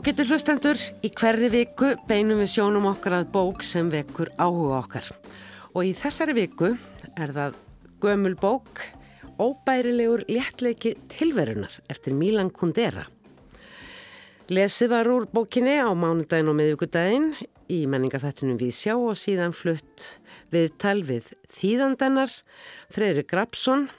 Ágættur 0.00 0.30
hlustendur, 0.30 0.78
í 1.04 1.10
hverri 1.12 1.50
viku 1.52 1.90
beinum 2.08 2.38
við 2.40 2.48
sjónum 2.54 2.86
okkar 2.88 3.18
að 3.18 3.26
bók 3.34 3.60
sem 3.60 3.90
vekur 3.92 4.30
áhuga 4.40 4.78
okkar. 4.78 5.10
Og 5.76 5.84
í 5.84 5.90
þessari 5.92 6.32
viku 6.38 6.70
er 7.20 7.34
það 7.36 7.58
gömul 8.00 8.32
bók 8.40 8.80
Óbærilegur 9.36 10.24
léttleiki 10.32 10.94
tilverunar 11.12 11.76
eftir 11.92 12.16
Milan 12.16 12.48
Kundera. 12.48 13.04
Lesið 14.48 14.94
var 14.94 15.12
úr 15.12 15.28
bókinni 15.28 15.76
á 15.84 15.92
mánudagin 15.92 16.48
og 16.48 16.56
miðugudagin 16.62 17.34
í 17.68 17.84
menningarþættinum 17.84 18.56
við 18.56 18.72
sjá 18.78 18.96
og 18.96 19.20
síðan 19.20 19.52
flutt 19.52 20.14
við 20.48 20.72
tal 20.80 21.02
við 21.04 21.28
þýðandennar 21.60 22.32
Freyri 22.88 23.28
Grabsson 23.28 23.90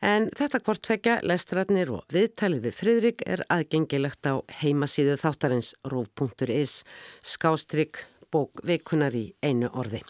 En 0.00 0.30
þetta 0.32 0.62
hvortvekja, 0.64 1.18
lestratnir 1.28 1.90
og 1.92 2.06
viðtalið 2.12 2.62
við 2.64 2.76
Fridrik 2.76 3.24
er 3.28 3.42
aðgengilegt 3.52 4.24
á 4.24 4.40
heimasíðu 4.62 5.18
þáttarins 5.20 5.74
rúf.is 5.92 6.80
skástrygg 7.20 8.00
bók 8.32 8.62
vikunar 8.64 9.12
í 9.12 9.26
einu 9.44 9.68
orði. 9.76 10.00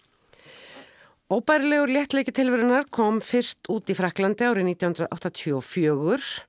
Óbærilegur 1.31 1.91
léttleiki 1.91 2.35
tilverunar 2.35 2.87
kom 2.95 3.19
fyrst 3.23 3.67
út 3.71 3.91
í 3.91 3.97
Fraklandi 3.99 4.47
árið 4.47 4.71
1984 4.77 6.47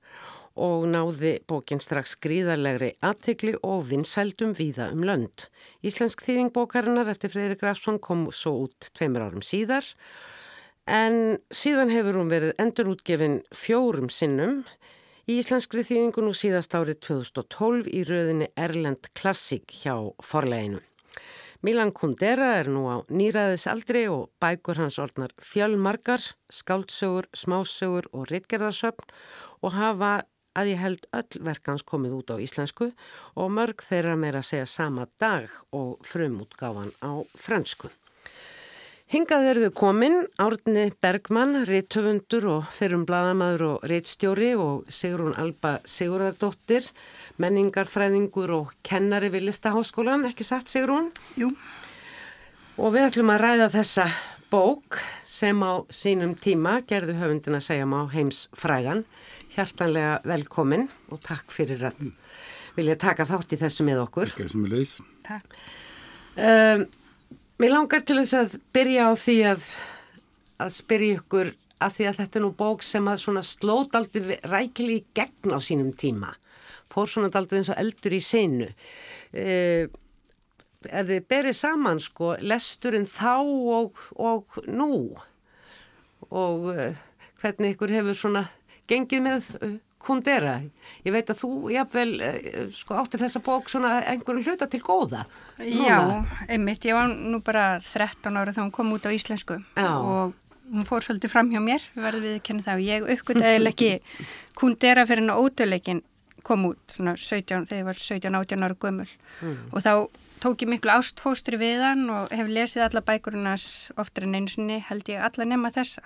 og 0.62 0.86
náði 0.92 1.40
bókin 1.50 1.82
strax 1.82 2.14
gríðarlegri 2.22 2.92
aðtegli 3.02 3.56
og 3.66 3.88
vinsældum 3.90 4.54
víða 4.58 4.92
um 4.94 5.02
lönd. 5.08 5.48
Íslensk 5.82 6.22
þýðingbókarinnar 6.28 7.10
eftir 7.10 7.34
Fridrik 7.34 7.62
Grafsson 7.64 7.98
kom 8.04 8.28
svo 8.36 8.68
út 8.68 8.92
tveimur 8.94 9.26
árum 9.26 9.46
síðar 9.46 9.88
og 9.88 10.31
En 10.90 11.38
síðan 11.54 11.92
hefur 11.94 12.18
hún 12.18 12.32
verið 12.32 12.56
endurútgefin 12.62 13.42
fjórum 13.54 14.10
sinnum 14.10 14.64
í 15.30 15.38
íslenskri 15.38 15.84
þýðingu 15.86 16.24
nú 16.26 16.34
síðast 16.34 16.74
árið 16.74 17.04
2012 17.06 17.92
í 17.92 18.02
rauðinni 18.08 18.48
Erlend 18.58 19.12
Klassik 19.14 19.70
hjá 19.84 19.94
forleginu. 20.26 20.82
Milan 21.62 21.92
Kundera 21.94 22.56
er 22.58 22.72
nú 22.74 22.88
á 22.90 23.06
nýraðisaldri 23.14 24.08
og 24.10 24.32
bækur 24.42 24.82
hans 24.82 24.98
orðnar 24.98 25.30
fjölmarkar, 25.38 26.24
skáldsögur, 26.50 27.30
smásögur 27.38 28.10
og 28.18 28.32
rittgerðarsöfn 28.34 29.06
og 29.62 29.78
hafa 29.78 30.24
að 30.58 30.74
ég 30.74 30.82
held 30.82 31.06
öll 31.14 31.44
verkans 31.46 31.86
komið 31.86 32.18
út 32.18 32.34
á 32.34 32.42
íslensku 32.42 32.90
og 33.38 33.54
mörg 33.54 33.86
þeirra 33.86 34.18
meira 34.18 34.42
segja 34.42 34.66
sama 34.66 35.06
dag 35.22 35.54
og 35.70 36.02
frumútgáfan 36.02 36.90
á 37.06 37.22
fransku. 37.38 37.94
Hingað 39.12 39.46
eru 39.50 39.62
þau 39.66 39.74
komin, 39.76 40.14
Árni 40.40 40.86
Bergmann, 41.04 41.66
réttöfundur 41.68 42.46
og 42.48 42.68
fyrrum 42.72 43.02
bladamæður 43.04 43.64
og 43.68 43.82
réttstjóri 43.92 44.54
og 44.56 44.86
Sigrún 44.88 45.34
Alba 45.36 45.74
Sigurðardóttir, 45.84 46.88
menningarfræðingur 47.44 48.54
og 48.56 48.70
kennari 48.88 49.28
við 49.34 49.50
Listaháskólan, 49.50 50.24
ekki 50.30 50.48
satt 50.48 50.72
Sigrún? 50.72 51.10
Jú. 51.36 51.50
Og 52.80 52.96
við 52.96 53.10
ætlum 53.10 53.34
að 53.34 53.44
ræða 53.44 53.68
þessa 53.76 54.08
bók 54.48 55.02
sem 55.28 55.60
á 55.60 55.84
sínum 55.92 56.38
tíma 56.40 56.78
gerðu 56.88 57.18
höfundin 57.20 57.60
að 57.60 57.68
segja 57.68 57.92
má 57.92 58.06
heims 58.16 58.46
frægan. 58.56 59.04
Hjartanlega 59.58 60.22
velkomin 60.24 60.88
og 61.12 61.20
takk 61.28 61.52
fyrir 61.52 61.84
að 61.92 62.00
vilja 62.80 62.96
taka 62.96 63.28
þátt 63.28 63.60
í 63.60 63.60
þessu 63.60 63.84
með 63.92 64.06
okkur. 64.06 64.32
Takk 64.40 64.56
sem 64.56 64.66
er 64.72 64.76
leys. 64.78 64.96
Takk. 65.28 65.62
Um, 66.40 66.88
Mér 67.62 67.76
langar 67.76 68.02
til 68.02 68.16
þess 68.18 68.34
að 68.34 68.54
byrja 68.74 69.02
á 69.06 69.14
því 69.22 69.34
að, 69.52 69.66
að 70.66 70.70
spyrja 70.74 71.18
ykkur 71.20 71.50
að 71.86 71.92
því 71.94 72.06
að 72.10 72.16
þetta 72.18 72.40
er 72.40 72.42
nú 72.42 72.50
bók 72.58 72.86
sem 72.86 73.10
að 73.12 73.20
svona 73.22 73.44
slót 73.46 73.98
aldrei 74.00 74.38
rækili 74.50 74.96
í 74.98 75.04
gegn 75.14 75.54
á 75.54 75.60
sínum 75.62 75.92
tíma. 75.94 76.32
Fór 76.90 77.12
svona 77.12 77.30
aldrei 77.38 77.60
eins 77.60 77.70
og 77.70 77.78
eldur 77.84 78.16
í 78.18 78.22
seinu. 78.26 78.72
Eh, 79.38 79.86
ef 80.90 81.12
þið 81.12 81.28
berið 81.30 81.58
saman 81.60 82.02
sko, 82.02 82.32
lesturinn 82.42 83.06
þá 83.06 83.46
og, 83.46 84.02
og 84.18 84.58
nú 84.66 84.90
og 86.34 86.68
eh, 86.74 86.98
hvernig 87.44 87.76
ykkur 87.76 87.94
hefur 88.00 88.18
svona 88.24 88.48
gengið 88.90 89.26
með 89.28 89.54
Kundera. 90.06 90.58
Ég 91.06 91.14
veit 91.16 91.30
að 91.30 91.42
þú 91.44 91.52
jáfnvel 91.74 92.12
eh, 92.26 92.60
sko, 92.76 92.98
áttir 93.02 93.22
þessa 93.22 93.42
bók 93.46 93.72
svona 93.72 94.00
einhverju 94.12 94.46
hluta 94.50 94.68
til 94.72 94.82
góða. 94.86 95.24
Núna. 95.62 95.88
Já, 95.88 96.00
einmitt. 96.48 96.86
Ég 96.90 96.98
var 96.98 97.12
nú 97.12 97.42
bara 97.46 97.66
13 97.86 98.38
ára 98.38 98.54
þá 98.56 98.64
hún 98.66 98.76
kom 98.76 98.94
út 98.96 99.06
á 99.06 99.14
íslensku 99.14 99.60
Já. 99.78 99.92
og 99.98 100.38
hún 100.72 100.88
fór 100.88 101.04
svolítið 101.04 101.34
fram 101.34 101.52
hjá 101.52 101.60
mér, 101.64 101.84
verður 101.98 102.26
við 102.28 102.38
að 102.40 102.46
kenna 102.48 102.66
það 102.66 102.80
og 102.80 102.88
ég 102.88 103.08
uppgöttaði 103.16 103.72
ekki 103.72 103.92
Kundera 104.60 105.06
fyrir 105.10 105.26
hennu 105.26 105.38
ódöleikin 105.42 106.02
kom 106.48 106.66
út 106.72 106.96
svona 106.96 107.16
17, 107.20 107.68
þegar 107.70 107.82
ég 107.82 107.88
var 107.88 108.00
17-18 108.00 108.66
ára 108.66 108.78
gömul 108.82 109.08
mm. 109.08 109.58
og 109.76 109.84
þá 109.84 109.94
tók 110.42 110.64
ég 110.66 110.72
miklu 110.72 110.94
ástfóstri 110.96 111.60
við 111.62 111.84
hann 111.86 112.08
og 112.10 112.32
hef 112.34 112.50
lesið 112.50 112.88
alla 112.88 113.04
bækurinnas 113.06 113.66
oftar 114.02 114.26
en 114.26 114.40
einu 114.40 114.50
sinni 114.50 114.80
held 114.88 115.12
ég 115.12 115.22
alla 115.22 115.48
nema 115.48 115.74
þessa. 115.76 116.02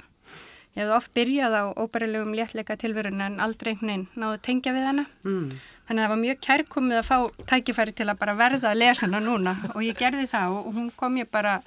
Ég 0.75 0.83
hef 0.83 0.91
oft 0.91 1.13
byrjað 1.15 1.53
á 1.55 1.63
óbærilegum 1.79 2.33
léttleika 2.35 2.75
tilverun 2.75 3.21
en 3.23 3.39
aldrei 3.39 3.71
einhvern 3.71 3.87
veginn 3.87 4.07
náðu 4.19 4.41
tengja 4.43 4.73
við 4.75 4.87
hana. 4.89 5.05
Mm. 5.23 5.53
Þannig 5.85 6.01
að 6.01 6.05
það 6.05 6.11
var 6.11 6.21
mjög 6.23 6.41
kærkomið 6.47 6.99
að 6.99 7.07
fá 7.07 7.17
tækifæri 7.51 7.93
til 7.95 8.09
að 8.09 8.19
bara 8.19 8.35
verða 8.35 8.71
að 8.71 8.81
lesa 8.81 9.05
hana 9.05 9.21
núna 9.23 9.53
og 9.71 9.81
ég 9.85 9.95
gerði 9.99 10.25
það 10.27 10.57
og 10.57 10.67
hún 10.75 10.89
kom 10.97 11.19
ég 11.21 11.29
bara 11.31 11.61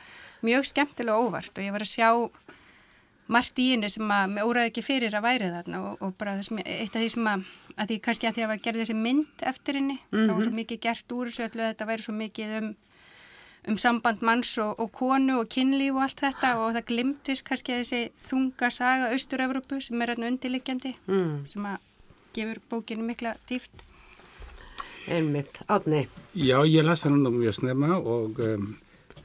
mjög 0.45 0.69
skemmtilega 0.69 1.23
óvart 1.23 1.57
og 1.57 1.65
ég 1.65 1.73
var 1.73 1.87
að 1.87 1.93
sjá 1.95 2.11
margt 3.29 3.61
í 3.61 3.71
henni 3.73 3.89
sem 3.93 4.13
að 4.13 4.35
mér 4.35 4.49
óraði 4.49 4.73
ekki 4.73 4.85
fyrir 4.85 5.17
að 5.17 5.27
væri 5.27 5.49
þarna 5.53 5.81
og, 5.85 6.05
og 6.05 6.15
bara 6.21 6.37
þessum, 6.39 6.61
eitt 6.65 6.95
af 6.97 7.03
því 7.03 7.09
sem 7.13 7.31
að, 7.33 7.49
að 7.77 7.91
því 7.91 7.99
kannski 8.05 8.29
að 8.29 8.37
því 8.37 8.45
að 8.45 8.55
ég 8.55 8.63
gerði 8.67 8.85
þessi 8.85 8.99
mynd 8.99 9.45
eftir 9.53 9.79
henni, 9.79 9.99
mm 9.99 10.19
-hmm. 10.19 10.29
þá 10.29 10.35
var 10.35 10.47
svo 10.47 10.55
mikið 10.59 10.81
gert 10.87 11.17
úr 11.17 11.31
þessu 11.31 11.45
öllu 11.49 11.65
að 11.65 11.73
þetta 11.73 11.89
væri 11.91 12.07
svo 12.07 12.15
mikið 12.17 12.55
um 12.61 12.71
um 13.69 13.79
samband 13.81 14.23
manns 14.23 14.53
og, 14.63 14.79
og 14.79 14.93
konu 14.95 15.41
og 15.41 15.51
kynlíf 15.53 15.97
og 15.97 16.05
allt 16.07 16.23
þetta 16.25 16.55
og 16.63 16.77
það 16.77 16.89
glimtist 16.93 17.47
kannski 17.49 17.75
að 17.75 17.83
þessi 17.83 18.29
þunga 18.29 18.71
saga 18.75 19.11
Austur-Európu 19.17 19.81
sem 19.85 20.03
er 20.03 20.15
hérna 20.15 20.31
undirliggjandi 20.33 20.95
mm. 21.09 21.35
sem 21.53 21.69
að 21.69 21.87
gefur 22.37 22.63
bókinu 22.71 23.07
mikla 23.09 23.35
dýft 23.51 23.85
Einmitt, 25.09 25.63
átni 25.73 26.05
Já, 26.37 26.61
ég 26.69 26.85
las 26.85 27.03
það 27.05 27.17
núna 27.17 27.35
mjög 27.35 27.59
snemma 27.63 27.97
og 27.99 28.41
um, 28.45 28.73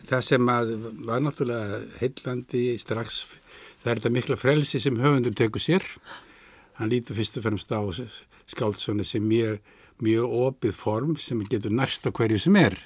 það 0.07 0.27
sem 0.29 0.51
að 0.51 0.75
var 1.07 1.23
náttúrulega 1.23 1.81
heillandi 1.99 2.65
strax 2.81 3.25
það 3.83 3.91
er 3.91 3.99
þetta 3.99 4.13
mikla 4.15 4.39
frelsi 4.39 4.79
sem 4.81 4.99
höfundur 4.99 5.35
tekur 5.35 5.61
sér. 5.61 5.83
Hann 6.79 6.91
lítur 6.91 7.17
fyrst 7.17 7.37
og 7.39 7.45
fremst 7.45 7.73
á 7.75 7.81
skáldsvöndi 8.53 9.05
sem 9.07 9.25
mjög, 9.27 9.59
mjög 10.03 10.37
opið 10.47 10.77
form 10.77 11.17
sem 11.19 11.43
getur 11.51 11.75
næst 11.75 12.07
á 12.07 12.09
hverju 12.11 12.39
sem 12.39 12.55
er 12.59 12.77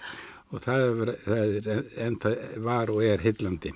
og 0.52 0.64
það 0.64 0.86
er, 0.86 1.12
það 1.26 1.58
er, 1.58 1.82
en 2.06 2.16
það 2.24 2.38
var 2.68 2.94
og 2.94 3.04
er 3.06 3.24
hillandi. 3.26 3.74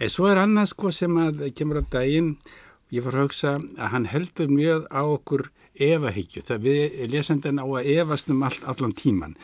En 0.00 0.12
svo 0.12 0.28
er 0.30 0.40
annað 0.40 0.70
sko 0.72 0.92
sem 0.96 1.16
að 1.20 1.46
kemur 1.56 1.82
á 1.82 1.84
daginn, 1.92 2.34
ég 2.92 3.04
var 3.04 3.18
að 3.18 3.26
hugsa 3.28 3.56
að 3.60 3.90
hann 3.94 4.06
heldur 4.10 4.52
mjög 4.52 4.86
á 4.88 5.02
okkur 5.04 5.48
evahyggju, 5.80 6.44
það 6.44 6.64
við 6.66 7.02
lesendin 7.12 7.60
á 7.60 7.64
að 7.64 7.90
evast 7.96 8.30
um 8.32 8.42
all, 8.44 8.56
allan 8.68 8.96
tíman, 8.96 9.36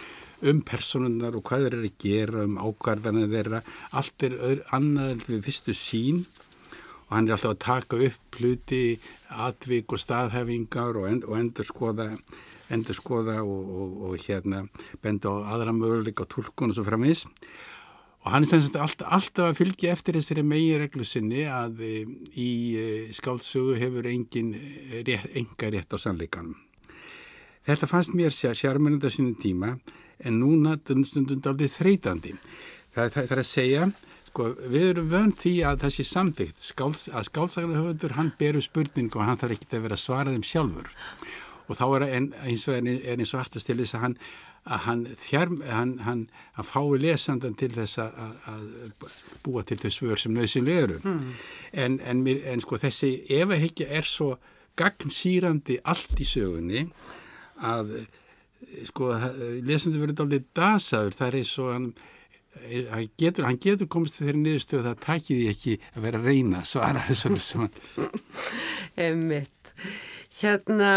um 0.44 0.60
personunar 0.64 1.36
og 1.36 1.44
hvað 1.48 1.66
þeir 1.66 1.76
eru 1.78 1.90
að 1.90 2.00
gera, 2.02 2.44
um 2.44 2.58
ákvarðanir 2.60 3.30
þeirra, 3.32 3.62
allt 3.96 4.26
er 4.26 4.64
annað 4.76 5.24
við 5.28 5.46
fyrstu 5.46 5.76
sín 5.76 6.26
og 7.06 7.14
hann 7.14 7.28
er 7.28 7.36
alltaf 7.36 7.54
að 7.54 7.62
taka 7.62 8.00
upp 8.08 8.40
hluti, 8.40 8.82
atvík 9.46 9.94
og 9.94 10.02
staðhefingar 10.02 10.98
og, 10.98 11.08
end, 11.10 11.24
og 11.28 11.38
endur 11.38 11.68
skoða 11.68 12.10
endur 12.72 12.98
skoða 12.98 13.40
og, 13.44 13.72
og, 13.80 13.96
og 14.08 14.26
hérna 14.26 14.66
benda 15.02 15.32
á 15.32 15.56
aðra 15.56 15.74
möguleika 15.76 16.26
tólkun 16.28 16.72
og 16.72 16.78
svo 16.78 16.86
framins 16.86 17.26
og 18.26 18.32
hann 18.34 18.42
er 18.42 18.50
semst 18.50 18.74
alltaf, 18.74 19.06
alltaf 19.06 19.52
að 19.52 19.58
fylgja 19.60 19.92
eftir 19.94 20.18
þessari 20.18 20.42
megi 20.42 20.78
reglu 20.80 21.06
sinni 21.06 21.44
að 21.46 21.82
e, 21.86 21.92
í 22.34 22.50
e, 22.74 22.86
skáldsögu 23.14 23.76
hefur 23.78 24.08
engin 24.10 24.50
e, 24.58 25.04
rétt, 25.06 25.28
enga 25.38 25.70
rétt 25.70 25.94
á 25.94 25.98
sannleikanum. 26.02 26.56
Þetta 27.66 27.86
fannst 27.90 28.16
mér 28.18 28.34
sérmennandi 28.34 29.06
á 29.06 29.14
sínum 29.14 29.38
tíma 29.38 29.76
en 30.18 30.40
núna 30.42 30.74
stundum 30.82 31.38
aldrei 31.46 31.70
þreytandi. 31.70 32.34
Það, 32.96 33.14
það, 33.14 33.22
það 33.22 33.32
er 33.36 33.42
að 33.44 33.50
segja 33.52 33.88
Sko, 34.36 34.50
við 34.68 34.82
erum 34.90 35.06
vönd 35.08 35.38
því 35.40 35.50
að 35.64 35.78
það 35.80 35.92
sé 35.94 36.04
samþygt 36.04 36.58
Skáls, 36.60 37.06
að 37.08 37.28
skálsagnarhauður 37.30 38.14
hann 38.18 38.34
beru 38.36 38.60
spurningu 38.60 39.16
og 39.16 39.24
hann 39.24 39.38
þarf 39.40 39.54
ekki 39.54 39.70
að 39.70 39.86
vera 39.86 39.96
að 39.96 40.02
svara 40.02 40.34
þeim 40.34 40.42
sjálfur 40.44 40.90
og 41.66 41.78
þá 41.78 41.86
er 41.86 42.04
eins 42.10 42.66
og, 42.68 42.76
er 42.76 43.16
eins 43.16 43.34
og 43.34 43.40
aftast 43.42 43.68
til 43.68 43.78
þess 43.80 43.96
að 43.98 44.06
hann 44.06 44.18
að 44.66 44.82
hann, 44.82 45.02
þjárm, 45.22 45.60
hann, 45.70 45.92
hann, 46.02 46.24
fái 46.66 46.98
lesandan 46.98 47.54
til 47.58 47.70
þess 47.74 48.00
að, 48.02 48.16
að 48.50 49.04
búa 49.44 49.62
til 49.66 49.78
þau 49.78 49.92
svör 49.94 50.18
sem 50.18 50.34
nöðsynlega 50.34 50.88
eru. 50.88 50.96
Mm. 51.04 51.28
en, 51.84 51.98
en, 52.02 52.24
en 52.26 52.64
sko 52.64 52.80
þessi 52.82 53.12
efahyggja 53.38 53.86
er 53.94 54.08
svo 54.08 54.32
gagnsýrandi 54.76 55.78
allt 55.86 56.18
í 56.20 56.26
sögunni 56.26 56.82
að 57.64 57.94
sko 58.90 59.12
lesandi 59.64 60.02
verður 60.02 60.26
aldrei 60.26 60.42
dasaður. 60.56 61.14
Það 61.14 61.28
er 61.28 61.38
eins 61.40 61.54
og 61.62 61.72
hann 61.72 61.88
hann 62.90 63.08
getur, 63.20 63.44
hann 63.44 63.58
getur 63.60 63.88
komist 63.92 64.16
til 64.16 64.26
þeirri 64.26 64.42
niðurstöðu 64.42 64.80
að 64.80 64.86
það 64.88 65.02
takir 65.04 65.38
því 65.38 65.48
ekki 65.52 65.74
að 65.92 66.06
vera 66.06 66.20
að 66.22 66.28
reyna 66.30 66.62
svara 66.64 67.02
þessum 67.04 67.36
sem 67.44 67.66
hann 67.66 67.74
Emmitt 69.06 69.72
Hérna, 70.36 70.90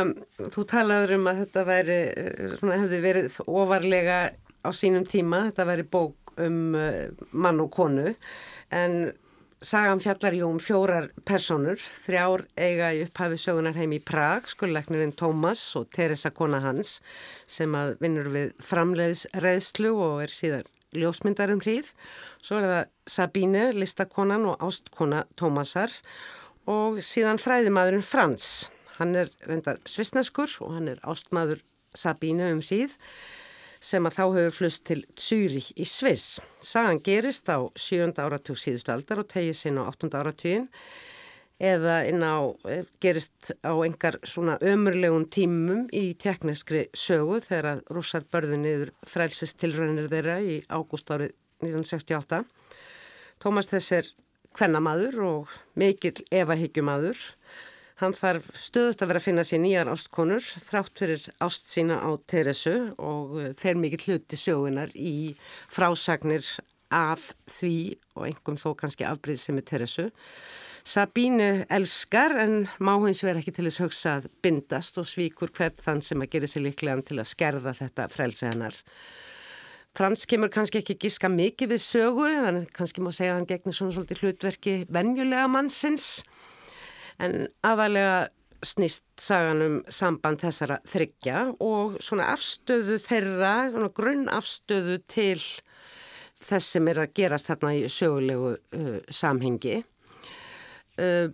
þú 0.52 0.66
talaður 0.68 1.16
um 1.16 1.30
að 1.32 1.42
þetta 1.46 1.64
væri, 1.68 2.00
eh, 2.12 2.56
svona, 2.60 2.80
hefði 2.82 3.00
verið 3.06 3.40
ofarlega 3.48 4.20
á 4.66 4.70
sínum 4.76 5.06
tíma, 5.08 5.46
þetta 5.48 5.66
væri 5.70 5.86
bók 5.88 6.34
um 6.40 6.76
uh, 6.76 7.08
mann 7.32 7.60
og 7.60 7.72
konu, 7.72 8.14
en 8.72 9.14
sagan 9.62 10.00
fjallar 10.00 10.36
jú 10.36 10.48
um 10.48 10.60
fjórar 10.60 11.10
personur, 11.28 11.80
þrjár 12.06 12.46
eiga 12.56 12.94
í 12.96 13.04
upphafi 13.04 13.40
sögunar 13.40 13.76
heim 13.76 13.96
í 13.96 14.00
Prag, 14.04 14.48
skulleiknirinn 14.48 15.16
Tómas 15.20 15.64
og 15.80 15.90
Teresa 15.96 16.32
kona 16.32 16.62
hans, 16.64 17.00
sem 17.48 17.76
að 17.76 17.98
vinnur 18.04 18.32
við 18.32 18.54
framleiðsreðslu 18.64 19.94
og 19.96 20.24
er 20.24 20.36
síðan 20.36 20.68
ljósmyndar 20.96 21.52
um 21.54 21.62
hríð. 21.64 21.92
Svo 22.42 22.60
er 22.60 22.68
það 22.70 22.84
Sabine, 23.16 23.70
listakonan 23.76 24.48
og 24.50 24.64
ástkona 24.64 25.26
Tómasar 25.40 25.94
og 26.70 27.00
síðan 27.04 27.42
fræðimadurinn 27.42 28.06
Frans. 28.06 28.70
Hann 29.00 29.16
er 29.16 29.32
reyndar 29.48 29.80
svisneskur 29.88 30.52
og 30.64 30.76
hann 30.76 30.92
er 30.92 31.04
ástmaður 31.08 31.64
Sabínu 31.98 32.52
um 32.54 32.60
síð 32.62 32.98
sem 33.80 34.04
að 34.06 34.18
þá 34.18 34.24
hefur 34.26 34.56
flust 34.58 34.84
til 34.90 35.04
Züri 35.16 35.62
í 35.80 35.86
Sviss. 35.88 36.40
Sagan 36.62 37.00
gerist 37.04 37.48
á 37.48 37.64
7. 37.80 38.12
áratug 38.20 38.60
síðustu 38.60 38.92
aldar 38.92 39.24
og 39.24 39.30
tegið 39.32 39.56
sinn 39.56 39.80
á 39.80 39.88
8. 39.88 40.12
áratugin 40.20 40.68
eða 41.60 42.04
á, 42.08 42.40
eh, 42.68 42.84
gerist 43.00 43.52
á 43.64 43.72
engar 43.84 44.20
svona 44.24 44.58
ömurlegun 44.60 45.28
tímum 45.28 45.90
í 45.92 46.16
tekniskri 46.16 46.88
sögu 46.94 47.40
þegar 47.44 47.84
rússar 47.88 48.24
börðu 48.24 48.60
niður 48.60 48.92
frælsistilraunir 49.08 50.08
þeirra 50.12 50.40
í 50.44 50.64
ágúst 50.68 51.12
árið 51.12 51.34
1968. 51.64 52.46
Tómas 53.40 53.68
þess 53.68 53.92
er 53.92 54.06
kvennamaður 54.56 55.20
og 55.24 55.48
mikill 55.76 56.24
evahygjumadur 56.32 57.18
Hann 58.00 58.14
þarf 58.16 58.46
stöðut 58.56 59.02
að 59.04 59.10
vera 59.12 59.20
að 59.20 59.26
finna 59.26 59.44
sér 59.44 59.60
nýjar 59.60 59.90
ástkonur 59.92 60.46
þrátt 60.70 61.02
fyrir 61.02 61.24
ást 61.44 61.68
sína 61.68 61.98
á 62.00 62.10
Teresu 62.32 62.76
og 62.96 63.34
eh, 63.42 63.50
fer 63.60 63.76
mikið 63.76 64.06
hluti 64.08 64.40
sjóunar 64.40 64.94
í 64.96 65.36
frásagnir 65.68 66.48
af 66.96 67.34
því 67.60 68.00
og 68.16 68.30
engum 68.30 68.60
þó 68.62 68.72
kannski 68.80 69.04
afbreyð 69.04 69.42
sem 69.42 69.60
er 69.60 69.66
Teresu. 69.68 70.06
Sabínu 70.88 71.66
elskar 71.68 72.38
en 72.40 72.54
má 72.80 72.94
hins 73.04 73.20
vera 73.26 73.42
ekki 73.44 73.52
til 73.58 73.68
þess 73.68 73.82
hugsa 73.84 74.14
að 74.22 74.30
bindast 74.48 74.96
og 74.98 75.10
svíkur 75.10 75.52
hvert 75.58 75.82
þann 75.84 76.00
sem 76.06 76.24
að 76.24 76.32
gera 76.38 76.50
sér 76.50 76.64
líklegan 76.70 77.04
til 77.06 77.20
að 77.20 77.28
skerða 77.34 77.74
þetta 77.82 78.06
frelsi 78.14 78.48
hennar. 78.48 78.78
Frans 79.98 80.24
kemur 80.30 80.52
kannski 80.54 80.80
ekki 80.80 80.96
gíska 81.04 81.28
mikið 81.34 81.74
við 81.74 81.84
sögu, 81.84 82.30
þannig 82.32 82.72
kannski 82.78 83.04
má 83.04 83.12
segja 83.12 83.34
að 83.34 83.42
hann 83.42 83.50
gegnir 83.50 83.76
svona 83.76 83.98
svolítið 83.98 84.24
hlutverki 84.24 84.76
vennjulega 84.88 85.52
mannsins 85.52 86.08
en 87.20 87.48
aðalega 87.66 88.30
snýst 88.66 89.06
sagan 89.22 89.64
um 89.64 89.76
samband 89.92 90.42
þessara 90.44 90.80
þryggja 90.90 91.44
og 91.64 92.00
svona 92.04 92.32
afstöðu 92.34 92.98
þeirra, 93.04 93.54
svona 93.72 93.92
grunn 93.96 94.26
afstöðu 94.32 95.00
til 95.08 95.40
þess 96.50 96.74
sem 96.76 96.88
er 96.92 97.04
að 97.04 97.14
gerast 97.20 97.50
þarna 97.52 97.76
í 97.78 97.86
sögulegu 97.92 98.52
uh, 98.56 98.98
samhengi. 99.12 99.80
Uh, 101.00 101.32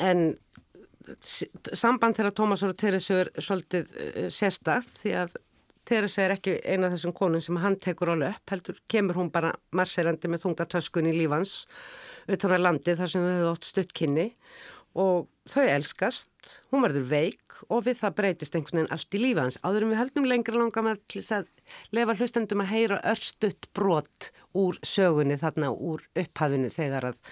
en 0.00 0.32
samband 1.26 2.16
þeirra 2.16 2.32
Tómas 2.36 2.64
og 2.64 2.76
Teresu 2.78 3.18
er 3.20 3.32
svolítið 3.36 3.92
uh, 3.92 4.26
sérstakt 4.32 5.00
því 5.02 5.16
að 5.24 5.38
Teresa 5.90 6.22
er 6.22 6.36
ekki 6.36 6.60
eina 6.62 6.86
af 6.86 6.94
þessum 6.94 7.14
konun 7.16 7.42
sem 7.42 7.56
hann 7.58 7.76
tekur 7.80 8.12
á 8.14 8.16
löpp, 8.16 8.44
heldur 8.52 8.76
kemur 8.88 9.16
hún 9.18 9.32
bara 9.34 9.50
marserandi 9.74 10.28
með 10.30 10.44
þungatöskun 10.44 11.08
í 11.10 11.16
lífans 11.16 11.64
utan 12.30 12.54
að 12.54 12.62
landi 12.62 12.94
þar 12.94 13.10
sem 13.10 13.24
þau 13.24 13.32
hefur 13.32 13.50
átt 13.50 13.66
stuttkynni 13.66 14.26
og 14.28 14.79
þau 14.94 15.64
elskast, 15.70 16.30
hún 16.70 16.82
verður 16.84 17.06
veik 17.10 17.58
og 17.68 17.84
við 17.86 18.00
það 18.00 18.16
breytist 18.18 18.56
einhvern 18.56 18.80
veginn 18.80 18.94
allt 18.94 19.14
í 19.14 19.20
lífa 19.20 19.44
hans. 19.46 19.58
Áður 19.62 19.86
en 19.86 19.92
við 19.92 20.00
heldum 20.00 20.28
lengra 20.28 20.58
langa 20.58 20.84
með 20.86 21.16
að 21.36 21.50
lefa 21.94 22.16
hlustendum 22.18 22.64
að 22.64 22.72
heyra 22.72 23.00
örstutt 23.12 23.70
brot 23.76 24.30
úr 24.58 24.80
sögunni 24.82 25.38
þarna 25.38 25.70
úr 25.70 26.02
upphafinu 26.18 26.72
þegar 26.74 27.12
að 27.12 27.22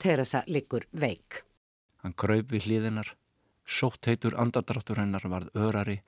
Teresa 0.00 0.42
liggur 0.46 0.86
veik. 0.92 1.42
Hann 2.04 2.16
kraup 2.16 2.52
við 2.52 2.68
hlýðinar, 2.68 3.14
sótt 3.64 4.06
heitur 4.06 4.36
andardráttur 4.38 5.00
hennar 5.00 5.24
varð 5.28 5.52
örari 5.56 6.00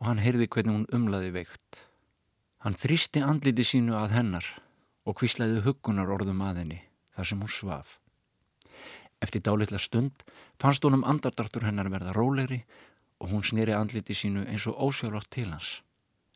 og 0.00 0.08
hann 0.08 0.20
heyrði 0.22 0.48
hvernig 0.48 0.76
hún 0.76 0.90
umlaði 0.94 1.32
veikt. 1.34 1.84
Hann 2.60 2.76
þrýsti 2.76 3.24
andliti 3.24 3.64
sínu 3.64 3.96
að 3.96 4.16
hennar 4.16 4.46
og 5.08 5.16
kvíslaði 5.20 5.64
hugunar 5.64 6.12
orðum 6.12 6.44
að 6.44 6.62
henni 6.62 6.80
þar 7.16 7.28
sem 7.28 7.40
hún 7.40 7.52
svaf. 7.52 7.99
Eftir 9.20 9.42
dálitla 9.44 9.78
stund 9.78 10.24
fannst 10.60 10.84
honum 10.84 11.04
andardraktur 11.04 11.66
hennar 11.68 11.90
verða 11.92 12.14
rólegri 12.16 12.62
og 13.20 13.34
hún 13.34 13.44
snýri 13.44 13.74
andliti 13.76 14.16
sínu 14.16 14.46
eins 14.48 14.66
og 14.70 14.80
ósjálfrátt 14.88 15.28
til 15.30 15.50
hans. 15.52 15.82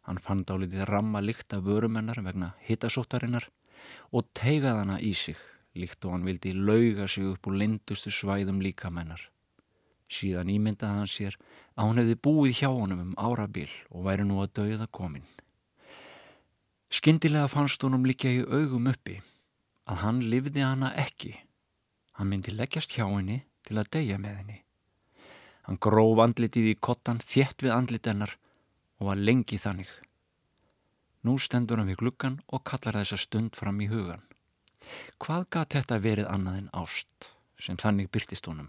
Hann 0.04 0.20
fann 0.20 0.44
dálitið 0.44 0.84
ramma 0.90 1.22
líkt 1.24 1.56
af 1.56 1.64
vörumennar 1.64 2.20
vegna 2.20 2.52
hittasóttarinnar 2.66 3.48
og 4.12 4.28
teigað 4.36 4.82
hana 4.82 4.98
í 5.00 5.14
sig 5.16 5.38
líkt 5.74 6.04
og 6.04 6.12
hann 6.12 6.26
vildi 6.28 6.52
lauga 6.52 7.08
sig 7.08 7.24
upp 7.24 7.48
úr 7.48 7.56
lindustu 7.62 8.12
svæðum 8.12 8.60
líkamennar. 8.62 9.30
Síðan 10.12 10.52
ímyndaði 10.52 11.00
hann 11.00 11.10
sér 11.10 11.38
að 11.74 11.88
hún 11.88 12.00
hefði 12.02 12.18
búið 12.26 12.58
hjá 12.60 12.68
honum 12.68 13.00
um 13.00 13.16
árabil 13.16 13.72
og 13.90 14.04
væri 14.04 14.28
nú 14.28 14.42
að 14.44 14.52
dauða 14.60 14.90
komin. 14.92 15.24
Skyndilega 16.92 17.48
fannst 17.48 17.82
honum 17.82 18.04
líka 18.04 18.28
í 18.28 18.44
augum 18.44 18.92
uppi 18.92 19.16
að 19.88 20.04
hann 20.04 20.20
lifði 20.28 20.62
hana 20.62 20.92
ekki 21.00 21.32
Hann 22.14 22.30
myndi 22.30 22.52
leggjast 22.54 22.94
hjá 22.94 23.08
henni 23.08 23.40
til 23.66 23.80
að 23.80 23.90
deyja 23.96 24.18
með 24.22 24.36
henni. 24.38 24.58
Hann 25.66 25.80
gróf 25.82 26.20
andlitið 26.22 26.70
í 26.70 26.78
kottan 26.78 27.18
þétt 27.18 27.64
við 27.64 27.74
andlitennar 27.74 28.36
og 29.00 29.08
var 29.08 29.18
lengi 29.18 29.58
þannig. 29.58 29.88
Nú 31.24 31.38
stendur 31.40 31.80
hann 31.80 31.90
við 31.90 32.02
gluggan 32.02 32.38
og 32.52 32.62
kallar 32.68 33.00
þessa 33.00 33.18
stund 33.18 33.56
fram 33.58 33.80
í 33.80 33.88
hugan. 33.90 34.22
Hvað 35.18 35.48
gat 35.56 35.74
þetta 35.74 35.98
verið 36.04 36.28
annað 36.30 36.58
en 36.60 36.68
ást 36.76 37.30
sem 37.58 37.78
þannig 37.80 38.10
byrtist 38.12 38.46
honum? 38.46 38.68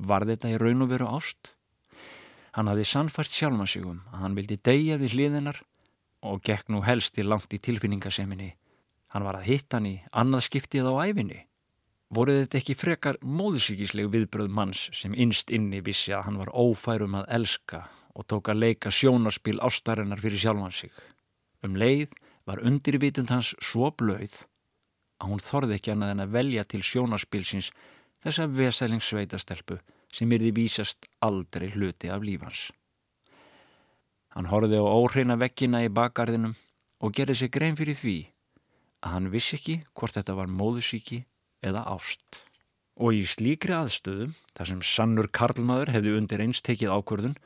Var 0.00 0.24
þetta 0.30 0.50
í 0.50 0.58
raun 0.58 0.86
og 0.86 0.90
veru 0.90 1.10
ást? 1.12 1.52
Hann 2.56 2.70
hafði 2.72 2.86
sannfært 2.88 3.30
sjálma 3.30 3.68
sig 3.68 3.84
um 3.86 4.00
að 4.10 4.24
hann 4.24 4.38
vildi 4.38 4.56
deyja 4.56 4.96
við 4.98 5.14
hliðinar 5.14 5.60
og 6.26 6.40
gekk 6.42 6.72
nú 6.72 6.80
helst 6.82 7.20
í 7.20 7.26
langt 7.26 7.52
í 7.54 7.60
tilfinningaseminni. 7.62 8.54
Hann 9.12 9.26
var 9.28 9.38
að 9.38 9.46
hitta 9.52 9.78
hann 9.78 9.90
í 9.92 9.94
annað 10.10 10.48
skiptið 10.48 10.88
á 10.90 10.94
æfinni 11.04 11.44
voruð 12.14 12.40
þetta 12.42 12.58
ekki 12.58 12.74
frekar 12.74 13.18
móðsíkisleg 13.22 14.10
viðbröð 14.10 14.50
manns 14.54 14.88
sem 14.96 15.14
innst 15.14 15.52
inni 15.54 15.80
vissi 15.86 16.14
að 16.14 16.26
hann 16.26 16.40
var 16.40 16.50
ófærum 16.50 17.14
að 17.20 17.30
elska 17.38 17.84
og 18.18 18.26
tók 18.26 18.50
að 18.50 18.62
leika 18.64 18.90
sjónarspil 18.90 19.60
ástarinnar 19.62 20.22
fyrir 20.22 20.42
sjálfan 20.42 20.74
sig. 20.74 20.90
Um 21.62 21.78
leið 21.78 22.16
var 22.48 22.62
undirvitund 22.66 23.30
hans 23.30 23.54
svo 23.62 23.92
blöð 23.94 24.40
að 25.20 25.30
hún 25.30 25.44
þorði 25.44 25.78
ekki 25.78 25.94
annað 25.94 26.14
en 26.14 26.24
að 26.24 26.34
velja 26.34 26.66
til 26.66 26.82
sjónarspilsins 26.82 27.70
þessa 28.24 28.48
veselingsveitastelpu 28.58 29.78
sem 30.10 30.32
yrði 30.34 30.50
vísast 30.56 31.06
aldrei 31.22 31.70
hluti 31.70 32.10
af 32.10 32.24
lífans. 32.26 32.70
Hann 34.34 34.50
horfið 34.50 34.82
á 34.82 34.90
óhreina 34.90 35.38
vekkina 35.38 35.84
í 35.86 35.92
bakgarðinum 35.94 36.56
og 37.00 37.14
gerði 37.14 37.38
sig 37.38 37.52
grein 37.54 37.78
fyrir 37.78 37.98
því 37.98 38.18
að 39.06 39.14
hann 39.14 39.30
vissi 39.32 39.56
ekki 39.58 39.80
hvort 39.94 40.16
þetta 40.18 40.36
var 40.38 40.50
móðsíki 40.50 41.24
eða 41.62 41.84
ást. 41.92 42.44
Og 43.00 43.16
í 43.16 43.22
slíkri 43.24 43.72
aðstöðum, 43.76 44.34
þar 44.56 44.70
sem 44.72 44.82
sannur 44.84 45.30
karlmaður 45.32 45.94
hefði 45.94 46.16
undir 46.18 46.42
eins 46.44 46.60
tekið 46.64 46.92
ákvörðun, 46.96 47.38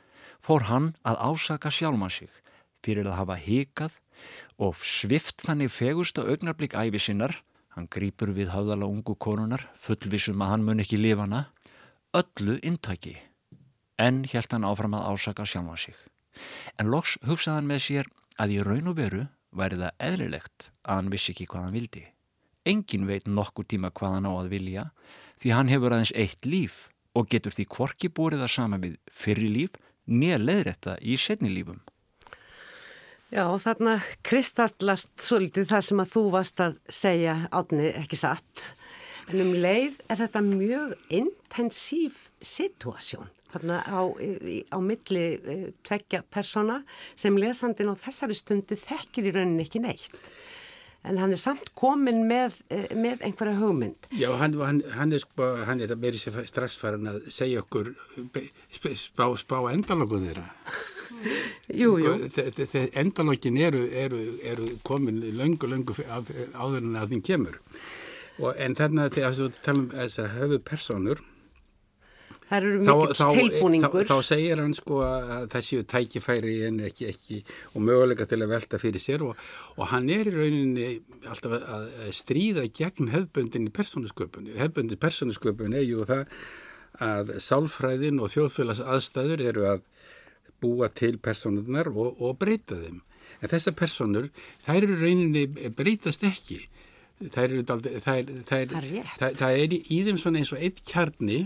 fór 0.43 0.67
hann 0.69 0.93
að 1.07 1.21
ásaka 1.31 1.71
sjálma 1.71 2.09
sig 2.11 2.31
fyrir 2.85 3.07
að 3.09 3.19
hafa 3.19 3.37
hikað 3.41 3.97
og 4.61 4.79
svift 4.85 5.43
þannig 5.45 5.73
fegust 5.73 6.19
á 6.21 6.23
augnablík 6.23 6.75
æfi 6.77 7.01
sinnar, 7.01 7.33
hann 7.73 7.89
grýpur 7.91 8.31
við 8.35 8.53
hafðala 8.53 8.87
ungu 8.87 9.15
konunar, 9.19 9.65
fullvisum 9.75 10.43
að 10.43 10.51
hann 10.53 10.65
mun 10.67 10.83
ekki 10.83 10.99
lifana, 11.01 11.47
öllu 12.15 12.59
intaki. 12.63 13.17
En 13.99 14.23
helt 14.31 14.51
hann 14.53 14.67
áfram 14.67 14.95
að 14.97 15.07
ásaka 15.11 15.47
sjálma 15.47 15.77
sig. 15.79 15.95
En 16.79 16.91
loks 16.91 17.17
hugsaði 17.25 17.61
hann 17.61 17.71
með 17.71 17.83
sér 17.87 18.11
að 18.39 18.57
í 18.57 18.63
raun 18.63 18.91
og 18.91 18.99
veru 18.99 19.23
væri 19.55 19.79
það 19.79 20.03
eðlilegt 20.09 20.69
að 20.83 20.99
hann 20.99 21.11
vissi 21.13 21.31
ekki 21.31 21.47
hvað 21.51 21.67
hann 21.67 21.77
vildi. 21.79 22.03
Engin 22.65 23.07
veit 23.07 23.27
nokkur 23.29 23.67
tíma 23.69 23.91
hvað 23.93 24.17
hann 24.17 24.29
á 24.29 24.33
að 24.33 24.51
vilja 24.55 24.85
því 25.41 25.55
hann 25.55 25.71
hefur 25.71 25.95
aðeins 25.95 26.13
eitt 26.15 26.47
líf 26.49 26.85
og 27.15 27.29
getur 27.31 27.53
því 27.55 27.67
kvorki 27.71 28.11
búrið 28.11 28.45
að 28.45 28.55
sama 28.55 28.79
við 28.81 28.97
fyrri 29.11 29.51
líf 29.51 29.77
nýja 30.05 30.39
leðrætta 30.41 30.97
í 31.01 31.17
setni 31.17 31.51
lífum. 31.53 31.81
Já, 33.33 33.45
þarna 33.59 33.97
kristallast 34.23 35.11
svolítið 35.19 35.69
það 35.71 35.85
sem 35.87 36.01
að 36.03 36.11
þú 36.13 36.23
varst 36.35 36.61
að 36.61 36.75
segja 36.93 37.37
átni 37.51 37.89
ekki 37.91 38.19
satt. 38.19 38.67
En 39.31 39.41
um 39.41 39.55
leið 39.57 39.97
er 40.05 40.19
þetta 40.21 40.41
mjög 40.45 40.93
intensív 41.17 42.19
situasjón 42.45 43.31
þarna 43.55 43.79
á, 43.87 44.01
á 44.05 44.77
milli 44.83 45.25
e, 45.39 45.55
tveggja 45.87 46.21
persóna 46.31 46.81
sem 47.15 47.37
lesandin 47.39 47.89
á 47.89 47.95
þessari 47.97 48.37
stundu 48.37 48.77
þekkir 48.77 49.31
í 49.31 49.33
rauninni 49.35 49.65
ekki 49.65 49.81
neitt. 49.83 50.19
En 51.05 51.19
hann 51.21 51.33
er 51.35 51.39
samt 51.39 51.71
komin 51.77 52.23
með, 52.29 52.57
eh, 52.73 52.89
með 52.97 53.23
einhverja 53.27 53.59
hugmynd. 53.59 54.09
Já, 54.15 54.31
hann, 54.39 54.57
hann, 54.59 54.81
hann 54.95 55.13
er 55.13 55.23
sko, 55.23 55.51
hann 55.67 55.81
er 55.81 55.95
meiri 55.99 56.19
strax 56.19 56.77
farin 56.81 57.09
að 57.11 57.29
segja 57.33 57.61
okkur 57.63 57.93
spá, 58.73 59.29
spá 59.39 59.57
endalokku 59.71 60.21
þeirra. 60.25 60.47
Jú, 61.73 61.95
jú. 61.97 62.11
Þegar 62.29 62.91
endalokkin 62.99 63.55
eru, 63.57 63.85
eru, 63.89 64.19
eru 64.45 64.67
komin 64.85 65.23
löngu, 65.37 65.69
löngu 65.71 65.95
áður 66.05 66.83
en 66.83 66.99
að 66.99 67.15
þín 67.15 67.23
kemur. 67.25 67.55
Og, 68.41 68.51
en 68.59 68.75
þannig 68.77 69.07
að 69.07 69.15
þegar 69.15 69.37
þú 69.37 69.47
tala 69.63 69.79
um 69.79 69.87
þessar 69.93 70.33
höfu 70.35 70.59
personur 70.67 71.23
Það 72.55 72.67
eru 72.69 72.81
mikið 72.81 73.33
tilbúningur. 73.39 74.07
Þá, 74.07 74.13
þá 74.13 74.27
segir 74.29 74.61
hann 74.61 74.75
sko 74.77 74.99
að 75.05 75.55
séu 75.65 75.85
tækifæri 75.91 76.55
en 76.69 76.81
ekki, 76.87 77.09
ekki 77.11 77.39
og 77.73 77.85
möguleika 77.87 78.27
til 78.29 78.41
að 78.41 78.53
velta 78.53 78.79
fyrir 78.81 79.03
sér 79.03 79.25
og, 79.27 79.41
og 79.75 79.89
hann 79.91 80.07
er 80.13 80.29
í 80.29 80.35
rauninni 80.35 80.87
alltaf 81.29 81.57
að 81.59 81.89
stríða 82.15 82.67
gegn 82.75 83.11
hefböndin 83.13 83.67
í 83.69 83.73
persónusköpunni. 83.75 84.55
Hefböndin 84.59 84.97
í 84.97 85.01
persónusköpunni 85.01 85.81
er 85.81 85.89
jú 85.89 86.05
það 86.07 86.29
að 87.03 87.33
sálfræðin 87.43 88.21
og 88.23 88.31
þjóðfélags 88.31 88.83
aðstæður 88.83 89.43
eru 89.49 89.67
að 89.73 89.83
búa 90.63 90.89
til 90.95 91.17
persónunar 91.19 91.91
og, 91.91 92.15
og 92.23 92.39
breyta 92.39 92.77
þeim. 92.79 93.01
En 93.41 93.51
þessar 93.51 93.75
persónur, 93.77 94.31
þær 94.65 94.85
eru 94.85 94.97
rauninni 95.01 95.45
breytast 95.75 96.23
ekki. 96.25 96.61
Það 97.19 97.43
er, 97.43 97.53
er, 97.55 97.99
það 98.03 98.57
er, 98.59 99.35
það 99.39 99.61
er 99.63 99.75
í 99.77 99.99
þeim 100.07 100.17
svona 100.19 100.41
eins 100.41 100.51
og 100.51 100.59
eitt 100.59 100.81
kjarni 100.87 101.45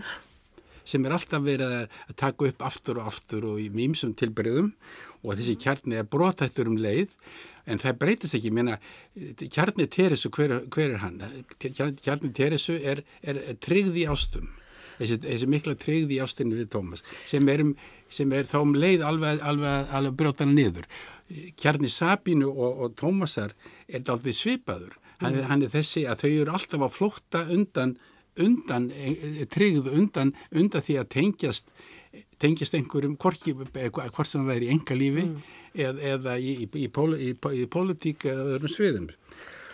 sem 0.89 1.05
er 1.05 1.15
alltaf 1.15 1.43
verið 1.45 1.75
að 1.83 2.17
taka 2.19 2.49
upp 2.49 2.65
aftur 2.65 2.99
og 3.01 3.11
aftur 3.11 3.45
og 3.51 3.61
í 3.61 3.69
mýmsum 3.73 4.15
tilbyrðum 4.17 4.73
og 5.21 5.35
þessi 5.35 5.57
kjarni 5.61 5.99
er 5.99 6.09
brotættur 6.09 6.69
um 6.71 6.79
leið 6.79 7.13
en 7.69 7.81
það 7.81 7.99
breytist 8.01 8.37
ekki, 8.37 8.51
mér 8.53 8.65
meina 8.65 8.77
kjarni 9.53 9.85
Teresu, 9.91 10.31
hver, 10.33 10.55
hver 10.73 10.95
er 10.95 11.03
hann? 11.03 11.19
Kjarni 11.59 12.31
Teresu 12.35 12.77
er, 12.79 13.03
er 13.21 13.41
tryggði 13.61 14.07
ástum, 14.09 14.49
þessi, 14.97 15.19
þessi 15.27 15.49
mikla 15.51 15.75
tryggði 15.79 16.21
ástinni 16.23 16.57
við 16.57 16.71
Tómas 16.73 17.05
sem 17.29 17.45
er, 17.51 17.65
sem 18.09 18.33
er 18.33 18.49
þá 18.49 18.59
um 18.63 18.75
leið 18.77 19.05
alveg, 19.05 19.43
alveg, 19.45 19.93
alveg 19.99 20.17
brjótana 20.21 20.55
niður. 20.55 20.89
Kjarni 21.59 21.91
Sabínu 21.93 22.49
og, 22.49 22.85
og 22.85 22.97
Tómasar 22.99 23.53
er 23.87 24.01
aldrei 24.09 24.33
svipaður, 24.33 24.95
hann, 25.19 25.35
mm. 25.35 25.49
hann 25.51 25.65
er 25.65 25.73
þessi 25.75 26.07
að 26.09 26.23
þau 26.23 26.31
eru 26.31 26.55
alltaf 26.57 26.87
að 26.87 26.95
flótta 26.97 27.45
undan 27.53 27.99
undan, 28.45 28.89
eh, 28.91 29.45
tryggð 29.51 29.91
undan, 29.93 30.33
undan 30.51 30.85
því 30.85 30.99
að 31.01 31.09
tengjast 31.15 31.73
tengjast 32.39 32.75
einhverjum 32.77 33.17
hvort 33.19 33.41
sem 33.41 34.41
það 34.41 34.49
væri 34.49 34.69
í 34.69 34.73
enga 34.73 34.97
lífi 34.97 35.25
mm. 35.25 35.37
eð, 35.85 36.01
eða 36.13 36.35
í, 36.39 36.55
í, 36.63 36.67
í, 36.85 36.89
í, 36.89 37.31
í 37.35 37.65
politík 37.71 38.25
eða 38.31 38.45
öðrum 38.55 38.73
sviðum. 38.73 39.09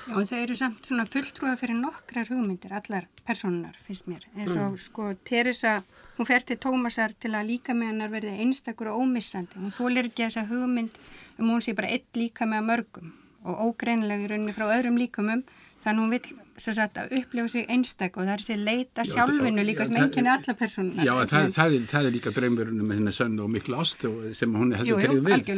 Já, 0.06 0.20
þau 0.30 0.38
eru 0.38 0.56
samt 0.58 0.86
svona 0.86 1.08
fulltrúa 1.10 1.56
fyrir 1.58 1.80
nokkrar 1.80 2.28
hugmyndir, 2.30 2.76
allar 2.78 3.08
personar, 3.26 3.78
finnst 3.88 4.06
mér. 4.10 4.28
En 4.36 4.46
svo, 4.46 4.68
mm. 4.68 4.80
sko, 4.84 5.08
Teresa, 5.26 5.80
hún 6.20 6.30
fer 6.30 6.46
til 6.46 6.60
Tómasar 6.62 7.16
til 7.18 7.34
að 7.34 7.50
líka 7.54 7.74
með 7.74 7.94
hennar 7.94 8.14
verði 8.14 8.36
einstakur 8.44 8.92
og 8.92 9.02
ómissandi. 9.02 9.58
Hún 9.64 9.74
þólir 9.74 10.12
ekki 10.12 10.28
þessa 10.28 10.46
hugmynd 10.52 11.00
um 11.40 11.50
hún 11.50 11.64
sé 11.66 11.74
bara 11.78 11.90
eitt 11.96 12.10
líka 12.18 12.46
með 12.50 12.70
mörgum 12.70 13.16
og 13.46 13.64
ógreinlega 13.70 14.28
í 14.28 14.30
rauninni 14.30 14.54
frá 14.54 14.68
öðrum 14.76 15.00
líkumum 15.02 15.42
þannig 15.86 16.04
hún 16.04 16.13
vil 16.15 16.46
sagt, 16.58 17.00
að 17.00 17.15
upplifa 17.20 17.51
sig 17.51 17.65
einstak 17.72 18.18
og 18.18 18.27
það 18.27 18.36
er 18.36 18.44
sér 18.46 18.62
leita 18.63 19.04
já, 19.06 19.12
sjálfinu 19.13 19.65
líka 19.68 19.84
já, 19.84 19.89
sem 19.89 19.98
einnkynni 20.01 20.32
alla 20.32 20.56
persónunar. 20.58 21.08
Já, 21.08 21.13
það, 21.32 21.50
það, 21.56 21.75
er, 21.77 21.88
það 21.92 22.08
er 22.10 22.15
líka 22.15 22.36
draumurinn 22.36 22.86
með 22.86 23.01
henni 23.01 23.15
sönn 23.15 23.42
og 23.44 23.51
miklu 23.56 23.80
ást 23.82 24.06
sem 24.39 24.56
hún 24.56 24.72
hefði 24.75 24.96
treyð 25.01 25.25
við. 25.25 25.51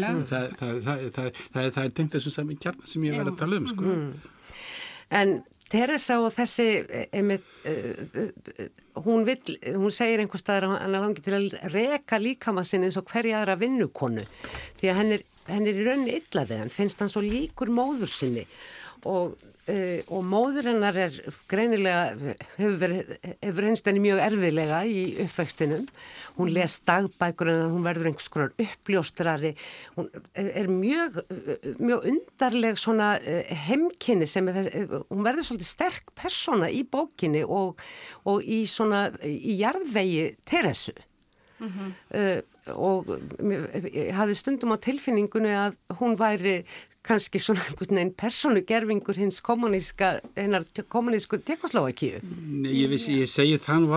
Það 1.53 1.69
er 1.86 1.93
tengt 2.00 2.17
þessu 2.17 2.34
sami 2.34 2.57
kjarnar 2.57 2.89
sem 2.89 3.05
ég 3.07 3.22
var 3.22 3.29
að 3.31 3.38
tala 3.43 3.62
um. 3.62 3.69
Sko. 3.72 3.93
Mm. 3.93 4.10
En 5.17 5.38
Teresa 5.67 6.22
og 6.24 6.31
þessi 6.31 6.67
einmitt, 7.12 7.48
uh, 7.67 8.22
uh, 8.24 8.67
hún, 9.03 9.25
vill, 9.27 9.57
hún 9.75 9.91
segir 9.91 10.24
einhver 10.24 10.39
staðar 10.39 10.69
að 10.69 10.75
hann 10.77 10.96
er 10.96 11.03
langið 11.03 11.25
til 11.25 11.36
að 11.36 11.57
reka 11.74 12.19
líkamassin 12.24 12.88
eins 12.88 13.00
og 13.00 13.07
hverja 13.12 13.41
aðra 13.41 13.57
vinnukonu 13.60 14.24
því 14.79 14.91
að 14.91 15.00
henn 15.01 15.15
er, 15.17 15.25
henn 15.51 15.67
er 15.67 15.81
í 15.81 15.88
rauninni 15.88 16.19
illaðið, 16.22 16.62
hann 16.63 16.74
finnst 16.74 17.03
hann 17.03 17.12
svo 17.12 17.24
líkur 17.25 17.72
móður 17.75 18.12
sinni 18.12 18.46
og 19.06 19.38
Uh, 19.68 20.00
og 20.16 20.22
móður 20.24 20.70
hennar 20.70 20.96
er 20.96 21.16
greinilega, 21.51 22.13
hefur, 22.56 22.94
hefur 23.44 23.66
hennst 23.68 23.89
henni 23.89 24.00
mjög 24.00 24.22
erfiðlega 24.24 24.77
í 24.88 25.01
uppvextinum. 25.25 25.84
Hún 26.38 26.54
les 26.56 26.77
dagbækur 26.88 27.51
en 27.51 27.74
hún 27.74 27.84
verður 27.84 28.08
einhvers 28.08 28.32
konar 28.32 28.54
uppljóstrari. 28.63 29.51
Hún 29.98 30.08
er 30.39 30.72
mjög, 30.72 31.20
mjög 31.84 32.08
undarleg 32.13 32.80
svona 32.80 33.10
uh, 33.20 33.54
heimkynni 33.68 34.30
sem 34.32 34.48
er 34.48 34.62
þess, 34.62 34.96
hún 35.12 35.27
verður 35.27 35.50
svolítið 35.50 35.72
sterk 35.74 36.16
persóna 36.16 36.72
í 36.72 36.86
bókinni 36.88 37.44
og, 37.44 37.84
og 38.24 38.48
í 38.48 38.63
svona, 38.72 39.10
í 39.27 39.60
jarðvegi 39.66 40.30
Teresu. 40.48 40.96
Mm 41.60 41.74
-hmm. 41.74 41.92
uh, 42.16 42.39
og 42.77 43.08
hafði 44.16 44.36
stundum 44.36 44.75
á 44.75 44.77
tilfinningunni 44.80 45.56
að 45.56 45.75
hún 46.00 46.16
væri 46.20 46.62
kannski 47.08 47.40
svona 47.42 47.64
einhvern 47.64 47.96
veginn 47.96 48.14
personugerfingur 48.20 49.20
hins 49.20 49.40
kommuníska, 49.46 50.18
hennar 50.36 50.66
kommunísku 50.92 51.40
Tekoslovakíu. 51.48 52.20
Ég, 52.68 52.96
ég 52.98 53.30
segi 53.32 53.60
þann 53.64 53.88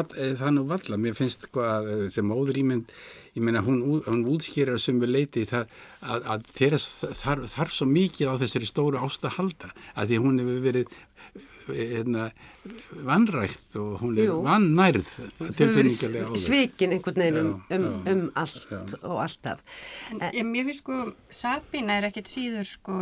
nú 0.56 0.66
valla, 0.70 1.00
mér 1.00 1.16
finnst 1.18 1.48
sko 1.48 1.64
að 1.66 1.90
eh, 1.94 2.04
sem 2.14 2.26
móður 2.26 2.60
ímynd, 2.62 2.92
ég 3.34 3.44
meina 3.46 3.62
hún, 3.66 3.82
hún 4.06 4.24
útskýrar 4.30 4.78
sem 4.82 4.98
við 5.02 5.14
leiti 5.14 5.44
það 5.48 5.74
að, 6.00 6.28
að 6.34 6.46
þeirra 6.56 6.80
þarf, 7.20 7.50
þarf 7.54 7.74
svo 7.74 7.86
mikið 7.90 8.32
á 8.32 8.34
þessari 8.42 8.70
stóru 8.70 9.02
ástahalda 9.02 9.70
að 9.94 10.10
því 10.10 10.22
hún 10.24 10.42
hefur 10.42 10.64
verið 10.66 10.96
vannrægt 13.06 13.76
og 13.80 14.00
hún 14.02 14.18
er 14.18 14.32
vannærð 14.44 15.08
tilfinningarlega 15.56 16.28
áður. 16.28 16.42
Svikin 16.44 16.94
einhvern 16.96 17.22
veginn 17.22 17.40
um, 17.40 17.54
um, 17.76 17.88
um 18.12 18.22
allt 18.34 18.66
já. 18.70 18.80
og 19.02 19.22
alltaf. 19.24 19.64
En, 20.12 20.22
en 20.30 20.52
mér 20.52 20.68
finnst 20.68 20.84
sko, 20.84 21.00
Sabina 21.30 21.98
er 21.98 22.10
ekkert 22.10 22.30
síður 22.30 22.68
sko 22.68 22.98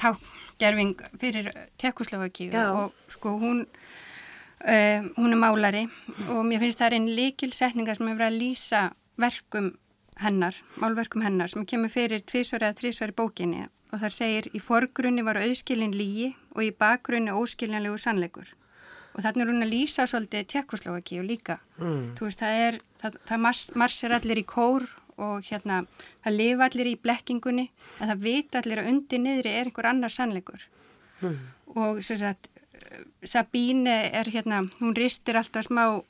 tágerfing 0.00 0.96
fyrir 1.20 1.50
Tekoslovakíu 1.80 2.52
og 2.62 2.96
sko 3.12 3.36
hún 3.42 3.66
uh, 3.66 5.00
hún 5.16 5.32
er 5.32 5.40
málari 5.40 5.86
og 6.28 6.44
mér 6.46 6.62
finnst 6.62 6.80
það 6.80 6.88
er 6.88 6.98
einn 6.98 7.14
líkilsetninga 7.18 7.96
sem 7.96 8.10
hefur 8.10 8.26
að 8.28 8.40
lýsa 8.40 8.82
verkum 9.20 9.72
hennar, 10.22 10.56
málverkum 10.80 11.24
hennar 11.24 11.50
sem 11.50 11.66
kemur 11.66 11.92
fyrir 11.92 12.22
tvísveri 12.26 12.68
eða 12.68 12.78
trísveri 12.78 13.16
bókinni 13.16 13.66
og 13.92 14.00
þar 14.00 14.14
segir 14.14 14.48
í 14.56 14.60
forgrunni 14.62 15.24
var 15.24 15.40
auðskilin 15.40 15.94
lígi 15.96 16.32
og 16.52 16.64
í 16.64 16.72
bakgrunni 16.78 17.34
óskiljanlegu 17.34 17.98
sannleikur. 18.00 18.50
Og 19.12 19.20
þannig 19.24 19.44
er 19.44 19.52
hún 19.52 19.64
að 19.66 19.72
lýsa 19.74 20.06
svolítið 20.08 20.46
Tjekkoslovakíu 20.48 21.22
líka. 21.26 21.58
Mm. 21.76 22.14
Þú 22.16 22.28
veist, 22.28 22.40
það 22.40 22.60
er, 22.66 22.78
það, 23.02 23.18
það 23.28 23.42
marsir 23.82 24.14
allir 24.16 24.40
í 24.40 24.46
kór 24.48 24.86
og 25.22 25.44
hérna, 25.44 25.82
það 26.24 26.38
lifa 26.38 26.68
allir 26.68 26.88
í 26.88 26.98
blekkingunni 27.00 27.66
en 28.00 28.08
það 28.08 28.24
vita 28.24 28.62
allir 28.62 28.80
að 28.80 28.88
undir 28.92 29.20
niðri 29.20 29.52
er 29.52 29.68
einhver 29.68 29.90
annar 29.90 30.12
sannleikur. 30.12 30.64
Mm. 31.20 31.36
Og 31.76 32.00
sem 32.04 32.20
sagt, 32.20 32.48
Sabíne 33.24 33.92
er 34.12 34.28
hérna, 34.32 34.64
hún 34.80 34.96
ristir 34.96 35.36
alltaf 35.38 35.68
smá 35.68 35.84
uh, 35.96 36.02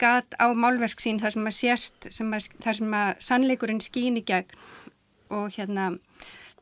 gat 0.00 0.38
á 0.40 0.50
málverk 0.54 1.02
sín 1.02 1.20
þar 1.22 1.34
sem 1.34 1.50
að 1.50 1.58
að, 1.74 2.48
þar 2.64 2.78
sem 2.78 2.96
að 2.98 3.10
sannleikurinn 3.28 3.82
skýn 3.84 4.18
í 4.18 4.24
gegn 4.26 4.56
og 5.34 5.50
hérna 5.58 5.96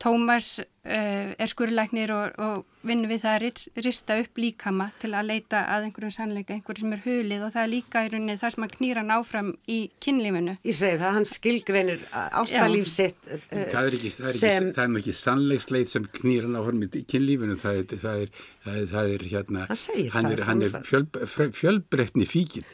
Tómas 0.05 0.59
uh, 0.61 1.31
er 1.41 1.49
skurðlæknir 1.49 2.11
og, 2.13 2.35
og 2.37 2.85
vinnur 2.85 3.09
við 3.09 3.23
það 3.23 3.37
að 3.49 3.85
rista 3.87 4.19
upp 4.21 4.41
líkama 4.43 4.91
til 5.01 5.15
að 5.17 5.31
leita 5.31 5.63
að 5.73 5.87
einhverjum 5.87 6.13
sannleika, 6.13 6.59
einhverjum 6.59 6.91
sem 6.91 6.97
er 6.99 7.03
hulið 7.07 7.47
og 7.47 7.55
það 7.55 7.63
er 7.63 7.71
líka 7.73 8.03
í 8.05 8.11
rauninni 8.13 8.37
það 8.43 8.55
sem 8.55 8.67
að 8.67 8.75
knýra 8.75 9.07
náfram 9.09 9.51
í 9.65 9.79
kynlífinu. 10.05 10.57
Ég 10.69 10.77
segi 10.77 11.01
það, 11.01 11.17
hann 11.17 11.29
skilgreinir 11.31 12.05
ástalíf 12.13 12.93
sitt 12.93 13.33
uh, 13.33 13.41
það 13.73 13.81
er 13.81 13.99
ekki, 14.01 14.13
það 14.19 14.29
er 14.29 14.39
sem... 14.43 14.53
ekki, 14.53 14.77
það 14.77 14.85
er 14.85 15.01
ekki 15.01 15.17
sannleiksleit 15.23 15.95
sem 15.95 16.13
knýra 16.21 16.53
náfram 16.53 16.85
í 16.85 17.05
kynlífinu, 17.15 17.59
það 17.65 17.81
er, 17.81 17.99
það 18.05 18.25
er, 18.27 18.47
það 18.67 18.81
er, 18.83 18.89
það 18.93 19.17
er 19.17 19.29
hérna, 19.33 19.69
hann 20.19 20.33
er, 20.35 20.47
hann 20.51 20.65
er 20.69 20.81
fjöl, 20.85 21.07
fjölbreytni 21.33 22.29
fíkil. 22.29 22.67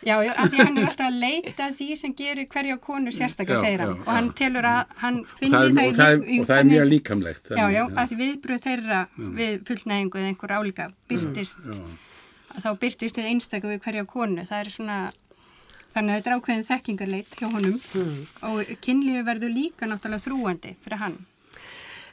Já, 0.00 0.14
já, 0.24 0.32
af 0.32 0.48
því 0.48 0.64
hann 0.64 0.78
er 0.80 0.86
alltaf 0.88 1.08
að 1.10 1.16
leita 1.20 1.66
því 1.76 1.86
sem 2.00 2.12
gerir 2.16 2.46
hverja 2.48 2.76
konu 2.80 3.12
sérstaklega, 3.12 3.60
segir 3.60 3.82
hann. 3.84 3.90
Já, 3.98 4.00
og 4.00 4.12
hann 4.16 4.28
telur 4.38 4.68
að 4.68 4.94
hann 5.02 5.18
finnir 5.28 5.56
það, 5.58 5.80
það, 5.80 5.98
það 5.98 6.22
í... 6.24 6.38
Og 6.40 6.46
það 6.48 6.60
er 6.62 6.68
mjög 6.70 6.86
líkamlegt. 6.88 7.50
Já, 7.58 7.64
já, 7.74 7.80
af 7.84 8.08
því 8.08 8.20
viðbröð 8.22 8.62
þeirra 8.64 9.00
við 9.40 9.58
fullnægingu 9.68 10.20
eða 10.22 10.30
einhver 10.30 10.54
álíka 10.56 10.86
byrtist, 11.10 11.58
þá 12.56 12.70
byrtist 12.80 13.18
þið 13.18 13.28
einstaklega 13.34 13.74
við 13.74 13.82
hverja 13.84 14.06
konu. 14.14 14.46
Það 14.48 14.64
er 14.64 14.72
svona, 14.76 14.98
þannig 15.92 16.14
að 16.14 16.16
þetta 16.16 16.32
er 16.32 16.38
ákveðin 16.38 16.68
þekkingarleit 16.70 17.36
hjá 17.36 17.48
honum 17.50 17.76
mm. 17.76 18.16
og 18.48 18.72
kynlífi 18.86 19.26
verður 19.28 19.52
líka 19.58 19.90
náttúrulega 19.90 20.24
þrúandi 20.24 20.74
fyrir 20.80 21.04
hann. 21.04 21.20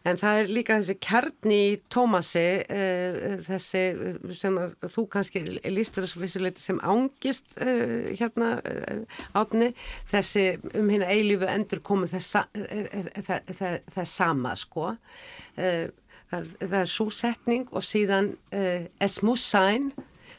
En 0.08 0.20
það 0.20 0.40
er 0.42 0.52
líka 0.56 0.78
þessi 0.80 0.96
kjarni 1.04 1.58
í 1.68 1.76
Tómasi, 1.92 2.46
uh, 2.72 3.38
þessi 3.48 3.84
sem 4.38 4.58
þú 4.86 5.06
kannski 5.12 5.44
lístur 5.68 6.06
þessu 6.06 6.22
vissuleiti 6.24 6.64
sem 6.64 6.82
ángist 6.86 7.50
uh, 7.60 8.08
hérna 8.14 8.54
uh, 8.62 9.22
átni, 9.38 9.74
þessi 10.12 10.48
um 10.78 10.92
hérna 10.94 11.12
eilífu 11.12 11.50
endur 11.52 11.84
komu 11.84 12.08
þess, 12.10 12.38
þess 13.58 14.12
sama 14.12 14.56
sko. 14.58 14.94
það 15.58 16.38
er, 16.38 16.52
það 16.62 16.80
er 16.82 16.92
súsetning 16.92 17.68
og 17.72 17.84
síðan 17.86 18.34
es 18.52 19.22
muss 19.26 19.44
sein 19.44 19.92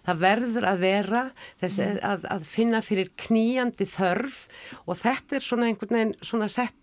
það 0.06 0.20
verður 0.22 0.66
að 0.68 0.82
vera 0.84 1.22
þess, 1.60 1.78
að, 2.06 2.26
að 2.32 2.44
finna 2.48 2.82
fyrir 2.84 3.10
kníjandi 3.20 3.86
þörf. 3.88 4.44
Og 4.86 5.00
þetta 5.00 5.38
er 5.38 5.44
svona 5.44 5.68
einhvern 5.68 5.98
veginn 5.98 6.14
svona 6.24 6.48
sett 6.52 6.76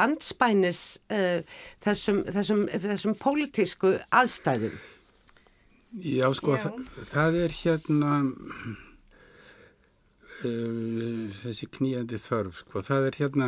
anspænis 0.00 0.82
uh, 1.12 1.40
þessum, 1.84 2.22
þessum, 2.32 2.66
þessum 2.82 3.16
pólitísku 3.20 3.96
aðstæðum. 4.14 4.76
Já, 5.96 6.28
sko, 6.36 6.56
Já. 6.56 6.62
Það, 6.66 6.74
það 7.12 7.38
er 7.44 7.56
hérna 7.60 8.12
uh, 10.44 11.24
þessi 11.44 11.70
kníjandi 11.78 12.20
þörf, 12.20 12.62
sko, 12.64 12.84
það 12.84 13.10
er 13.10 13.20
hérna 13.22 13.46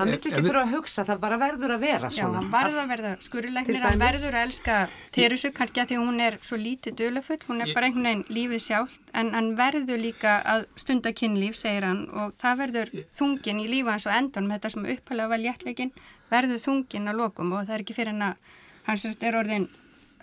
Það 0.00 0.08
myndi 0.08 0.30
Ef 0.30 0.32
ekki 0.32 0.44
þurfa 0.46 0.60
að 0.64 0.70
hugsa, 0.74 1.04
það 1.04 1.18
bara 1.20 1.36
verður 1.40 1.74
að 1.74 1.82
vera 1.84 2.08
Já, 2.08 2.14
svona. 2.16 2.38
hann 2.40 2.52
varð 2.54 2.76
að 2.80 2.92
verða 2.94 3.10
Til 3.16 3.26
skurilegnir, 3.26 3.82
hann 3.84 4.00
verður 4.00 4.36
að 4.36 4.46
elska 4.46 4.76
Teresu 5.12 5.50
kannski 5.56 5.82
að 5.82 5.90
því 5.90 5.98
hún 6.00 6.22
er 6.24 6.38
svo 6.46 6.58
lítið 6.60 6.96
dölufull, 7.00 7.38
hún 7.50 7.60
er 7.60 7.74
bara 7.76 7.90
einhvern 7.90 8.08
veginn 8.08 8.24
lífið 8.32 8.64
sjálft, 8.64 9.02
en 9.12 9.32
hann 9.36 9.50
verður 9.58 10.00
líka 10.00 10.38
að 10.54 10.64
stunda 10.80 11.12
kynlíf, 11.12 11.58
segir 11.60 11.84
hann, 11.84 12.06
og 12.16 12.32
það 12.40 12.62
verður 12.64 12.94
þungin 13.18 13.60
í 13.60 13.68
lífa 13.74 13.96
hans 13.96 14.08
á 14.08 14.16
endanum, 14.16 14.54
þetta 14.56 14.72
sem 14.72 14.88
upphælega 14.94 15.34
var 15.34 15.44
léttleikin, 15.44 15.92
verður 16.32 16.64
þungin 16.64 17.12
að 17.12 17.20
lokum 17.20 17.52
og 17.52 17.66
það 17.66 17.76
er 17.76 17.84
ekki 17.84 17.98
fyrir 17.98 18.14
hann 18.14 18.30
að 18.30 18.56
hann 18.88 19.00
semst 19.04 19.22
er 19.26 19.36
orðin 19.36 19.68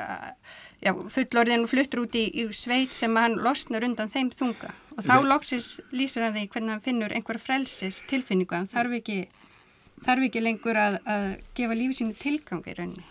uh, 0.01 0.31
já, 0.81 0.93
fullorðin 1.13 1.65
og 1.65 1.71
fluttur 1.71 2.05
út 2.07 2.17
í, 2.17 2.27
í 2.33 2.49
sveit 2.55 2.93
sem 2.95 3.13
hann 3.19 3.37
losnar 3.45 3.85
undan 3.85 4.09
þeim 4.11 4.31
þunga 4.33 4.73
og 4.97 5.05
þá 5.05 5.15
loksis 5.27 5.67
lýsir 5.93 6.25
hann 6.25 6.33
því 6.33 6.47
hvernig 6.53 6.73
hann 6.73 6.85
finnur 6.85 7.13
einhver 7.13 7.37
frelsis 7.41 8.01
tilfinningu, 8.09 8.55
hann 8.55 8.71
þarf 8.71 8.97
ekki 8.97 9.19
þarf 10.05 10.25
ekki 10.27 10.41
lengur 10.43 10.77
að, 10.79 10.97
að 11.09 11.25
gefa 11.57 11.75
lífi 11.79 11.97
sínu 11.97 12.13
tilgang 12.19 12.67
í 12.69 12.75
rauninni. 12.77 13.05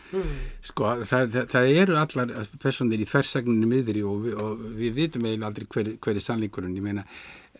Sko, 0.64 0.92
það, 1.08 1.24
það, 1.34 1.48
það 1.52 1.72
eru 1.82 1.96
allar 2.00 2.34
personir 2.62 3.02
í 3.02 3.08
þversagninu 3.10 3.68
miðri 3.72 4.04
og, 4.06 4.20
við- 4.26 4.38
og 4.44 4.62
við 4.78 4.94
vitum 5.00 5.26
eiginlega 5.26 5.50
aldrei 5.50 5.66
hver, 5.74 5.90
hver 6.04 6.20
er 6.20 6.24
sannleikurinn. 6.26 6.76
Ég 6.78 6.86
meina, 6.86 7.04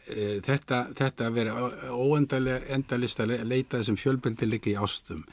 e, 0.07 0.39
þetta, 0.47 0.81
þetta 0.97 1.27
að 1.31 1.37
vera 1.41 1.57
óendalega 1.97 2.71
endalist 2.79 3.21
að 3.25 3.33
le- 3.35 3.43
leita 3.57 3.81
þessum 3.83 3.99
fjölbyrdileika 4.01 4.71
í 4.73 4.77
ástum, 4.87 5.25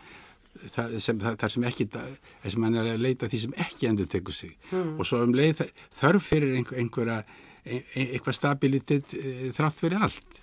það 0.74 0.98
sem, 1.02 1.20
það, 1.22 1.38
það 1.44 1.54
sem 1.56 1.64
ekki, 1.70 1.88
það 1.94 2.52
sem 2.58 2.64
hann 2.68 2.76
er 2.82 2.92
að 2.96 3.02
leita 3.06 3.30
því 3.32 3.40
sem 3.46 3.56
ekki 3.68 3.88
endur 3.90 4.10
tekur 4.12 4.36
sig. 4.38 4.58
Og 4.98 5.06
svo 5.06 5.22
um 5.26 5.34
leið 5.38 5.62
þ- 5.62 5.72
þörf 6.02 6.28
fyrir 6.34 6.58
einhver, 6.60 6.82
einhverja, 6.84 7.22
ein, 7.64 7.84
ein, 7.96 8.08
eitthvað 8.18 8.38
stabilitet 8.42 9.14
e, 9.18 9.52
þrátt 9.56 9.80
fyrir 9.86 10.02
allt. 10.10 10.40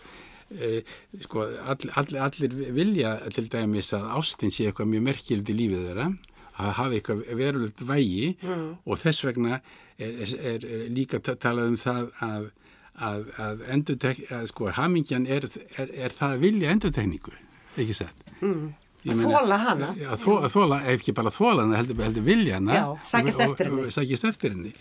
E, 0.51 0.81
sko, 1.23 1.45
all, 1.71 1.85
all, 1.95 2.17
allir 2.27 2.55
vilja 2.75 3.13
til 3.31 3.47
dæmis 3.53 3.93
að 3.95 4.09
ástin 4.19 4.51
sé 4.51 4.67
eitthvað 4.67 4.89
mjög 4.91 5.05
merkild 5.07 5.53
í 5.53 5.55
lífið 5.55 5.85
þeirra 5.87 6.07
að 6.61 6.73
hafa 6.81 6.97
eitthvað 6.99 7.21
verulegt 7.39 7.83
vægi 7.87 8.33
og 8.51 8.99
þess 8.99 9.23
vegna 9.29 9.61
er, 10.01 10.11
er, 10.19 10.67
er, 10.67 10.67
líka 10.91 11.21
ta- 11.23 11.37
talað 11.39 11.71
um 11.71 11.79
það 11.79 12.11
að, 12.27 12.51
að, 12.99 13.31
að, 13.47 13.63
að 14.41 14.51
sko, 14.51 14.69
hamingjan 14.75 15.29
er, 15.31 15.47
er, 15.79 15.95
er 16.09 16.17
það 16.19 16.35
að 16.35 16.45
vilja 16.49 16.75
endurtekningu, 16.75 17.37
ekki 17.79 17.97
sett 18.03 18.27
mm. 18.41 18.69
Að 19.09 19.23
þola 19.25 19.57
hana. 19.63 19.95
að 20.13 20.25
þó, 20.27 20.33
að 20.45 20.51
þóla, 20.53 20.79
ekki 20.93 21.13
bara 21.17 21.31
þóla 21.33 21.63
hana 21.65 21.79
heldur, 21.79 22.03
heldur 22.05 22.25
vilja 22.27 22.59
hana 22.59 22.75
Já, 22.75 22.83
og- 22.91 23.07
henni. 23.71 23.85
og, 23.87 23.87
og, 23.87 23.95
sækjast 23.97 24.27
eftir 24.29 24.57
henni 24.57 24.73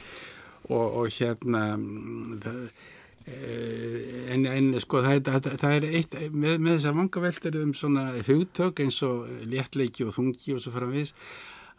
og, 0.69 0.97
og 0.99 1.13
hérna 1.15 1.61
mm, 1.77 2.39
það, 2.43 2.57
eh, 2.65 2.87
en, 3.29 4.45
en 4.49 4.71
sko 4.81 5.03
það, 5.05 5.21
það, 5.27 5.51
það 5.61 5.75
er 5.75 5.87
eitt 5.99 6.15
með, 6.33 6.55
með 6.57 6.75
þessar 6.75 6.97
vangaveltur 6.97 7.59
um 7.61 7.73
svona 7.77 8.09
hugtök 8.25 8.81
eins 8.83 8.99
og 9.05 9.29
léttleiki 9.49 10.07
og 10.07 10.15
þungi 10.15 10.55
og 10.55 10.63
svo 10.63 10.73
framvís 10.73 11.13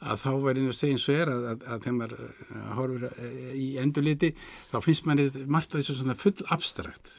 að 0.01 0.23
þá 0.23 0.31
verður 0.45 0.71
að 0.71 0.77
segja 0.79 0.97
eins 0.97 1.09
og 1.09 1.19
er 1.19 1.33
að, 1.33 1.47
að, 1.51 1.65
að 1.67 1.83
þegar 1.85 1.97
maður 1.99 2.15
eh, 2.27 2.69
horfir 2.79 3.09
eh, 3.11 3.51
í 3.61 3.67
endurliti 3.83 4.31
þá 4.71 4.79
finnst 4.85 5.09
manni 5.09 5.27
margt 5.45 5.75
af 5.75 5.83
þessu 5.83 5.99
svona 5.99 6.17
full 6.17 6.47
abstrakt 6.55 7.11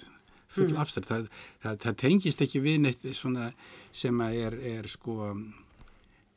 full 0.51 0.71
abstrakt, 0.81 1.07
það, 1.07 1.27
það, 1.63 1.99
tengist 2.01 2.41
ekki 2.43 2.63
við 2.63 2.81
neitt 2.85 3.05
svona 3.15 3.51
sem 3.95 4.23
að 4.23 4.39
er, 4.47 4.57
er 4.73 4.89
sko 4.91 5.29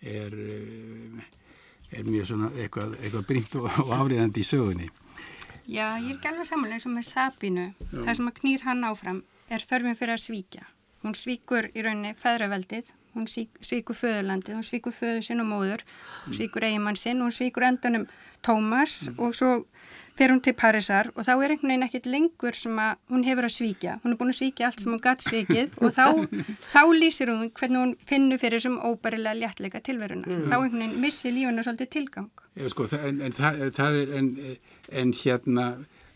er, 0.05 0.37
eh, 0.37 1.25
er 1.99 2.05
mjög 2.07 2.29
svona 2.31 2.51
eitthvað, 2.59 2.99
eitthvað 3.01 3.27
brínt 3.31 3.57
og, 3.59 3.71
og 3.87 3.95
áriðandi 3.95 4.45
í 4.45 4.47
sögunni. 4.47 4.91
Já, 5.65 5.97
ég 5.97 6.11
er 6.11 6.17
ekki 6.19 6.29
alveg 6.29 6.47
samanlega 6.49 6.77
eins 6.77 6.87
og 6.89 6.93
með 6.93 7.07
Sabínu. 7.09 7.65
Það 7.95 8.17
sem 8.19 8.29
að 8.29 8.37
knýr 8.41 8.65
hann 8.67 8.85
áfram 8.85 9.23
er 9.49 9.65
þörfin 9.65 9.97
fyrir 9.97 10.15
að 10.17 10.23
svíkja. 10.27 10.67
Hún 11.05 11.15
svíkur 11.17 11.69
í 11.77 11.83
rauninni 11.85 12.15
feðraveldið, 12.21 12.91
hún 13.15 13.27
svík- 13.31 13.61
svíkur 13.65 13.97
föðurlandið, 13.97 14.55
hún 14.59 14.67
svíkur 14.67 14.93
föður 14.97 15.23
sinn 15.25 15.41
og 15.41 15.49
móður, 15.49 15.85
hún 16.27 16.37
svíkur 16.37 16.65
eigimann 16.69 16.97
sinn, 16.97 17.21
hún 17.21 17.33
svíkur 17.33 17.65
endanum 17.69 18.07
Tómas 18.45 18.99
og 19.17 19.35
svo 19.37 19.53
fer 20.15 20.31
hún 20.31 20.39
til 20.45 20.55
Parísar 20.55 21.09
og 21.17 21.25
þá 21.27 21.33
er 21.43 21.55
einhvern 21.57 21.73
veginn 21.73 21.87
ekkert 21.89 22.05
lengur 22.07 22.55
sem 22.55 22.77
að 22.79 23.01
hún 23.11 23.25
hefur 23.27 23.49
að 23.49 23.55
svíkja. 23.57 23.97
Hún 24.05 24.13
er 24.15 24.19
búin 24.21 24.31
að 24.31 24.39
svíkja 24.39 24.69
allt 24.69 24.85
sem 24.85 24.93
hún 24.95 25.03
gatt 25.03 25.25
svíkið 25.27 25.79
og 25.83 25.95
þá, 25.97 26.05
þá 26.75 26.81
lýsir 26.95 27.33
hún 27.33 27.49
hvernig 27.51 27.81
hún 27.83 27.97
finnur 28.07 28.39
fyrir 28.43 28.61
þessum 28.63 28.77
óbærilega 28.87 29.41
léttleika 29.41 29.81
tilveruna. 29.83 30.29
Þá 30.47 30.55
einhvern 30.61 30.85
veginn 30.85 31.03
missi 31.03 31.33
lífuna 31.35 31.67
svolítið 31.67 31.91
tilgang. 31.97 32.31
Já, 32.55 32.69
sko, 32.71 32.87
en, 33.01 33.21
en 33.27 33.35
það, 33.35 33.61
það 33.81 33.99
er 34.05 34.15
en, 34.21 34.31
en 35.03 35.13
hérna 35.25 35.67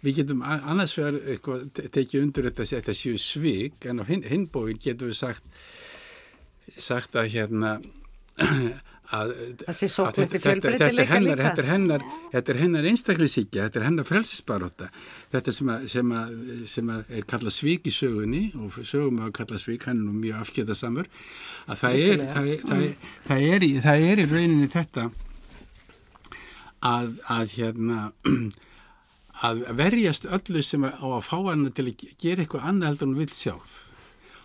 við 0.07 0.21
getum 0.21 0.45
annars 0.47 0.95
te- 0.95 1.89
tekið 1.91 2.23
undir 2.23 2.47
þetta, 2.53 2.69
þetta 2.77 2.95
séu 2.95 3.19
svik 3.19 3.89
en 3.91 3.99
á 3.99 4.05
hinbóin 4.07 4.79
getum 4.79 5.11
við 5.11 5.19
sagt 5.19 5.49
sagt 6.79 7.17
að 7.19 7.33
hérna 7.35 7.73
að, 9.17 9.31
þetta- 9.65 11.01
er 11.03 11.09
hennar, 11.09 11.39
líka. 11.39 11.45
þetta 11.49 11.63
er 11.63 11.69
hennar, 11.71 12.03
þetta 12.35 12.57
hennar 12.59 12.89
einstaklisíkja, 12.91 13.69
þetta 13.69 13.85
hennar 13.87 14.09
frelsisbaróta 14.09 14.91
þetta 15.33 15.55
sem 15.57 15.73
að, 15.73 15.87
sem 15.95 16.13
að, 16.13 16.35
sem 16.75 16.93
að 16.93 17.15
er 17.17 17.25
kallað 17.31 17.57
svík 17.57 17.89
í 17.89 17.95
sögunni 17.95 18.43
og 18.61 18.77
sögum 18.85 19.23
að 19.25 19.33
kallað 19.41 19.65
svík, 19.65 19.89
hann 19.89 20.03
er 20.03 20.11
nú 20.11 20.19
mjög 20.19 20.43
afskjötasamur 20.43 21.09
að 21.69 21.83
það 21.83 21.99
er, 22.05 22.27
það, 22.35 22.53
er, 22.53 22.63
það, 22.69 22.85
er, 22.85 22.95
það, 23.31 23.49
er 23.55 23.67
í, 23.69 23.73
það 23.89 24.07
er 24.13 24.23
í 24.25 24.29
rauninni 24.35 24.71
þetta 24.77 25.09
að, 26.93 27.13
að 27.39 27.57
hérna 27.57 28.01
að 29.49 29.65
verjast 29.79 30.27
öllu 30.29 30.63
sem 30.67 30.85
á 30.85 30.93
að 31.01 31.21
fá 31.27 31.37
hana 31.49 31.71
til 31.75 31.89
að 31.91 32.09
gera 32.21 32.43
eitthvað 32.45 32.67
annað 32.71 32.93
heldur 32.93 33.09
en 33.09 33.15
hún 33.15 33.23
vill 33.23 33.35
sjálf. 33.35 33.77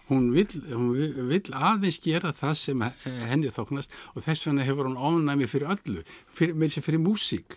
Hún 0.09 0.31
vill, 0.35 0.49
hún 0.73 0.89
vill- 0.97 1.15
vill 1.29 1.53
aðeins 1.55 2.01
gera 2.03 2.33
það 2.35 2.55
sem 2.59 2.81
henni 3.29 3.47
þóknast 3.47 3.89
og 4.15 4.23
þess 4.25 4.47
vegna 4.49 4.65
hefur 4.67 4.89
hún 4.89 4.97
ofnæmi 4.99 5.47
fyrir 5.47 5.71
öllu, 5.77 6.03
fyrir, 6.35 6.55
með 6.59 6.73
sér 6.75 6.83
fyrir 6.83 6.99
músík. 6.99 7.55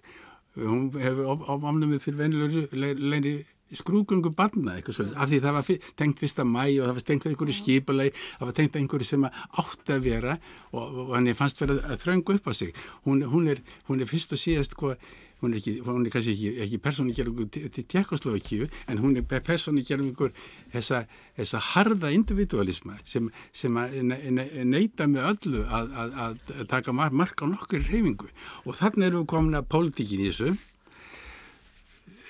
Hún 0.57 0.93
hefur 0.95 1.27
of- 1.33 1.43
of- 1.49 1.65
ofnæmi 1.67 1.99
fyrir 2.01 2.21
venjulegri 2.23 3.45
skrúgungu 3.75 4.31
barna 4.39 4.77
eitthvað 4.79 4.95
svolítið, 4.95 5.17
af 5.19 5.29
því 5.29 5.39
það 5.43 5.57
var 5.57 5.65
tengt 5.99 6.21
fyrsta 6.23 6.45
mæ 6.47 6.63
og 6.79 6.87
það 6.87 6.95
var 6.95 7.07
tengt 7.09 7.25
að 7.27 7.31
einhverju 7.33 7.57
skipulegi, 7.59 8.13
það 8.39 8.47
var 8.47 8.53
tengt 8.55 8.73
að 8.77 8.81
einhverju 8.81 9.05
sem 9.09 9.25
átti 9.27 9.93
að 9.97 10.05
vera 10.07 10.39
og, 10.73 10.85
og 11.03 11.15
henni 11.17 11.35
fannst 11.35 11.59
vera 11.61 11.75
að 11.83 11.99
þröngu 12.05 12.37
upp 12.39 12.47
á 12.47 12.53
sig. 12.55 12.71
Hún, 13.05 13.25
hún, 13.27 13.49
er, 13.51 13.59
hún 13.89 14.01
er 14.01 14.07
fyrst 14.07 14.33
og 14.33 14.39
síðast 14.39 14.79
hvað 14.79 14.97
hún 15.43 15.53
er, 15.53 15.59
ekki, 15.61 15.73
hún 15.85 16.07
er 16.07 16.11
kannski 16.15 16.33
ekki, 16.33 16.51
ekki 16.65 16.79
persónugerðingur 16.85 17.49
til, 17.53 17.85
Tjekkoslovakíu 17.93 18.69
en 18.89 18.99
hún 19.03 19.17
er 19.21 19.27
persónugerðingur 19.45 20.33
þessa, 20.73 21.03
þessa 21.37 21.61
harða 21.75 22.13
individualisma 22.17 22.97
sem, 23.05 23.29
sem 23.53 23.77
að 23.77 23.99
ne, 24.03 24.17
ne, 24.39 24.47
neita 24.65 25.05
með 25.13 25.29
öllu 25.35 25.65
að, 25.69 25.93
að, 26.05 26.17
að 26.25 26.65
taka 26.73 26.93
mar, 26.97 27.13
mark 27.13 27.45
á 27.45 27.47
nokkur 27.53 27.85
reyfingu 27.85 28.31
og 28.65 28.79
þannig 28.81 29.11
erum 29.11 29.27
við 29.27 29.31
komin 29.35 29.61
að 29.61 29.69
pólitíkin 29.77 30.25
í 30.25 30.31
þessu. 30.33 30.57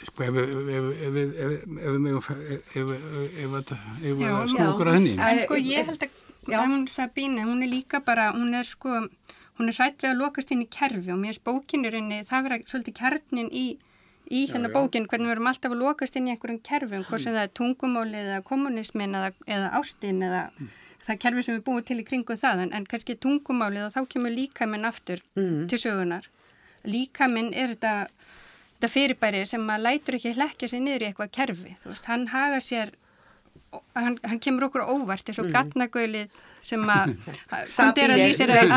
Sko 0.07 0.23
ef 0.27 0.35
við 0.37 0.51
ef 0.51 0.67
við- 0.67 0.99
ef 1.07 1.13
við- 1.17 1.39
ef 1.43 1.49
við- 1.51 1.79
ef 1.81 1.91
við 1.95 2.01
megum 2.05 2.23
fa- 2.23 2.37
ef 2.37 2.75
við- 2.75 3.07
ef 3.43 3.49
við- 3.55 3.73
ef 3.73 4.13
við 4.19 4.21
Já, 4.27 4.35
snú 4.53 4.61
já. 4.61 4.69
okkur 4.73 4.87
að 4.91 4.95
henni. 4.99 5.15
En 5.19 5.41
sko 5.47 5.55
ég 5.57 5.87
held 5.89 6.03
að 6.07 6.89
Sabine, 6.89 7.43
hún 7.43 7.63
er 7.65 7.71
líka 7.73 8.05
bara, 8.05 8.33
hún 8.33 8.55
er 8.55 8.63
sko, 8.65 9.09
hún 9.59 9.71
er 9.71 9.77
hrætt 9.79 10.03
við 10.03 10.13
að 10.13 10.23
lokast 10.23 10.53
inn 10.53 10.65
í 10.65 10.69
kerfi 10.71 11.13
og 11.13 11.21
mér 11.21 11.37
er 11.37 11.45
bókinurinni, 11.47 12.23
það 12.29 12.47
vera 12.47 12.59
svolítið 12.69 12.97
kjarnin 12.99 13.51
í, 13.51 13.67
í 14.29 14.43
hérna 14.51 14.71
já. 14.71 14.75
bókin, 14.77 15.07
hvernig 15.09 15.31
við 15.31 15.37
erum 15.37 15.51
alltaf 15.53 15.75
að 15.75 15.83
lokast 15.83 16.19
inn 16.19 16.29
í 16.29 16.35
einhverjum 16.35 16.63
kerfum, 16.67 17.07
hvort 17.09 17.25
sem 17.25 17.37
það 17.37 17.47
er 17.47 17.55
tungumálið 17.61 18.33
eða 18.33 18.43
kommunismin 18.51 19.17
eða, 19.17 19.31
eða 19.47 19.71
ástin 19.81 20.25
eða 20.27 20.43
það 21.07 21.21
kerfi 21.23 21.47
sem 21.47 21.59
við 21.59 21.65
búum 21.69 21.87
til 21.87 22.01
í 22.03 22.07
kringu 22.07 22.37
það, 22.37 22.67
en, 22.67 22.75
en 22.77 22.89
kannski 22.91 23.17
tungumálið 23.23 23.87
og 23.87 23.95
þá 23.95 24.13
kemur 24.13 24.35
líkaminn 24.35 24.89
aftur 24.89 25.23
til 25.71 25.81
sögunar. 25.81 26.29
Líkaminn 26.87 27.53
er 27.55 27.75
þetta, 27.75 27.95
þetta 28.77 28.93
fyrirbæri 28.93 29.43
sem 29.49 29.65
maður 29.65 29.87
lætur 29.87 30.19
ekki 30.19 30.35
hlekja 30.37 30.71
sig 30.71 30.83
niður 30.83 31.07
í 31.07 31.11
eitthvað 31.11 31.35
kerfi, 31.39 31.77
þú 31.83 31.93
veist, 31.95 32.11
hann 32.11 32.29
haga 32.35 32.61
sér 32.63 32.93
hann, 33.95 34.19
hann 34.25 34.41
kemur 34.43 34.67
okkur 34.69 34.85
óvart 34.89 35.29
eins 35.29 35.39
og 35.43 35.49
gatnagölið 35.55 36.37
sem 36.67 36.83
að 36.91 37.15
Kundera 37.77 38.17
lýsir 38.21 38.51
að- 38.53 38.73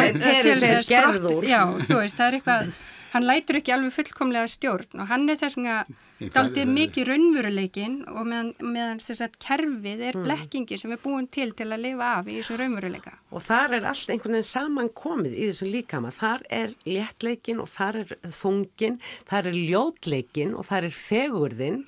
sprott-. 0.86 1.50
Já, 1.50 1.62
þú 1.90 1.98
veist, 2.02 2.18
það 2.20 2.28
er 2.28 2.38
eitthvað 2.40 2.72
hann 3.14 3.26
lætur 3.26 3.58
ekki 3.62 3.74
alveg 3.74 3.94
fullkomlega 3.96 4.48
stjórn 4.52 5.02
og 5.04 5.08
hann 5.10 5.30
er 5.30 5.40
þess 5.42 5.58
að 5.64 5.96
daldið 6.28 6.72
mikið 6.74 7.08
raunveruleikin 7.08 7.96
og 8.12 8.28
meðan, 8.28 8.50
meðan 8.60 9.00
sagt, 9.04 9.38
kerfið 9.44 10.02
er 10.10 10.18
blekkingi 10.20 10.78
sem 10.80 10.92
er 10.92 11.00
búin 11.04 11.30
til 11.32 11.54
til 11.56 11.70
að 11.72 11.86
lifa 11.86 12.10
af 12.20 12.28
í 12.28 12.38
þessu 12.40 12.58
raunveruleika. 12.60 13.14
Og 13.32 13.44
þar 13.46 13.78
er 13.78 13.88
allt 13.92 14.12
einhvern 14.12 14.36
veginn 14.40 14.50
saman 14.50 14.92
komið 14.96 15.38
í 15.38 15.48
þessum 15.50 15.72
líkama. 15.74 16.12
Þar 16.16 16.44
er 16.60 16.76
léttleikin 16.90 17.62
og 17.64 17.70
þar 17.72 18.02
er 18.02 18.14
þungin, 18.40 19.00
þar 19.30 19.52
er 19.52 19.60
ljótleikin 19.60 20.54
og 20.58 20.68
þar 20.68 20.90
er 20.90 20.98
fegurðin, 20.98 21.80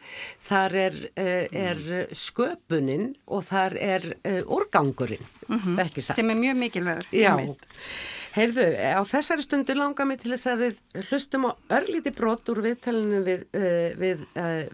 þar 0.47 0.77
er, 0.85 0.97
uh, 1.11 1.59
er 1.65 1.83
sköpunin 2.15 3.11
og 3.27 3.45
þar 3.49 3.77
er 3.81 4.09
uh, 4.21 4.41
úrgangurinn, 4.47 5.27
mm 5.47 5.59
-hmm. 5.59 5.83
ekki 5.85 6.01
satt. 6.05 6.15
Sem 6.15 6.29
er 6.29 6.39
mjög 6.39 6.57
mikilvægur. 6.65 7.11
Já, 7.11 7.35
heyrðu, 8.35 8.65
á 8.77 9.01
þessari 9.07 9.45
stundu 9.45 9.75
langar 9.77 10.07
mig 10.09 10.21
til 10.21 10.33
þess 10.33 10.49
að 10.51 10.63
við 10.65 11.07
hlustum 11.09 11.47
á 11.47 11.51
örlíti 11.77 12.13
brot 12.15 12.51
úr 12.53 12.61
viðtælinu 12.65 13.21
við, 13.25 13.47
uh, 13.57 13.87
við 13.99 14.25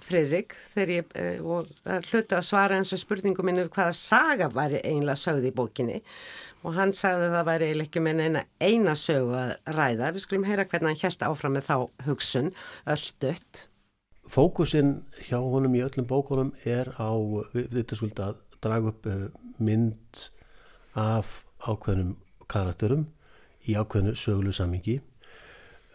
Freirik 0.05 0.57
þegar 0.75 0.93
ég 0.95 1.15
og 1.43 1.71
hluta 2.09 2.39
að 2.39 2.47
svara 2.49 2.77
eins 2.77 2.93
og 2.93 3.01
spurningum 3.01 3.47
minni 3.49 3.65
hvaða 3.67 3.95
saga 3.97 4.51
var 4.53 4.75
eiginlega 4.77 5.19
sögð 5.19 5.49
í 5.49 5.55
bókinni 5.57 6.01
og 6.65 6.75
hann 6.75 6.93
sagði 6.97 7.29
að 7.29 7.35
það 7.37 7.47
væri 7.47 7.67
eiginlega 7.67 7.87
ekki 7.87 8.03
með 8.03 8.21
eina 8.25 8.43
eina 8.59 8.93
sögu 8.97 9.35
að 9.37 9.51
ræða. 9.77 10.11
Við 10.13 10.23
skulum 10.25 10.47
heyra 10.47 10.67
hvernig 10.67 10.89
hann 10.91 11.01
hérst 11.03 11.25
áfram 11.25 11.57
með 11.57 11.67
þá 11.69 11.75
hugsun, 12.07 12.53
örstuðt. 12.89 13.61
Fókusin 14.27 14.95
hjá 15.29 15.37
honum 15.39 15.75
í 15.77 15.83
öllum 15.85 16.07
bókunum 16.09 16.51
er 16.67 16.91
á, 16.99 17.11
við 17.53 17.69
þetta 17.77 17.99
skuld 17.99 18.23
að 18.23 18.41
draga 18.63 18.91
upp 18.91 19.07
mynd 19.63 20.23
af 20.97 21.45
ákveðnum 21.63 22.17
karakterum 22.51 23.05
í 23.67 23.75
ákveðnu 23.77 24.15
söglu 24.17 24.53
samingi 24.55 24.97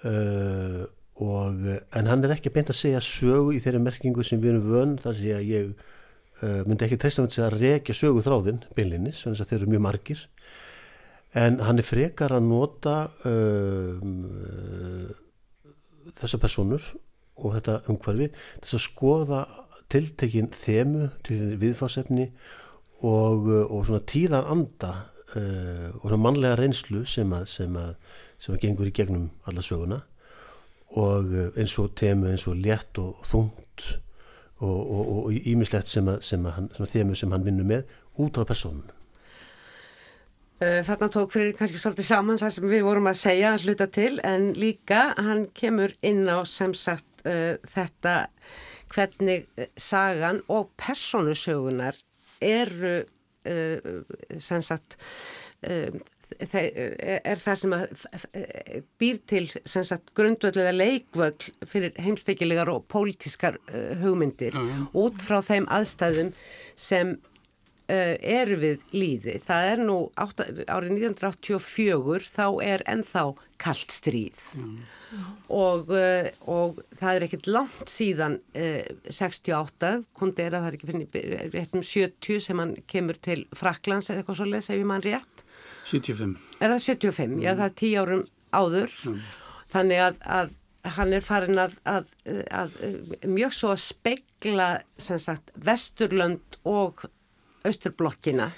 uh, 0.08 0.82
og, 1.22 1.66
en 1.92 2.11
hann 2.11 2.24
er 2.24 2.35
ekki 2.37 2.52
beint 2.52 2.72
að 2.72 2.80
segja 2.80 3.02
sögu 3.04 3.54
í 3.56 3.61
þeirri 3.62 3.82
merkingu 3.82 4.24
sem 4.26 4.40
við 4.42 4.54
erum 4.54 4.70
vön 4.72 4.94
þar 5.02 5.18
sé 5.18 5.35
að 5.37 5.48
ég 5.50 5.72
uh, 5.72 6.62
myndi 6.68 6.87
ekki 6.87 7.00
treysta 7.00 7.24
með 7.24 7.35
þess 7.35 7.44
að 7.46 7.58
rekja 7.62 7.98
sögu 7.98 8.24
þráðin 8.24 8.62
beinlinni, 8.76 9.12
svona 9.16 9.37
þess 9.37 9.46
að 9.46 9.52
þeir 9.52 9.61
eru 9.61 9.72
mjög 9.74 9.85
margir. 9.87 10.24
En 11.42 11.62
hann 11.64 11.80
er 11.80 11.88
frekar 11.88 12.35
að 12.37 12.48
nota 12.48 12.96
uh, 13.28 13.96
þessa 16.18 16.40
personur 16.42 16.90
og 17.40 17.54
þetta 17.56 17.78
umhverfi 17.90 18.28
þess 18.35 18.76
að 18.76 18.85
skoða 18.85 19.40
tiltekinn 19.92 20.50
þemu 20.56 21.08
til 21.26 21.40
viðfásefni 21.61 22.28
og, 23.02 23.48
og 23.48 23.87
svona 23.88 24.04
tíðar 24.08 24.48
anda 24.52 24.92
uh, 25.40 25.90
og 26.03 26.14
mannlega 26.21 26.59
reynslu 26.61 27.05
sem 27.09 27.33
að, 27.33 27.47
sem 27.51 27.77
að 27.77 27.92
sem 28.42 28.57
að 28.57 28.64
gengur 28.64 28.88
í 28.90 28.95
gegnum 28.95 29.29
alla 29.47 29.62
söguna. 29.62 30.01
Og 30.99 31.31
eins 31.57 31.77
og 31.81 31.95
temu 31.97 32.27
eins 32.29 32.45
og 32.51 32.59
létt 32.61 32.99
og 33.01 33.23
þungt 33.25 33.87
og 34.62 35.31
ímislegt 35.33 35.88
sem 35.88 36.07
að, 36.11 36.18
sem 36.27 36.42
að, 36.47 36.66
að 36.77 36.90
þemu 36.92 37.16
sem 37.16 37.33
hann 37.33 37.47
vinnur 37.47 37.66
með 37.66 37.95
út 38.21 38.37
á 38.38 38.45
personun 38.45 38.90
Eh, 40.62 40.83
þarna 40.87 41.09
tók 41.11 41.33
fyrir 41.35 41.55
kannski 41.59 41.79
svolítið 41.81 42.07
saman 42.07 42.38
það 42.38 42.53
sem 42.55 42.66
við 42.71 42.85
vorum 42.87 43.09
að 43.11 43.18
segja 43.18 43.55
að 43.55 43.64
hluta 43.66 43.87
til 43.90 44.12
en 44.23 44.45
líka 44.55 45.01
hann 45.16 45.47
kemur 45.59 45.95
inn 46.07 46.23
á 46.31 46.45
sem 46.47 46.75
sagt 46.77 47.25
uh, 47.27 47.57
þetta 47.73 48.12
hvernig 48.92 49.49
eh, 49.57 49.73
sagan 49.75 50.38
og 50.53 50.71
personusögunar 50.79 51.99
eru 52.38 53.01
sem 53.42 54.62
sagt 54.62 54.98
uh, 55.66 55.88
er 56.42 57.40
það 57.42 57.59
sem 57.61 57.74
býr 59.00 59.18
til 59.28 59.42
grundvöld 60.16 60.57
eða 60.62 60.72
leikvöld 60.72 61.48
fyrir 61.68 61.92
heimsbyggilegar 62.00 62.70
og 62.72 62.87
pólitískar 62.92 63.59
hugmyndir 64.00 64.57
mm 64.57 64.88
út 64.96 65.20
frá 65.20 65.40
þeim 65.44 65.66
aðstæðum 65.72 66.33
sem 66.76 67.16
eru 67.92 68.57
við 68.61 68.85
líði. 68.94 69.35
Það 69.44 69.68
er 69.72 69.81
nú 69.85 69.96
átta, 70.20 70.46
árið 70.70 70.94
1984 71.11 72.28
þá 72.31 72.46
er 72.64 72.85
ennþá 72.88 73.24
kallt 73.62 73.94
stríð 73.94 74.38
mm. 74.57 74.76
og, 75.52 75.92
og 76.50 76.62
það 77.03 77.19
er 77.19 77.27
ekkert 77.27 77.49
langt 77.51 77.91
síðan 77.91 78.38
uh, 78.59 79.11
68, 79.11 79.93
kundi 80.19 80.45
er 80.45 80.57
að 80.57 80.65
það 80.65 80.71
er 80.71 80.79
ekki 80.79 80.91
finnir 80.91 81.53
rétt 81.53 81.77
um 81.77 81.85
70 81.87 82.43
sem 82.47 82.62
hann 82.62 82.75
kemur 82.91 83.21
til 83.23 83.43
Fraklands 83.59 84.11
eða 84.11 84.23
eitthvað 84.23 84.41
svolítið, 84.41 84.67
segjum 84.69 84.95
hann 84.95 85.07
rétt? 85.07 85.45
75. 85.91 86.35
Er 86.61 86.75
það 86.75 86.83
75? 86.87 87.37
Mm. 87.37 87.45
Já, 87.45 87.53
það 87.53 87.65
er 87.67 87.79
tíu 87.83 88.03
árum 88.03 88.27
áður. 88.53 88.99
Mm. 89.09 89.23
Þannig 89.73 90.05
að, 90.07 90.21
að 90.38 90.55
hann 90.97 91.17
er 91.17 91.25
farin 91.25 91.62
að, 91.62 91.75
að, 91.88 92.09
að 92.51 92.79
mjög 93.29 93.57
svo 93.57 93.73
að 93.75 93.83
spegla 93.85 94.69
sagt, 94.99 95.53
Vesturlönd 95.62 96.59
og 96.69 97.05
austurblokkina. 97.67 98.51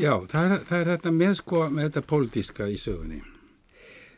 Já, 0.00 0.12
það 0.28 0.42
er, 0.42 0.60
það 0.64 0.78
er 0.78 0.90
þetta 0.94 1.12
með 1.12 1.32
sko 1.40 1.64
með 1.68 1.88
þetta 1.88 2.06
pólitíska 2.10 2.68
í 2.72 2.78
sögunni. 2.80 3.22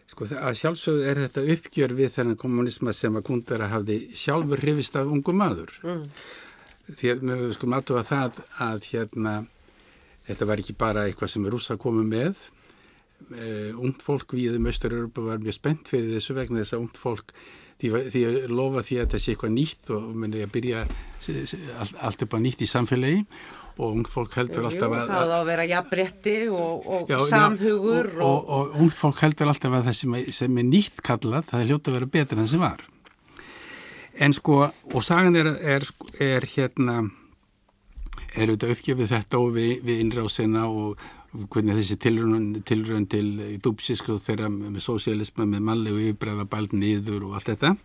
Sko 0.08 0.24
að 0.40 0.56
sjálfsögðu 0.56 1.04
er 1.04 1.22
þetta 1.26 1.44
uppgjör 1.54 1.94
við 1.98 2.12
þennan 2.14 2.40
kommunisma 2.40 2.94
sem 2.96 3.16
að 3.18 3.26
kundara 3.28 3.68
hafði 3.68 3.98
sjálfur 4.16 4.62
hrifist 4.62 4.96
af 4.96 5.10
ungu 5.12 5.34
maður. 5.36 5.74
Mm. 5.84 6.06
Því 6.88 7.10
að 7.12 7.24
við 7.28 7.50
sko 7.58 7.68
matu 7.68 7.98
að 8.00 8.08
það 8.08 8.38
að 8.64 8.86
hérna 8.88 9.34
þetta 10.28 10.48
var 10.48 10.62
ekki 10.62 10.76
bara 10.80 11.04
eitthvað 11.08 11.32
sem 11.34 11.48
rúsa 11.52 11.76
komið 11.80 12.08
með. 12.14 12.42
Uh, 13.28 13.74
ungt 13.82 14.04
fólk 14.06 14.32
við 14.36 14.56
um 14.56 14.68
Östur-Europa 14.70 15.24
var 15.26 15.40
mjög 15.42 15.56
spennt 15.56 15.88
fyrir 15.90 16.12
þessu 16.14 16.36
vegna 16.36 16.62
þess 16.62 16.76
að 16.76 16.84
ungt 16.84 17.00
fólk 17.02 17.32
því, 17.80 17.90
því 18.14 18.22
að 18.28 18.36
lofa 18.52 18.84
því 18.86 18.98
að 18.98 19.06
þetta 19.06 19.20
sé 19.22 19.34
eitthvað 19.34 19.54
nýtt 19.56 19.90
og 19.96 20.04
myndi 20.14 20.44
að 20.44 20.52
byrja 20.54 20.84
allt 22.06 22.22
upp 22.24 22.36
á 22.36 22.38
nýtt 22.40 22.62
í 22.64 22.68
samfélagi 22.70 23.24
og 23.78 23.94
ungt 23.94 24.10
fólk 24.10 24.34
heldur 24.38 24.64
Jú, 24.64 24.70
alltaf 24.72 24.94
að... 24.94 25.10
Það 25.12 25.32
á 25.32 25.38
að 25.38 25.48
vera 25.48 25.66
jafnbretti 25.70 26.36
og, 26.50 26.88
og 26.94 27.12
já, 27.12 27.18
samhugur 27.30 28.08
og, 28.18 28.24
og, 28.26 28.48
og 28.56 28.80
ungt 28.82 28.96
fólk 28.98 29.22
heldur 29.22 29.52
alltaf 29.52 29.76
að 29.78 29.90
það 29.90 29.98
sem, 30.00 30.16
sem 30.34 30.58
er 30.58 30.66
nýtt 30.66 31.02
kallað, 31.06 31.46
það 31.52 31.62
er 31.62 31.70
hljótt 31.70 31.90
að 31.90 31.98
vera 31.98 32.10
betur 32.16 32.38
en 32.38 32.42
það 32.42 32.50
sem 32.54 32.64
var. 32.64 32.82
En 34.18 34.34
sko, 34.34 34.58
og 34.66 35.06
sagan 35.06 35.38
er, 35.38 35.52
er, 35.76 35.86
er 36.18 36.46
hérna, 36.56 36.98
er 38.34 38.50
auðvitað 38.50 38.74
uppgefið 38.74 39.14
þetta 39.14 39.38
og 39.38 39.54
við, 39.54 39.72
við 39.86 40.02
innrásina 40.02 40.66
og 40.66 41.06
hvernig 41.52 41.78
þessi 41.78 41.98
tilrönd 42.02 43.10
til 43.12 43.26
dúpsísk 43.62 44.10
og 44.10 44.22
þeirra 44.24 44.50
með 44.50 44.80
sósialisma, 44.82 45.46
með 45.46 45.66
mannlegu 45.70 46.02
yfirbræða 46.08 46.48
bælt 46.50 46.74
niður 46.74 47.28
og 47.28 47.38
allt 47.38 47.52
þetta 47.52 47.76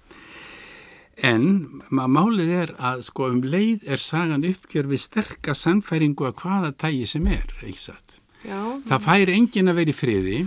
En 1.21 1.82
málið 1.93 2.49
er 2.58 2.73
að 2.82 3.04
sko 3.06 3.30
um 3.30 3.43
leið 3.45 3.86
er 3.86 4.02
sagan 4.02 4.45
uppgjör 4.49 4.89
við 4.89 5.04
sterka 5.04 5.54
sannfæringu 5.54 6.26
að 6.26 6.39
hvaða 6.41 6.73
tægi 6.73 7.06
sem 7.12 7.28
er, 7.30 7.45
ekki 7.62 7.78
satt. 7.78 8.17
Já. 8.43 8.60
Það 8.89 9.06
fær 9.06 9.32
engin 9.32 9.71
að 9.71 9.78
vera 9.80 9.93
í 9.93 9.95
friði, 9.95 10.39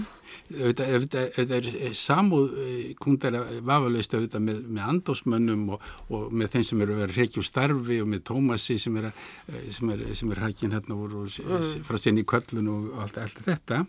þetta 0.47 1.57
er 1.59 1.95
samúð 1.97 2.59
eh, 2.63 2.91
kundar 3.03 3.39
vafalaust 3.67 4.15
auðvitað 4.15 4.45
með, 4.47 4.61
með 4.77 4.91
andósmönnum 4.93 5.65
og, 5.75 5.89
og 6.11 6.35
með 6.35 6.53
þeim 6.55 6.67
sem 6.69 6.85
eru 6.85 6.95
að 6.95 7.03
vera 7.03 7.17
reykjum 7.17 7.47
starfi 7.47 7.99
og 8.03 8.11
með 8.13 8.23
Tómasi 8.31 8.79
sem 8.83 9.01
er, 9.01 9.09
eh, 9.51 9.67
sem 9.75 9.91
er, 9.95 10.05
sem 10.19 10.35
er 10.35 10.43
hækinn 10.45 10.77
hérna 10.77 10.99
úr, 10.99 11.17
mm. 11.27 11.67
frá 11.87 11.99
sinni 12.03 12.23
í 12.23 12.29
kvöllun 12.29 12.71
og 12.75 13.03
allt, 13.03 13.19
allt 13.23 13.43
þetta. 13.47 13.83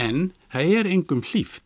En 0.00 0.30
það 0.52 0.76
er 0.80 0.90
engum 0.90 1.24
hlýft 1.30 1.64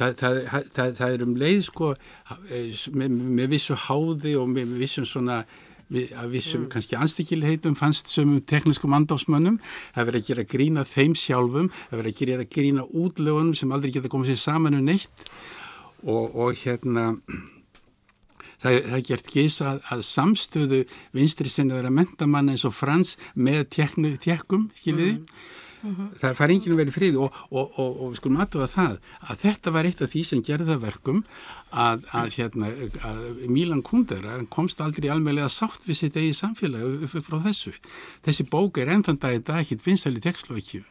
það, 0.00 0.14
það, 0.20 0.38
það, 0.74 0.92
það 1.00 1.16
er 1.16 1.24
um 1.26 1.34
leið 1.40 1.64
sko 1.68 1.90
eh, 1.94 2.70
með, 2.96 3.18
með 3.40 3.52
vissu 3.54 3.76
háði 3.86 4.36
og 4.40 4.48
með 4.54 4.78
vissum 4.80 5.08
svona 5.08 5.42
að 5.90 6.26
vissum 6.30 6.60
mm. 6.64 6.68
kannski 6.70 6.98
anstíkilheitum 6.98 7.74
fannst 7.78 8.12
sömum 8.12 8.42
teknískum 8.46 8.92
andáfsmönnum 8.94 9.56
það 9.94 10.10
verið 10.10 10.20
að 10.20 10.28
gera 10.28 10.44
grína 10.52 10.84
þeim 10.86 11.16
sjálfum 11.18 11.70
það 11.76 11.96
verið 11.98 12.12
að 12.12 12.20
gera 12.20 12.50
grína 12.56 12.84
útlögunum 12.86 13.56
sem 13.58 13.72
aldrei 13.74 13.96
geta 13.96 14.12
komið 14.12 14.30
sér 14.30 14.44
saman 14.44 14.78
um 14.78 14.86
neitt 14.86 15.24
og, 16.06 16.30
og 16.30 16.54
hérna 16.62 17.08
það, 18.62 18.76
er 18.78 19.02
gert 19.08 19.32
geisa 19.32 19.72
að, 19.72 19.80
að 19.96 20.04
samstöðu 20.06 20.80
vinstri 21.16 21.50
sinni 21.50 21.74
að 21.74 21.82
vera 21.82 21.94
mentamann 21.98 22.52
eins 22.52 22.66
og 22.68 22.76
frans 22.76 23.16
með 23.34 23.66
tekkum, 23.74 24.68
skiljiði 24.78 25.16
mm. 25.18 25.26
Mm 25.82 25.96
-hmm. 25.96 26.08
Það 26.20 26.36
fær 26.36 26.52
enginn 26.52 26.74
að 26.74 26.80
vera 26.82 26.94
frið 26.96 27.16
og, 27.16 27.32
og, 27.50 27.78
og, 27.78 28.00
og 28.02 28.16
skulum 28.16 28.40
aðtöfa 28.42 28.68
það 28.68 28.94
að 29.30 29.40
þetta 29.44 29.70
var 29.70 29.84
eitt 29.88 30.02
af 30.02 30.10
því 30.12 30.22
sem 30.24 30.42
gerði 30.42 30.66
það 30.70 30.84
verkum 30.84 31.24
að, 31.72 32.04
að, 32.12 32.28
hérna, 32.36 32.66
að 33.10 33.20
Mílan 33.48 33.82
Kundera 33.82 34.38
komst 34.50 34.80
aldrei 34.80 35.08
almeinlega 35.10 35.48
sátt 35.48 35.86
við 35.88 35.96
sitt 35.96 36.16
eigi 36.16 36.34
samfélagi 36.36 37.04
upp 37.04 37.24
frá 37.24 37.38
þessu. 37.46 37.72
Þessi 38.24 38.48
bók 38.50 38.78
er 38.78 38.92
ennþann 38.92 39.20
dag 39.20 39.34
í 39.34 39.42
dag 39.42 39.60
ekkit 39.64 39.86
vinstæli 39.86 40.20
textlókju. 40.20 40.84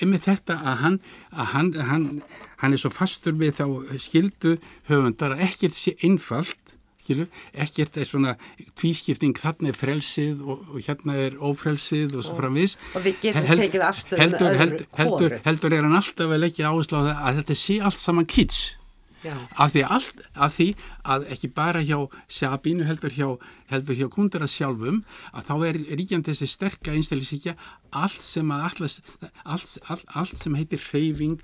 Emi 0.00 0.18
þetta 0.18 0.56
að 0.64 0.76
hann, 0.82 1.00
að 1.30 1.46
hann, 1.52 1.72
hann, 1.90 2.22
hann 2.56 2.72
er 2.72 2.80
svo 2.80 2.90
fastur 2.90 3.36
við 3.36 3.58
þá 3.60 3.66
skildu 4.00 4.56
höfundar 4.88 5.36
að 5.36 5.44
ekkert 5.50 5.76
sé 5.76 5.96
einfalt 6.02 6.73
Skilu, 7.04 7.26
ekkert 7.52 7.98
er 8.00 8.08
svona 8.08 8.36
tvískipting 8.80 9.36
þarna 9.36 9.72
er 9.72 9.76
frelsið 9.76 10.40
og, 10.40 10.62
og 10.72 10.78
hérna 10.86 11.18
er 11.26 11.36
ófrelsið 11.36 12.16
og 12.16 12.24
svo 12.24 12.36
framvis 12.38 12.78
og 12.94 13.04
við 13.04 13.18
getum 13.26 13.50
Held, 13.50 13.64
tekið 13.66 13.84
afstöðum 13.90 14.24
heldur, 14.24 14.56
heldur, 14.62 14.86
heldur, 15.00 15.36
heldur 15.44 15.76
er 15.76 15.84
hann 15.84 15.98
alltaf 16.00 16.32
að 16.32 16.40
leggja 16.46 16.72
áherslu 16.72 16.96
á 16.96 17.02
það 17.04 17.28
að 17.28 17.42
þetta 17.42 17.58
sé 17.60 17.76
allt 17.84 18.00
saman 18.00 18.30
Já. 18.34 18.83
Af 19.32 19.72
því, 19.72 19.82
allt, 19.96 20.22
af 20.34 20.54
því 20.56 20.66
að 21.14 21.26
ekki 21.34 21.50
bara 21.56 21.82
hjá 21.84 21.98
Sabínu 22.28 22.84
heldur 22.88 23.14
hjá, 23.14 23.28
heldur 23.72 23.98
hjá 23.98 24.08
kundara 24.12 24.48
sjálfum 24.50 25.02
að 25.32 25.48
þá 25.48 25.54
er 25.68 25.80
ríkjandi 26.00 26.32
þessi 26.32 26.50
sterka 26.50 26.94
einstaklisíkja 26.94 27.56
allt 27.94 28.20
sem 28.24 28.50
að 28.52 28.64
allt, 28.68 29.00
allt, 29.44 29.74
allt, 29.88 30.06
allt 30.20 30.40
sem 30.40 30.56
heitir 30.58 30.82
hreyfing 30.90 31.38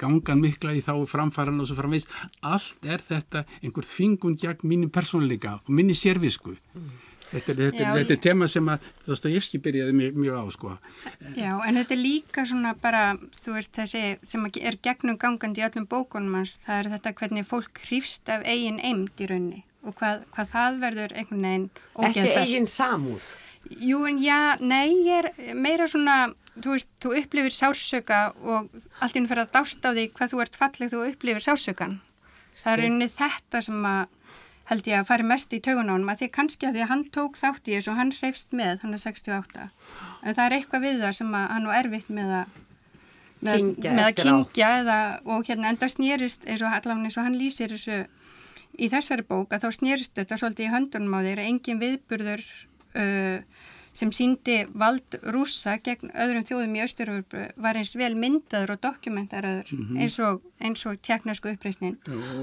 gangan 0.00 0.42
mikla 0.42 0.74
í 0.76 0.82
þá 0.84 0.94
framfæran 1.10 1.60
og 1.60 1.70
svo 1.70 1.78
framveist 1.80 2.12
allt 2.40 2.88
er 2.88 3.02
þetta 3.04 3.44
einhver 3.60 3.88
þvingun 3.88 4.38
gegn 4.40 4.68
mínum 4.68 4.92
persónleika 4.94 5.58
og 5.62 5.74
minni 5.74 5.96
sérvisku 5.98 6.54
mm. 6.54 6.92
Þetta 7.34 7.50
er, 7.50 7.58
þetta, 7.64 7.82
Já, 7.82 7.90
þetta 7.98 8.12
er 8.14 8.16
ég- 8.16 8.22
tema 8.22 8.46
sem 8.48 8.68
að 8.70 8.88
Dostoyevski 9.08 9.58
byrjaði 9.64 9.94
mjög, 9.98 10.18
mjög 10.22 10.36
á 10.38 10.44
sko. 10.54 10.72
Já, 11.34 11.50
en 11.66 11.74
þetta 11.80 11.94
er 11.96 12.00
líka 12.04 12.44
svona 12.46 12.74
bara, 12.80 13.02
þú 13.42 13.56
veist, 13.56 13.72
þessi 13.74 14.02
sem 14.30 14.44
að 14.46 14.60
er 14.62 14.76
gegnum 14.86 15.18
gangandi 15.18 15.60
í 15.62 15.66
öllum 15.66 15.88
bókunum 15.90 16.36
hans, 16.38 16.56
það 16.62 16.78
er 16.84 16.90
þetta 16.94 17.14
hvernig 17.18 17.48
fólk 17.48 17.80
hrýfst 17.88 18.28
af 18.30 18.46
eigin 18.46 18.78
eimd 18.80 19.10
í 19.18 19.26
raunni 19.30 19.64
og 19.84 19.96
hvað, 19.98 20.22
hvað 20.32 20.48
það 20.54 20.78
verður 20.80 21.12
einhvern 21.18 21.42
veginn 21.44 21.66
Ekki 21.98 22.20
ógeðfært. 22.22 22.46
eigin 22.46 22.66
samúð. 22.70 23.26
Jú, 23.80 23.98
en 24.08 24.18
já, 24.22 24.56
nei, 24.60 24.94
ég 25.08 25.24
er 25.24 25.54
meira 25.56 25.86
svona, 25.90 26.34
þú 26.60 26.70
veist, 26.76 26.90
þú 27.02 27.16
upplifir 27.18 27.50
sársöka 27.52 28.22
og 28.44 28.70
allt 29.00 29.16
inn 29.16 29.26
fyrir 29.26 29.44
að 29.48 29.52
dást 29.58 29.82
á 29.84 29.90
því 29.90 30.06
hvað 30.14 30.32
þú 30.32 30.40
ert 30.46 30.56
falleg 30.56 30.90
þú 30.92 31.02
upplifir 31.10 31.42
sársökan. 31.44 31.98
Það 32.62 32.72
er 32.72 32.82
rauninni 32.84 33.08
þetta 33.10 33.62
sem 33.66 33.82
að 33.90 34.06
held 34.70 34.88
ég 34.88 34.98
að 34.98 35.08
fari 35.10 35.26
mest 35.28 35.52
í 35.52 35.60
honum 35.66 36.08
að 36.08 36.22
því 36.22 36.28
kannski 36.34 36.68
að 36.68 36.76
því 36.76 36.84
að 36.84 36.90
hann 36.92 37.04
tók 37.12 37.38
þátt 37.40 37.68
í 37.68 37.76
þessu 37.76 37.92
og 37.92 37.98
hann 38.00 38.12
hreifst 38.16 38.52
með, 38.56 38.78
hann 38.82 38.96
er 38.96 39.02
68 39.02 39.64
en 40.22 40.36
það 40.36 40.44
er 40.44 40.56
eitthvað 40.58 40.86
við 40.86 41.00
það 41.04 41.16
sem 41.20 41.34
að 41.36 41.48
hann 41.52 41.68
var 41.68 41.80
erfitt 41.82 42.12
með 42.14 42.36
að 42.40 42.60
með, 43.44 43.58
Kyngja 43.58 43.92
með 43.92 44.06
að 44.06 44.20
kyngja 44.22 44.68
eða, 44.80 44.98
og 45.28 45.48
hérna 45.48 45.72
enda 45.74 45.88
snýrist 45.92 46.46
eins 46.48 46.64
og 46.64 46.72
allavega 46.72 47.10
eins 47.10 47.18
og 47.20 47.26
hann 47.28 47.36
lýsir 47.36 47.74
þessu 47.74 47.98
í 48.80 48.88
þessari 48.90 49.26
bók 49.28 49.52
að 49.52 49.66
þá 49.66 49.78
snýrist 49.78 50.14
þetta 50.16 50.38
svolítið 50.40 50.66
í 50.66 50.72
höndunum 50.72 51.18
á 51.18 51.20
þeir 51.26 51.42
engin 51.44 51.82
viðburður 51.82 52.42
uh, 52.96 53.38
sem 53.94 54.10
síndi 54.10 54.56
vald 54.74 55.16
rússa 55.34 55.76
gegn 55.78 56.10
öðrum 56.10 56.42
þjóðum 56.48 56.76
í 56.76 56.82
Austurvörbu 56.82 57.42
var 57.62 57.78
eins 57.78 57.92
vel 57.96 58.14
myndaður 58.18 58.74
og 58.74 58.80
dokumentaraður 58.82 59.70
eins 60.02 60.16
og, 60.18 60.40
eins 60.60 60.82
og 60.90 60.98
tjeknesku 61.06 61.52
uppreisnin. 61.54 61.98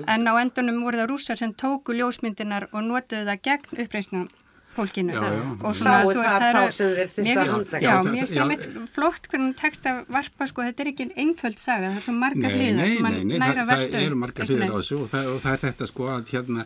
En 0.07 0.23
á 0.27 0.33
endunum 0.39 0.79
voru 0.85 1.01
það 1.01 1.11
rússar 1.11 1.41
sem 1.41 1.51
tóku 1.53 1.95
ljósmyndinar 1.97 2.69
og 2.71 2.85
notuðu 2.87 3.27
það 3.27 3.43
gegn 3.49 3.83
uppreisnum 3.85 4.29
fólkinu. 4.71 5.11
Já, 5.11 5.19
já. 5.27 5.41
og 5.67 5.75
Sáu 5.75 6.11
þú 6.15 6.21
það 6.23 6.39
það 6.39 6.45
eru- 6.47 6.61
mér 6.95 7.09
finnst- 7.11 7.51
handtaka. 7.51 7.81
Já, 7.83 7.91
Já, 7.91 8.03
mér 8.07 8.19
finnst 8.21 8.33
já, 8.33 8.41
það 8.41 8.47
mitt 8.47 8.89
flott 8.95 9.27
hvernig 9.27 9.55
tekst 9.59 9.83
að 9.91 9.97
varpa 10.15 10.47
sko, 10.47 10.61
þetta 10.61 10.81
er 10.85 10.91
ekki 10.93 11.07
einföld 11.19 11.59
saga, 11.59 11.89
það 11.91 11.97
er 11.97 12.05
svo 12.07 12.13
hliðar 12.55 12.77
nei, 12.79 12.89
sem 12.93 13.03
nei, 13.03 13.37
næra 13.37 13.53
það, 13.57 13.67
verstu 13.67 13.91
það 13.97 14.05
eru 14.07 14.15
margar 14.23 14.45
hliðir 14.47 14.71
á 14.71 14.75
þessu 14.79 15.01
og 15.01 15.09
það, 15.11 15.27
og 15.33 15.41
er 15.51 15.63
þetta 15.65 15.87
sko 15.91 16.07
að 16.15 16.31
hérna 16.31 16.65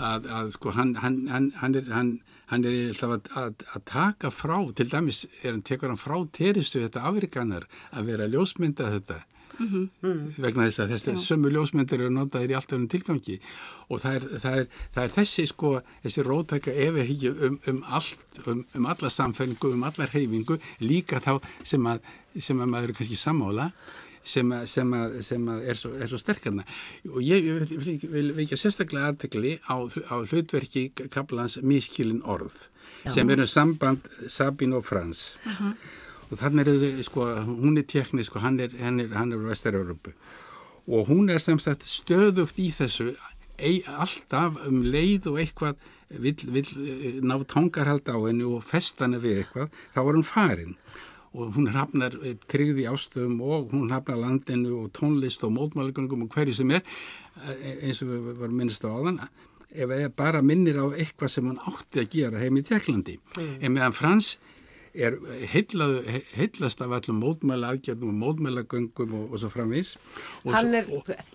að, 0.00 0.28
að 0.40 0.50
sko 0.52 0.70
hann, 0.76 0.94
hann, 1.00 1.16
hann, 1.32 1.48
hann 1.62 1.74
er 1.80 1.88
hann, 1.96 2.12
hann 2.50 2.66
er 2.66 2.78
alltaf 2.90 3.16
að, 3.16 3.32
að, 3.40 3.66
að 3.74 3.84
taka 3.90 4.30
frá, 4.34 4.58
til 4.76 4.88
dæmis 4.90 5.24
er 5.42 5.52
hann 5.54 5.64
tekur 5.66 5.92
hann 5.92 6.00
frá 6.00 6.16
teristu 6.36 6.84
þetta 6.84 7.06
afrikanar 7.10 7.68
að 7.90 8.12
vera 8.12 8.26
að 8.26 8.38
ljósmynda 8.38 8.92
þetta 8.96 9.22
vegna 10.40 10.66
þess 10.68 10.80
að 10.80 10.92
þessi 10.94 11.14
sömu 11.20 11.50
ljósmyndir 11.52 12.00
eru 12.00 12.12
notaðir 12.14 12.54
í 12.54 12.56
allt 12.56 12.72
öfnum 12.72 12.88
tilgangi. 12.90 13.36
Og 13.90 14.00
það 14.02 14.16
er, 14.16 14.26
það 14.44 14.58
er, 14.60 14.68
það 14.94 15.02
er 15.04 15.14
þessi 15.16 15.46
sko 15.50 15.72
þessi 16.04 16.24
rótæka 16.26 16.76
efi 16.86 17.04
ekki 17.04 17.32
um, 17.32 17.58
um 17.72 17.82
allt, 17.98 18.40
um, 18.46 18.64
um 18.78 18.88
alla 18.90 19.12
samfæringu 19.12 19.72
um 19.74 19.84
alla 19.88 20.08
reyfingu, 20.10 20.58
líka 20.80 21.20
þá 21.20 21.34
sem 21.66 21.90
að, 21.92 22.00
sem 22.38 22.60
að 22.60 22.72
maður 22.72 22.94
er 22.94 23.00
kannski 23.00 23.20
sammála 23.20 23.70
sem 24.24 24.52
að, 24.52 24.66
sem 24.68 24.92
að, 24.96 25.14
sem 25.24 25.46
að 25.48 25.68
er, 25.72 25.78
svo, 25.78 25.92
er 25.96 26.10
svo 26.10 26.20
sterkarna 26.20 26.64
og 27.08 27.20
ég 27.24 27.46
vil, 27.46 27.78
vil, 27.86 27.94
vil 28.12 28.32
vekja 28.36 28.58
sérstaklega 28.60 29.12
aðtegli 29.12 29.54
á, 29.64 29.76
á 29.80 30.16
hlutverki 30.28 30.90
kaplans 31.12 31.58
miskilin 31.64 32.20
orð 32.22 32.58
sem 33.08 33.30
eru 33.32 33.46
samband 33.48 34.04
Sabine 34.28 34.76
og 34.76 34.84
Frans. 34.84 35.34
Og 36.30 36.38
þannig 36.38 36.68
er 36.68 36.80
þau, 36.82 37.04
sko, 37.06 37.26
hún 37.48 37.78
er 37.80 37.86
teknisk 37.88 38.36
og 38.36 38.44
hann 38.44 38.60
er, 38.62 38.74
hann 38.78 39.00
er, 39.02 39.08
hann 39.16 39.32
er 39.34 39.40
vestar-Európu 39.48 40.12
og 40.90 41.06
hún 41.10 41.30
er 41.30 41.40
sem 41.42 41.58
sagt 41.60 41.84
stöðugt 41.86 42.58
í 42.58 42.70
þessu 42.74 43.12
ei, 43.60 43.80
alltaf 43.86 44.56
um 44.66 44.80
leið 44.86 45.28
og 45.30 45.40
eitthvað 45.42 45.80
vill, 46.08 46.38
vill 46.54 46.70
eh, 46.80 47.18
ná 47.22 47.36
tangarhald 47.46 48.08
á 48.08 48.16
henni 48.24 48.46
og 48.48 48.64
festana 48.66 49.20
við 49.22 49.42
eitthvað, 49.42 49.74
þá 49.94 50.00
var 50.00 50.18
hún 50.18 50.26
farin 50.26 50.76
og 51.34 51.54
hún 51.54 51.70
hafnar 51.74 52.16
tryggði 52.50 52.88
ástöðum 52.90 53.38
og 53.46 53.70
hún 53.74 53.92
hafnar 53.94 54.18
landinu 54.18 54.80
og 54.82 54.90
tónlist 54.96 55.44
og 55.46 55.54
mótmálgöngum 55.54 56.26
og 56.26 56.34
hverju 56.34 56.56
sem 56.58 56.70
er. 56.74 56.82
Eh, 57.46 57.86
eins 57.86 58.02
og 58.02 58.10
við 58.10 58.34
varum 58.40 58.58
minnst 58.58 58.84
á 58.84 58.90
áðan 58.90 59.20
ef 59.70 59.92
ég 59.94 60.14
bara 60.16 60.42
minnir 60.42 60.80
á 60.82 60.86
eitthvað 60.90 61.30
sem 61.30 61.46
hún 61.46 61.60
átti 61.62 62.02
að 62.02 62.10
gera 62.14 62.40
heim 62.42 62.58
í 62.58 62.64
Tjekklandi 62.66 63.18
en 63.38 63.72
meðan 63.72 63.94
Frans 63.94 64.32
er 64.94 65.16
heillast 65.52 66.80
af 66.82 66.94
allum 66.96 67.20
mótmæla 67.22 67.74
aðgjörnum 67.74 68.10
og 68.10 68.20
mótmælagöngum 68.24 69.14
og, 69.14 69.32
og 69.32 69.42
svo 69.42 69.50
framvís 69.52 69.94
og 70.44 70.54
Hann 70.54 70.74
er, 70.74 70.88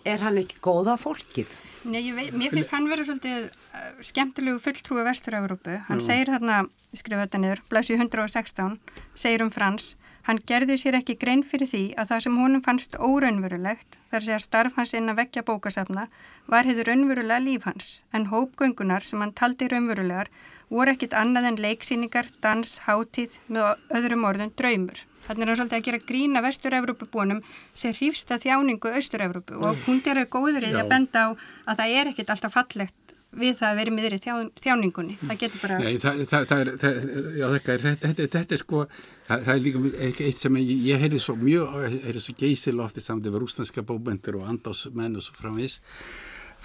er 0.04 0.24
hann 0.24 0.40
ekki 0.42 0.60
góða 0.64 0.98
fólkið? 1.00 1.52
Nei, 1.86 2.02
ég 2.02 2.16
veit, 2.18 2.34
mér 2.36 2.52
finnst 2.52 2.74
hann 2.74 2.90
vera 2.90 3.06
svolítið 3.06 3.46
uh, 3.46 3.92
skemmtilegu 4.04 4.60
fulltrúi 4.64 5.04
Vestur-Európu. 5.06 5.78
Hann 5.88 6.02
segir 6.02 6.32
þarna, 6.34 6.64
skrifa 6.92 7.28
þetta 7.28 7.42
niður, 7.44 7.62
blæsi 7.70 8.00
116, 8.00 8.80
segir 9.14 9.46
um 9.46 9.52
Frans, 9.54 9.94
hann 10.26 10.42
gerði 10.50 10.80
sér 10.82 10.98
ekki 11.00 11.16
grein 11.22 11.44
fyrir 11.46 11.70
því 11.70 11.84
að 12.02 12.10
það 12.12 12.24
sem 12.26 12.40
honum 12.42 12.64
fannst 12.66 12.98
óraunverulegt, 12.98 14.00
þar 14.10 14.26
sé 14.26 14.34
að 14.34 14.44
starf 14.48 14.80
hans 14.80 14.96
inn 14.98 15.14
að 15.14 15.22
vekja 15.22 15.46
bókasafna, 15.46 16.08
var 16.50 16.66
hefur 16.66 16.90
raunverulega 16.90 17.46
líf 17.46 17.70
hans, 17.70 17.92
en 18.12 18.32
hópgöngunar 18.34 19.06
sem 19.06 19.22
hann 19.22 19.36
taldi 19.38 19.70
raunverulegar 19.70 20.34
voru 20.70 20.94
ekkit 20.96 21.16
annað 21.18 21.50
en 21.52 21.60
leiksýningar, 21.66 22.32
dans, 22.44 22.78
hátíð 22.86 23.38
með 23.48 23.76
öðrum 24.00 24.26
orðum 24.30 24.54
draumur. 24.58 25.04
Þannig 25.26 25.42
er 25.42 25.50
hann 25.50 25.58
svolítið 25.58 25.80
að 25.80 25.88
gera 25.88 26.04
grína 26.06 26.42
Vestur-Európu 26.46 27.08
búinum 27.10 27.42
sem 27.74 27.96
hrýfst 27.98 28.30
að 28.34 28.46
þjáningu 28.46 28.92
Austur-Európu 28.94 29.58
og 29.58 29.80
hún 29.88 30.04
er 30.06 30.22
góður 30.30 30.68
í 30.68 30.70
því 30.70 30.84
að 30.84 30.92
benda 30.92 31.24
á 31.26 31.30
að 31.66 31.80
það 31.80 31.96
er 31.98 32.12
ekkit 32.12 32.32
alltaf 32.36 32.54
fallegt 32.54 33.06
við 33.36 33.58
það 33.60 33.72
að 33.72 33.80
vera 33.80 33.94
miður 33.96 34.16
í 34.16 34.20
þjá, 34.24 34.36
þjáningunni. 34.64 35.16
Það 35.22 35.40
getur 35.42 35.64
bara... 35.64 35.80
Nei, 35.82 35.98
það, 36.02 36.22
það, 36.30 36.46
það 36.52 36.62
er, 36.62 36.72
það, 36.82 37.00
já, 37.40 37.46
er, 37.48 37.66
þetta, 37.66 37.96
þetta, 38.06 38.28
þetta 38.36 38.56
er 38.56 38.62
sko, 38.62 38.84
það, 39.28 39.50
er 39.54 39.64
líka 39.66 39.82
eitt 40.06 40.40
sem 40.42 40.60
ég, 40.62 40.72
ég 40.86 41.04
heyrði 41.04 41.22
svo 41.24 41.36
mjög, 41.42 41.76
heyrði 42.06 42.24
svo 42.24 42.38
geysilofti 42.40 43.04
samt 43.04 43.28
yfir 43.28 43.44
rúslandska 43.44 43.84
bóbendur 43.88 44.40
og 44.40 44.48
andásmenn 44.54 45.20
og 45.20 45.26
svo 45.26 45.36
framvís. 45.40 45.80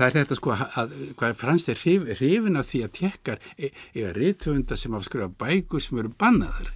Það 0.00 0.06
er 0.08 0.14
þetta 0.16 0.36
sko 0.38 0.52
að, 0.56 0.92
hvað 1.20 1.34
frans 1.36 1.66
er 1.68 1.76
hrif, 1.82 2.06
hrifin 2.16 2.56
af 2.56 2.68
því 2.70 2.78
að 2.86 2.92
tekkar 2.96 3.40
eiga 3.60 4.12
reythöfunda 4.16 4.78
sem 4.80 4.94
hafa 4.96 5.04
skrifað 5.10 5.34
bækur 5.42 5.84
sem 5.84 6.00
eru 6.00 6.12
bannaður 6.20 6.70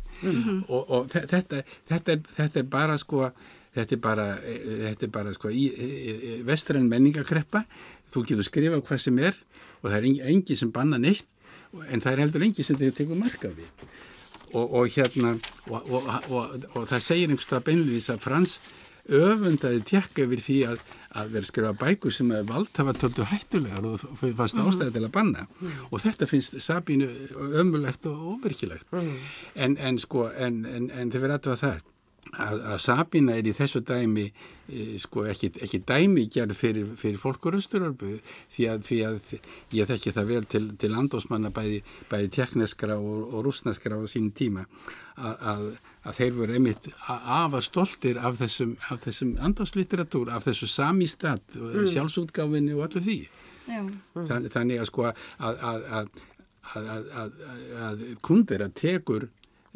og, 0.69 0.83
og 0.99 1.07
þe- 1.13 1.25
þetta, 1.33 1.63
þetta, 1.91 2.15
er, 2.19 2.21
þetta 2.37 2.61
er 2.61 2.69
bara 2.77 2.99
sko, 3.01 3.31
þetta 3.77 3.97
er 3.97 4.03
bara, 4.05 4.27
þetta 4.85 5.09
er 5.09 5.13
bara 5.17 5.33
sko 5.37 5.51
í, 5.53 5.65
í, 5.73 5.89
í 6.15 6.37
vestræn 6.47 6.87
menningakreppa, 6.93 7.65
þú 8.13 8.23
getur 8.29 8.47
skrifað 8.47 8.85
hvað 8.91 9.03
sem 9.09 9.19
er 9.25 9.41
og 9.83 9.89
það 9.91 9.99
er 9.99 10.31
engi, 10.35 10.57
sem 10.61 10.71
banna 10.73 11.01
neitt 11.01 11.27
en 11.91 12.01
það 12.05 12.13
er 12.13 12.23
heldur 12.27 12.45
engi 12.47 12.65
sem 12.65 12.77
þið 12.79 12.93
tekur 13.01 13.19
mark 13.19 13.49
af 13.49 13.57
því. 13.57 13.67
Og, 14.55 14.75
og 14.79 14.93
hérna 14.95 15.33
og, 15.67 15.89
og, 15.91 16.05
og, 16.31 16.67
og 16.79 16.85
það 16.93 17.01
segir 17.09 17.33
einhverstað 17.33 17.65
beinlýðis 17.67 18.13
að 18.15 18.21
Frans 18.23 18.53
öfundaði 19.09 19.83
tjekka 19.85 20.25
yfir 20.25 20.43
því 20.43 20.59
að, 20.73 20.85
að 21.21 21.33
vera 21.37 21.49
skrifa 21.51 21.73
bækur 21.81 22.15
sem 22.15 22.31
að 22.33 22.51
valdhafa 22.51 22.95
töldu 22.99 23.27
hættulegar 23.29 23.89
og 23.89 24.05
og 24.09 24.21
fannst 24.23 24.61
ástæði 24.61 24.97
til 24.97 25.05
að 25.05 25.15
banna. 25.15 25.47
Og 25.91 26.01
þetta 26.03 26.29
finnst 26.31 26.57
Sabínu 26.65 27.09
ömulegt 27.61 28.07
og 28.11 28.37
óverkilegt 28.37 28.95
en, 28.95 29.77
en 29.77 29.99
sko 29.99 30.29
en, 30.33 30.65
en, 30.65 30.89
en 30.91 31.13
þið 31.13 31.21
verður 31.27 31.37
aðtöfa 31.39 31.61
það 31.67 31.83
að, 32.33 32.61
að 32.73 32.79
Sabína 32.83 33.37
er 33.39 33.49
í 33.49 33.55
þessu 33.55 33.83
dæmi 33.87 34.25
e, 34.27 34.99
sko 35.03 35.25
ekki, 35.31 35.51
ekki 35.65 35.81
dæmi 35.87 36.27
gerð 36.33 36.57
fyrir, 36.59 36.91
fyrir 36.99 37.21
fólkur 37.21 37.59
austurörbu 37.59 38.17
því 38.55 38.69
að, 38.73 38.85
því 38.89 39.01
að 39.09 39.33
ég 39.77 39.91
þekki 39.91 40.15
það 40.17 40.31
vel 40.33 40.45
til, 40.51 40.65
til 40.81 40.93
landósmanna 40.95 41.53
bæði, 41.55 41.83
bæði 42.11 42.31
tekneskra 42.39 42.99
og, 42.99 43.27
og 43.31 43.45
rúsneskra 43.49 43.99
á 44.01 44.05
sínum 44.11 44.33
tíma 44.37 44.67
að, 45.17 45.77
að, 46.05 46.19
þeir 46.21 46.37
voru 46.39 46.59
einmitt 46.59 46.89
afar 47.09 47.65
stoltir 47.65 48.21
af 48.21 48.39
þessum, 48.41 48.77
þessum 49.05 49.35
andáslitteratur, 49.45 50.31
af 50.31 50.47
þessu 50.49 50.69
samístat 50.71 51.59
mm. 51.59 51.89
sjálfsútgáfinni 51.93 52.77
og 52.77 52.87
allir 52.89 53.07
því. 53.09 53.19
Þann, 53.65 54.51
þannig 54.53 54.83
að 54.83 54.91
sko 54.91 55.09
að, 55.09 55.25
að, 55.41 55.63
að, 55.65 55.87
að, 56.75 56.91
að, 56.95 57.09
að, 57.23 57.41
að 57.89 58.05
kundir 58.25 58.65
að 58.65 58.77
tekur 58.81 59.31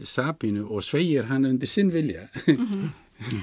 Sabínu 0.05 0.63
og 0.71 0.85
sveigir 0.87 1.27
hann 1.27 1.47
undir 1.49 1.69
sinn 1.69 1.91
vilja. 1.91 2.29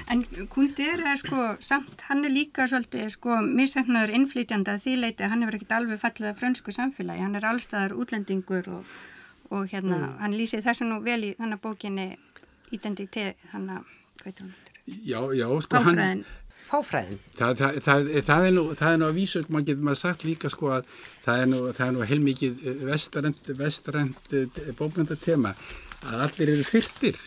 En 0.08 0.22
Kundir 0.48 1.02
er 1.04 1.18
sko, 1.20 1.50
samt, 1.60 2.00
hann 2.08 2.24
er 2.24 2.32
líka 2.32 2.64
svolítið 2.64 3.10
sko 3.12 3.42
missefnaður 3.44 4.14
innflytjandi 4.16 4.72
að 4.72 4.86
því 4.86 4.94
leiti 5.02 5.28
hann 5.28 5.44
hefur 5.44 5.58
ekkert 5.58 5.74
alveg 5.76 6.00
fallið 6.00 6.30
af 6.30 6.38
frönsku 6.40 6.72
samfélagi, 6.72 7.20
hann 7.20 7.36
er 7.36 7.44
allstaðar 7.44 7.92
útlendingur 7.92 8.70
og, 8.72 8.94
og 9.50 9.68
hérna, 9.68 10.14
hann 10.22 10.38
lýsið 10.38 10.64
þessu 10.64 10.88
nú 10.88 11.02
vel 11.04 11.18
í 11.28 11.34
þannig 11.36 11.60
bókinni 11.60 12.06
identitet, 12.74 13.36
hann 13.52 13.68
að, 13.76 13.94
hvað 14.20 14.26
heitir 14.30 14.46
hún? 14.46 14.54
Já, 15.06 15.20
já, 15.34 15.46
sko 15.66 15.76
hann, 15.82 15.86
Fáfræðin. 15.96 16.24
fáfræðin. 16.66 17.18
Það, 17.38 17.54
það, 17.60 17.78
það, 17.86 18.10
það 18.26 18.46
er 18.48 18.52
nú, 18.56 18.64
það 18.78 18.92
er 18.92 19.00
nú 19.02 19.06
að 19.10 19.16
vísu, 19.20 19.42
maður 19.48 19.66
getur 19.70 19.86
maður 19.88 20.00
sagt 20.02 20.24
líka 20.26 20.50
sko 20.50 20.72
að 20.76 20.90
það 21.26 21.42
er 21.44 21.48
nú, 21.52 21.60
það 21.76 21.86
er 21.86 21.94
nú 21.96 22.08
heilmikið 22.10 22.66
vestrend, 22.90 23.40
vestrend 23.58 24.34
bókmyndatema 24.78 25.54
að 26.06 26.26
allir 26.28 26.52
eru 26.56 26.66
fyrtir, 26.66 27.18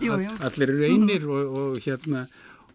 Jú, 0.00 0.16
jú. 0.20 0.32
allir 0.44 0.72
eru 0.74 0.84
einir 0.90 1.24
og, 1.24 1.54
og 1.60 1.78
hérna 1.84 2.26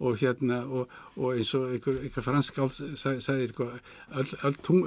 og 0.01 0.15
hérna 0.17 0.63
og, 0.65 0.89
og 1.21 1.35
eins 1.37 1.51
og 1.53 1.67
einhver, 1.75 1.99
einhver 2.01 2.23
fransk 2.25 2.55
áls 2.63 2.79
sagði 2.97 3.51
all, 3.61 4.31
all 4.41 4.55
tung, 4.65 4.79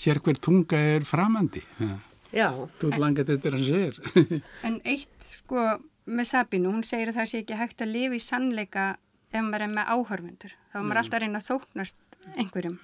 sér 0.00 0.20
hver 0.24 0.38
tunga 0.40 0.78
er 0.94 1.04
framandi. 1.04 1.60
Ja. 1.82 1.98
Já, 2.32 2.46
Þú 2.80 2.94
langar 2.96 3.26
þetta 3.28 3.50
að 3.52 3.66
sér. 3.66 3.98
En 4.64 4.78
eitt 4.88 5.26
sko 5.34 5.66
með 6.06 6.28
Sabínu, 6.32 6.72
hún 6.74 6.86
segir 6.86 7.12
að 7.12 7.20
það 7.20 7.28
sé 7.30 7.42
ekki 7.42 7.58
hægt 7.60 7.84
að 7.84 7.92
lifa 7.94 8.18
í 8.18 8.22
sannleika 8.22 8.86
ef 9.32 9.44
maður 9.46 9.66
er 9.66 9.74
með 9.76 9.92
áhörfundur. 9.94 10.56
Þá 10.72 10.78
er 10.78 10.86
maður 10.86 11.02
alltaf 11.02 11.18
að 11.18 11.24
reyna 11.24 11.40
að 11.40 11.48
þóknast 11.48 12.12
einhverjum. 12.38 12.76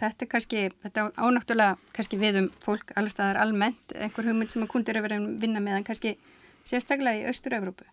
Þetta 0.00 0.24
er 0.24 0.30
kannski, 0.32 0.62
þetta 0.84 1.04
ánáttúrulega 1.16 1.92
kannski 1.96 2.20
við 2.20 2.40
um 2.42 2.48
fólk 2.62 2.92
allstaðar 2.96 3.40
almennt, 3.42 3.92
einhver 3.96 4.28
hugmynd 4.30 4.52
sem 4.52 4.64
að 4.64 4.72
kundir 4.72 4.98
er 4.98 5.04
verið 5.04 5.24
að 5.24 5.42
vinna 5.44 5.62
með, 5.62 5.80
en 5.80 5.86
kannski 5.88 6.14
sérstaklega 6.66 7.20
í 7.20 7.26
Austur-Európu. 7.30 7.88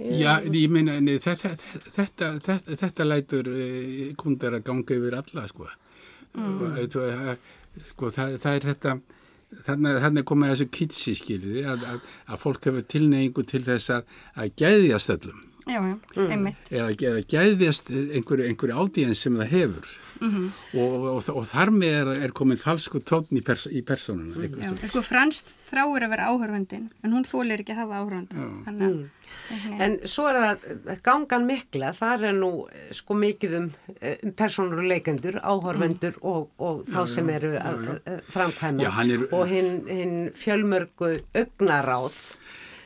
Já, 0.00 0.38
ég 0.46 0.70
meina, 0.72 0.96
þetta, 1.20 1.54
þetta, 1.96 2.28
þetta, 2.40 2.76
þetta 2.82 3.06
lætur 3.06 3.50
uh, 3.52 4.04
kundar 4.20 4.56
að 4.56 4.66
ganga 4.68 4.96
yfir 4.96 5.16
alla, 5.18 5.46
sko. 5.50 5.66
Mm. 6.38 7.40
Sko, 7.90 8.10
það, 8.14 8.36
það 8.42 8.56
er 8.56 8.68
þetta, 8.70 8.94
þannig, 9.66 10.24
komið 10.28 10.52
þessu 10.54 10.68
kitsi, 10.76 11.14
skiljiði, 11.18 11.64
að, 11.72 11.86
að, 11.92 12.02
að 12.30 12.42
fólk 12.44 12.68
hefur 12.70 12.88
tilneyingu 12.94 13.46
til 13.50 13.62
þess 13.66 13.94
að, 13.96 14.18
að 14.38 14.52
gæðjast 14.62 15.14
öllum. 15.16 15.46
Já, 15.66 15.80
já, 15.80 15.96
einmitt. 16.26 16.70
Eða, 16.70 16.94
eða 17.10 17.24
gæðjast 17.32 17.90
einhverju, 17.90 18.46
einhverju 18.48 18.78
ádiðin 18.84 19.18
sem 19.18 19.36
það 19.40 19.52
hefur. 19.56 19.90
Mm 20.20 20.50
og, 20.76 21.04
og, 21.16 21.28
og 21.32 21.46
þar 21.48 21.70
með 21.72 21.94
er, 21.96 22.08
er 22.26 22.32
komin 22.36 22.58
falsku 22.60 23.00
tótn 23.00 23.38
í, 23.40 23.42
pers, 23.44 23.66
í 23.72 23.80
personuna. 23.86 24.36
Já, 24.60 24.74
sko 24.90 25.02
Frans 25.02 25.42
þráir 25.70 26.04
að 26.04 26.12
vera 26.12 26.28
áhörfundin, 26.28 26.90
en 27.02 27.14
hún 27.16 27.24
þólir 27.24 27.62
ekki 27.64 27.72
að 27.72 27.80
hafa. 27.84 28.20
Þannig 28.66 28.84
að... 28.84 29.00
En 29.80 29.96
svo 30.10 30.26
er 30.30 30.38
það 30.40 31.00
gangan 31.06 31.46
mikla, 31.48 31.92
þar 31.96 32.24
er 32.30 32.36
nú 32.36 32.50
eh, 32.70 32.90
sko 32.96 33.16
mikið 33.18 33.56
um, 33.58 33.68
eh, 33.98 34.16
um 34.26 34.34
personur 34.38 34.82
og 34.82 34.90
leikendur, 34.90 35.38
áhorfendur 35.42 36.18
og, 36.26 36.50
og 36.58 36.82
þá 36.90 37.00
sem 37.08 37.30
eru 37.32 37.54
er- 37.56 39.26
og 39.30 39.46
hinn 39.50 39.72
hin 39.88 40.14
fjölmörgu 40.38 41.14
augnaráð. 41.34 42.18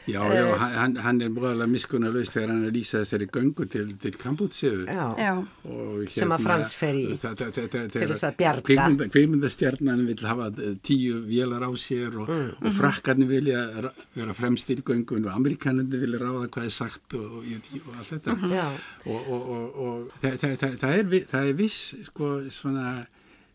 Já, 0.04 0.20
já, 0.36 0.44
hann, 0.60 0.96
hann 1.00 1.20
er 1.24 1.30
mjögulega 1.32 1.66
miskunnarlaus 1.72 2.28
þegar 2.34 2.50
hann 2.52 2.64
er 2.66 2.70
að 2.70 2.74
lýsa 2.76 2.98
þessari 3.00 3.26
göngu 3.32 3.64
til, 3.72 3.86
til 4.02 4.12
Kambútsjöfu. 4.20 4.84
Já. 4.84 5.06
Já, 5.16 5.30
Og 5.64 6.02
Sem 6.12 6.34
að 6.36 6.42
Frans 6.44 6.74
fer 6.76 6.98
í 7.00 7.04
til 7.16 8.08
þess 8.10 8.26
að 8.28 8.36
bjarga. 8.36 8.64
Kvikmynda, 8.68 9.08
kvikmyndastjarnan 9.14 10.02
vil 10.10 10.26
hafa 10.28 10.50
eh, 10.60 10.74
tíu 10.84 11.22
vélar 11.24 11.64
á 11.64 11.70
sér 11.80 12.18
og, 12.20 12.28
Mm. 12.34 12.52
og 12.66 12.72
frakkarnir 12.76 13.28
vilja 13.28 13.62
ra- 13.80 13.94
vera 14.14 14.34
fremstir 14.36 14.80
í 14.82 14.84
göngun 14.84 15.24
og 15.28 15.32
amerikanandi 15.38 15.98
vilja 16.00 16.18
ráða 16.20 16.48
hvað 16.52 16.64
er 16.68 16.74
sagt 16.74 17.14
og, 17.14 17.40
og, 17.40 17.44
og 17.88 17.96
allt 17.98 18.12
þetta. 18.12 18.36
Mhm. 18.36 18.52
Já. 18.52 18.68
Og, 19.06 19.28
og, 19.28 19.48
og, 19.56 19.80
og 19.86 20.10
það, 20.22 20.38
það, 20.44 20.54
það, 20.60 20.78
það, 20.84 20.94
er, 21.00 21.48
er 21.48 21.52
viss 21.58 21.80
sko 22.10 22.30
svona 22.50 23.06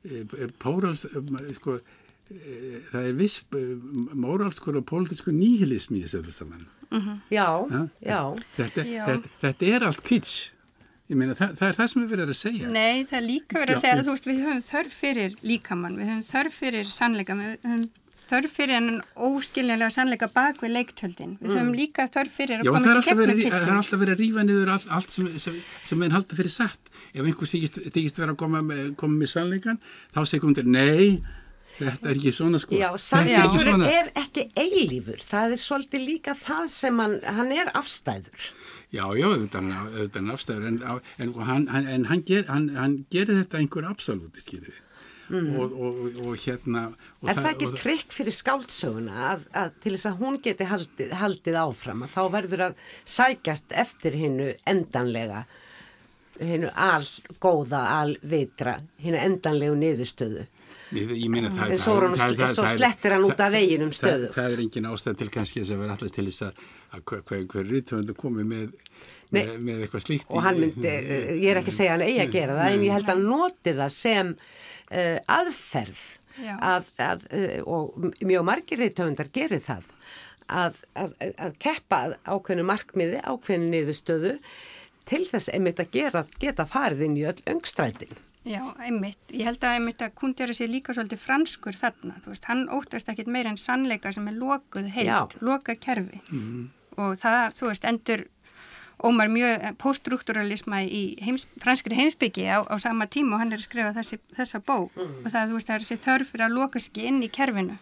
e, 0.05 0.25
pórals, 0.57 1.05
e, 1.05 1.53
sko, 1.53 1.77
það 2.91 3.07
er 3.09 3.15
viss 3.19 3.41
e, 3.57 3.63
móralskur 4.19 4.77
og 4.79 4.85
pólitískur 4.89 5.33
nýhilismi 5.35 6.03
í 6.03 6.07
þessu 6.07 6.33
saman. 6.35 6.65
Já, 7.29 7.45
Ha? 7.69 7.83
já. 8.01 8.19
Þetta, 8.57 8.85
Já. 8.89 9.03
þetta, 9.09 9.29
þetta 9.43 9.69
er 9.75 9.85
allt 9.89 10.03
kitsch. 10.07 10.51
Ég 11.09 11.17
meina, 11.17 11.33
það, 11.33 11.55
það 11.57 11.67
er 11.71 11.77
það 11.79 11.87
sem 11.89 12.01
við 12.03 12.11
verðum 12.13 12.31
að 12.33 12.37
segja. 12.37 12.67
nei, 12.69 13.05
það 13.09 13.17
er 13.19 13.23
líka 13.25 13.59
verið 13.63 13.75
að 13.75 13.81
segja 13.81 13.95
að 13.97 14.03
þú 14.05 14.13
veist, 14.13 14.27
við 14.29 14.41
höfum 14.45 14.59
þörf 14.67 14.97
fyrir 14.99 15.37
líkamann, 15.41 15.95
við 15.97 16.09
höfum 16.11 16.27
þörf 16.27 16.57
fyrir 16.59 16.91
sannleika, 16.93 17.37
við 17.39 17.55
höfum 17.65 17.87
þörf 18.29 18.51
fyrir 18.59 18.75
en 18.77 18.89
óskiljanlega 19.25 19.89
sannleika 19.95 20.27
bak 20.35 20.59
við 20.61 20.73
leiktjöldin. 20.75 21.31
Við 21.41 21.55
höfum 21.57 21.71
líka 21.73 22.05
þörf 22.13 22.35
fyrir 22.37 22.61
að 22.61 22.69
Já, 22.69 22.71
það 22.75 22.77
er 22.77 22.85
komast 22.85 22.93
í 22.93 23.09
alltaf 23.09 23.21
verið, 23.23 23.41
keppnum 23.41 23.63
það 23.63 23.73
er 23.73 23.79
alltaf 23.81 23.99
verið 24.03 24.13
að 24.13 24.21
rífa 24.21 24.43
niður 24.45 24.71
allt, 24.75 24.87
allt 24.99 25.15
sem, 25.17 25.31
sem, 25.41 25.57
sem 25.89 26.05
við 26.05 26.13
halda 26.19 26.37
fyrir 26.37 26.53
satt. 26.53 26.93
Ef 27.09 27.25
einhver 27.25 27.49
þykist, 27.55 27.81
þykist 27.89 28.21
vera 28.21 28.35
að 28.35 28.41
koma 28.43 28.61
með, 28.69 28.83
koma 29.01 29.17
með 29.23 29.31
sannleikan, 29.33 29.81
þá 30.13 30.19
segum 30.29 30.53
við, 30.53 30.69
nei, 30.69 31.23
þetta 31.79 32.11
er 32.11 32.17
ekki 32.19 32.35
svona 32.35 32.61
sko. 32.61 32.77
Já, 32.79 32.89
þetta 32.99 33.89
er 33.89 34.11
ekki 34.19 34.39
ekki 34.39 34.75
eilífur. 34.79 35.23
Það 35.25 35.55
er 35.55 35.61
svolítið 35.61 36.05
líka 36.05 36.35
það 36.37 36.67
sem 36.73 36.99
hann, 37.01 37.15
hann 37.23 37.55
er 37.55 37.71
afstæður. 37.77 38.51
Já, 38.89 39.05
já, 39.13 39.25
auðvitað 39.29 39.71
er 40.17 40.29
afstæður, 40.33 40.67
en, 40.67 40.77
en 41.21 41.33
hann, 41.45 41.65
hann, 41.69 41.87
en 41.87 42.05
hann, 42.09 42.21
ger, 42.25 42.45
hann, 42.49 42.69
hann 42.77 43.01
gerir 43.13 43.43
þetta 43.43 43.59
einhver 43.61 43.89
absoluti, 43.89 44.41
skiljið. 44.45 44.85
Mm. 45.29 45.49
Og, 45.61 45.73
og, 45.77 45.97
og, 46.25 46.31
hérna... 46.41 46.87
Og 47.21 47.29
Er 47.29 47.37
það 47.37 47.51
ekki 47.51 47.67
og 47.69 47.75
trikk 47.77 48.15
fyrir 48.17 48.33
skáldsöguna 48.33 49.25
að, 49.35 49.43
að 49.61 49.75
til 49.83 49.93
þess 49.93 50.09
að 50.09 50.21
hún 50.23 50.39
geti 50.41 50.69
haldið, 50.71 51.11
haldið 51.19 51.57
áfram 51.61 52.05
að 52.05 52.15
þá 52.15 52.21
verður 52.33 52.63
að 52.65 52.79
sækjast 53.05 53.75
eftir 53.77 54.17
hinnu 54.17 54.47
endanlega, 54.71 55.43
hinnu 56.39 56.71
algóða, 56.73 57.83
alvitra, 57.99 58.79
hinnu 59.03 59.21
endanlegu 59.21 59.77
niðurstöðu. 59.77 60.47
Ég, 60.95 61.27
meina 61.29 61.51
það, 61.53 61.73
er 61.75 62.49
svo 62.49 62.65
slettir 62.71 63.13
hann 63.13 63.25
út 63.27 63.41
af 63.43 63.51
veginum 63.53 63.91
stöðugt. 63.93 64.33
Það, 64.33 64.37
það 64.39 64.55
er 64.55 64.61
engin 64.63 64.87
ástæð 64.89 65.17
til 65.19 65.27
kannski 65.35 65.61
þess 65.61 65.73
að 65.75 65.81
vera 65.83 65.95
allast 65.95 66.15
til 66.17 66.25
þess 66.25 66.45
að, 66.47 66.63
að 66.95 67.03
hver, 67.11 67.21
hver, 67.29 67.43
hver 67.51 67.67
rítvöndu 67.69 68.15
komi 68.17 68.45
með, 68.49 68.71
Nei. 69.29 69.43
með, 69.43 69.51
með 69.67 69.83
eitthvað 69.85 70.05
slíkt. 70.07 70.31
Og 70.33 70.41
hann 70.45 70.61
myndi, 70.63 70.93
ég 71.43 71.45
er 71.51 71.59
ekki 71.61 71.73
að 71.73 71.77
segja 71.77 71.93
hann 71.93 72.05
eigi 72.07 72.23
að 72.23 72.33
gera 72.37 72.55
það, 72.57 72.71
en 72.71 72.87
ég 72.87 72.97
held 72.97 73.05
að 73.05 73.13
hann 73.13 73.29
noti 73.29 73.75
það 73.81 73.93
sem 73.97 74.31
uh, 74.33 75.19
aðferð 75.35 76.01
Já. 76.39 76.53
að, 76.71 76.89
að, 77.05 77.27
uh, 77.37 77.53
og 77.75 78.09
mjög 78.31 78.47
margir 78.49 78.81
reytöfundar 78.81 79.29
gerir 79.35 79.61
það, 79.65 79.85
að, 80.49 80.79
að, 80.97 81.13
að 81.35 81.59
keppa 81.61 82.01
að 82.07 82.17
ákveðinu 82.25 82.65
markmiði, 82.71 83.21
ákveðinu 83.21 83.69
niðurstöðu 83.75 84.33
til 85.09 85.21
þess 85.29 85.53
einmitt 85.53 85.81
að 85.81 85.93
gera, 85.93 86.25
geta 86.41 86.65
farið 86.69 87.05
inn 87.05 87.21
í 87.21 87.27
öll 87.29 87.37
öngstrætin. 87.53 88.17
Já, 88.47 88.61
einmitt. 88.79 89.19
Ég 89.35 89.43
held 89.45 89.59
að 89.67 89.75
einmitt 89.75 90.01
að 90.01 90.13
kundjara 90.15 90.53
sé 90.55 90.67
líka 90.71 90.93
svolítið 90.95 91.19
franskur 91.19 91.75
þarna. 91.75 92.15
Þú 92.23 92.31
veist, 92.31 92.45
hann 92.47 92.61
óttast 92.71 93.09
ekkit 93.11 93.27
meira 93.27 93.49
en 93.51 93.57
sannleika 93.59 94.11
sem 94.15 94.27
er 94.31 94.37
lokuð 94.39 94.87
heilt, 94.95 95.09
lokað 95.43 95.79
kerfi. 95.83 96.21
Og 96.97 97.17
það, 97.19 97.53
þú 97.59 97.67
veist, 97.67 97.85
endur 97.85 98.23
ómar 99.03 99.29
mjög 99.31 99.77
poststruktúralisma 99.79 100.81
í 100.83 101.03
heims, 101.23 101.45
franskri 101.61 101.95
heimsbyggi 101.95 102.47
á, 102.51 102.63
á 102.67 102.75
sama 102.79 103.07
tíma 103.07 103.35
og 103.35 103.39
hann 103.43 103.53
er 103.53 103.59
að 103.61 103.67
skrifa 103.67 103.93
þessi, 103.95 104.19
þessa 104.35 104.59
bók. 104.59 104.91
Og 105.23 105.29
það, 105.31 105.51
þú 105.51 105.53
veist, 105.59 105.67
það 105.67 105.75
er 105.75 105.85
þessi 105.85 106.03
þörf 106.07 106.31
fyrir 106.33 106.45
að 106.47 106.57
lokast 106.57 106.89
ekki 106.91 107.07
inn 107.07 107.23
í 107.23 107.29
kerfinu. 107.31 107.77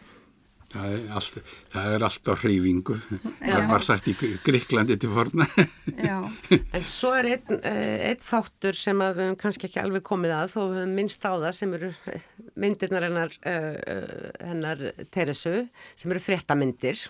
Það 0.67 0.93
er, 0.93 1.03
allt, 1.15 1.35
það 1.71 1.93
er 1.95 2.03
alltaf 2.03 2.41
hreyfingu. 2.43 2.95
Það 3.39 3.69
var 3.69 3.85
sagt 3.87 4.09
í 4.11 4.13
Gríklandi 4.43 4.97
til 4.99 5.11
forna. 5.15 5.47
Já, 5.95 6.17
En 6.75 6.83
svo 6.83 7.13
er 7.15 7.29
einn, 7.37 7.61
eh, 7.61 8.09
einn 8.09 8.19
þáttur 8.19 8.75
sem 8.75 8.99
að 9.03 9.13
við 9.15 9.29
höfum 9.29 9.37
kannski 9.43 9.69
ekki 9.69 9.79
alveg 9.79 10.03
komið 10.07 10.33
að 10.35 10.51
þó 10.51 10.59
við 10.59 10.75
höfum 10.81 10.97
minnst 10.99 11.23
á 11.23 11.31
það 11.31 11.55
sem 11.55 11.75
eru 11.77 11.93
eh, 12.11 12.27
myndirnar 12.59 13.07
hennar, 13.07 13.37
uh, 13.47 14.27
hennar 14.43 14.83
Teresu 15.13 15.55
sem 15.95 16.11
eru 16.11 16.23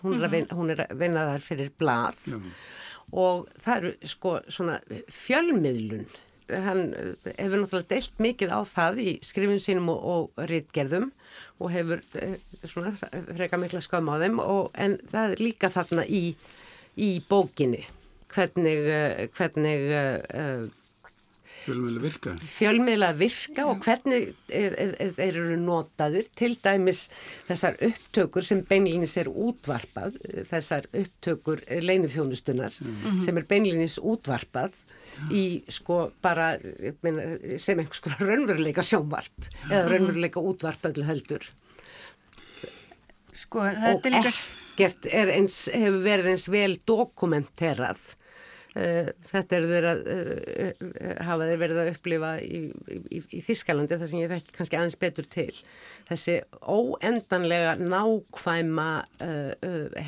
hún 0.03 0.19
er 0.19 0.27
að 0.27 0.35
vinna, 0.35 0.57
hún 0.59 0.71
er 0.75 0.85
að 0.85 0.95
vinna 1.01 1.25
þar 1.31 1.47
fyrir 1.47 1.73
blað. 1.79 2.23
Og 3.17 3.47
það 3.63 3.77
eru 3.77 4.11
sko 4.13 4.37
svona 4.51 4.77
fjölmiðlun. 5.09 6.05
Hann 6.47 6.91
eh, 6.93 7.13
hefur 7.39 7.63
náttúrulega 7.63 7.89
deilt 7.95 8.21
mikið 8.23 8.53
á 8.53 8.59
það 8.67 9.01
í 9.03 9.11
skrifin 9.25 9.63
sínum 9.63 9.89
og, 9.95 10.05
og 10.05 10.45
rítgerðum 10.51 11.09
og 11.59 11.71
hefur 11.73 12.01
eh, 12.21 12.37
svona 12.63 12.93
freka 12.95 13.59
mikla 13.61 13.81
skömm 13.83 14.09
á 14.13 14.15
þeim 14.21 14.41
og, 14.43 14.71
en 14.77 14.97
það 15.11 15.35
er 15.35 15.43
líka 15.43 15.71
þarna 15.73 16.05
í, 16.05 16.23
í 16.97 17.11
bókinni. 17.29 17.83
Hvernig, 18.33 18.89
eh, 18.91 19.23
hvernig 19.37 19.87
uh, 19.95 20.67
Fjölmjölu 21.67 21.99
virka. 21.99 22.33
fjölmiðla 22.39 23.09
virka 23.19 23.65
og 23.67 23.81
hvernig 23.83 24.29
e- 24.47 24.61
e- 24.71 24.95
e- 25.03 25.11
þeir 25.17 25.39
eru 25.41 25.57
notaðir. 25.59 26.29
Til 26.35 26.53
dæmis 26.63 27.09
þessar 27.49 27.75
upptökur 27.83 28.45
sem 28.47 28.61
beinlinis 28.69 29.17
er 29.19 29.27
útvarpað 29.27 30.15
þessar 30.47 30.87
upptökur 30.95 31.65
leinifþjónustunar 31.83 32.77
sem 33.25 33.37
er 33.41 33.47
beinlinis 33.49 33.97
útvarpað 33.99 34.71
í 35.33 35.43
sko 35.71 35.99
bara 36.23 36.53
sem 36.59 37.79
einhvers 37.79 38.03
konar 38.03 38.23
raunveruleika 38.23 38.85
sjónvarp 38.85 39.49
eða 39.69 39.87
raunveruleika 39.91 40.43
útvarp 40.43 40.89
öllu 40.91 41.07
heldur. 41.07 41.47
Sko, 43.37 43.63
og 43.63 43.81
þetta 43.81 44.09
er 44.09 44.15
líka... 44.17 44.31
ekkert 44.77 45.09
er 45.09 45.33
eins, 45.33 45.65
hefur 45.73 45.99
verið 46.05 46.31
eins 46.33 46.47
vel 46.51 46.77
dokumenterað. 46.87 48.01
Uh, 48.77 49.07
þetta 49.31 49.57
eru 49.57 49.69
þeir 49.71 49.85
að 49.89 50.01
uh, 50.13 50.81
uh, 50.85 51.13
hafa 51.25 51.45
þeir 51.49 51.61
verið 51.63 51.79
að 51.81 51.87
upplifa 51.95 52.31
í, 52.45 52.59
í, 52.93 53.21
í 53.33 53.39
Þískalandi 53.41 53.97
þar 53.97 54.11
sem 54.11 54.21
ég 54.21 54.33
þekki 54.33 54.53
kannski 54.57 54.77
aðeins 54.77 54.99
betur 55.01 55.29
til. 55.33 55.61
Þessi 56.09 56.35
óendanlega 56.61 57.73
nákvæma 57.81 58.89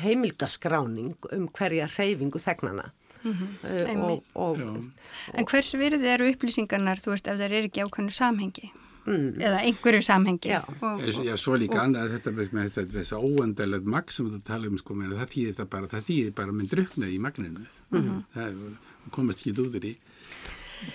heimildaskráning 0.04 1.30
um 1.34 1.48
hverja 1.56 1.90
hreyfingu 1.96 2.42
þegnana 2.42 2.90
uh, 3.24 3.86
einmitt. 3.86 4.28
og, 4.34 4.60
og 4.60 5.34
En 5.34 5.48
hvers 5.50 5.72
virði 5.78 6.12
eru 6.14 6.28
upplýsingarnar, 6.32 7.02
þú 7.02 7.14
veist, 7.14 7.28
ef 7.30 7.40
þeir 7.40 7.56
eru 7.60 7.70
ekki 7.70 7.84
ákvæmnu 7.86 8.14
samhengi? 8.14 8.70
Eða 9.10 9.62
einhverju 9.64 10.02
samhengi? 10.04 10.50
Já. 10.52 10.60
Og, 10.84 11.00
Já, 11.02 11.22
já, 11.24 11.34
svo 11.40 11.56
líka 11.58 11.80
annað 11.82 12.12
þetta 12.18 12.34
með 12.36 12.52
með 12.54 12.68
þetta, 12.76 12.92
þess 12.98 13.14
að 13.16 13.24
óendalegt 13.30 13.88
magn 13.96 14.12
sem 14.14 14.28
þú 14.30 14.40
tala 14.46 14.68
um 14.70 14.78
sko, 14.78 14.94
það 15.00 15.32
þýðir 15.34 15.56
það 15.58 15.68
bara, 15.72 15.88
það 15.94 16.06
þýðir 16.10 16.34
bara 16.36 16.52
með 16.58 16.70
drukna 16.74 17.08
í 17.10 17.18
magninu. 17.18 17.66
Það 17.90 18.44
er- 18.44 18.78
komast 19.10 19.40
ekki 19.42 19.54
út 19.56 19.74
úr 19.80 19.86
í. 19.88 19.94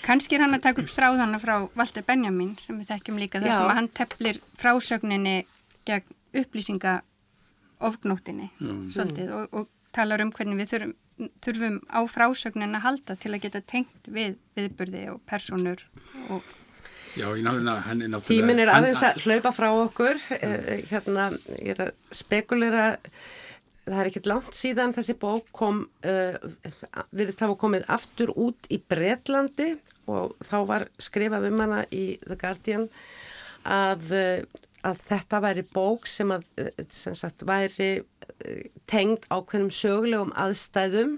Kannski 0.06 0.38
er 0.38 0.46
hann 0.46 0.56
að 0.58 0.64
taka 0.66 0.82
upp 0.82 0.90
þráðana 0.94 1.40
frá 1.42 1.56
Walter 1.78 2.06
Benjamin 2.06 2.56
sem 2.62 2.78
við 2.80 2.88
þekkjum 2.94 3.20
líka 3.22 3.42
þar 3.42 3.52
Já. 3.52 3.58
sem 3.58 3.70
að 3.70 3.78
hann 3.80 3.90
teflir 4.00 4.40
frásögninni 4.62 5.36
gegn 5.86 6.16
upplýsinga 6.42 6.94
ofgnóttinni 7.86 8.50
svolítið 8.94 9.34
og, 9.36 9.60
og 9.60 9.68
talar 9.96 10.24
um 10.26 10.34
hvernig 10.36 10.60
við 10.62 10.74
þurfum, 10.74 10.94
þurfum 11.46 11.80
á 11.88 12.00
frásögnin 12.12 12.78
að 12.78 12.86
halda 12.90 13.18
til 13.20 13.34
að 13.34 13.42
geta 13.48 13.64
tengt 13.64 14.12
við 14.12 14.38
viðburði 14.58 15.08
og 15.14 15.24
personur 15.30 15.88
og 16.30 16.54
Já, 17.16 17.30
náttúrulega, 17.40 17.96
er 17.96 18.24
tímin 18.28 18.60
er 18.60 18.70
aðeins 18.74 19.02
að 19.08 19.22
hlaupa 19.24 19.52
frá 19.56 19.70
okkur. 19.72 20.20
Uh, 20.36 20.66
hérna, 20.90 21.30
ég 21.62 21.72
er 21.72 21.84
að 21.86 22.16
spekulera. 22.16 22.88
Það 23.86 24.02
er 24.02 24.10
ekkert 24.10 24.28
langt 24.28 24.58
síðan 24.58 24.96
þessi 24.98 25.16
bók 25.22 25.48
kom 25.56 25.84
uh, 26.04 26.36
viðist 27.16 27.44
hafa 27.46 27.56
komið 27.62 27.86
aftur 27.96 28.34
út 28.34 28.68
í 28.74 28.82
Bretlandi 28.82 29.76
og 30.12 30.34
þá 30.50 30.58
var 30.68 30.88
skrifað 31.02 31.48
um 31.52 31.62
hana 31.64 31.84
í 31.94 32.18
The 32.26 32.38
Guardian 32.42 32.88
að, 33.64 34.10
uh, 34.12 34.66
að 34.86 35.02
þetta 35.10 35.42
væri 35.44 35.66
bók 35.76 36.08
sem 36.10 36.32
að 36.36 36.46
uh, 36.62 36.70
sem 36.94 37.16
sagt 37.18 37.46
væri 37.48 37.90
uh, 38.02 38.62
tengd 38.92 39.28
ákveðnum 39.32 39.74
sögulegum 39.74 40.34
aðstæðum 40.38 41.18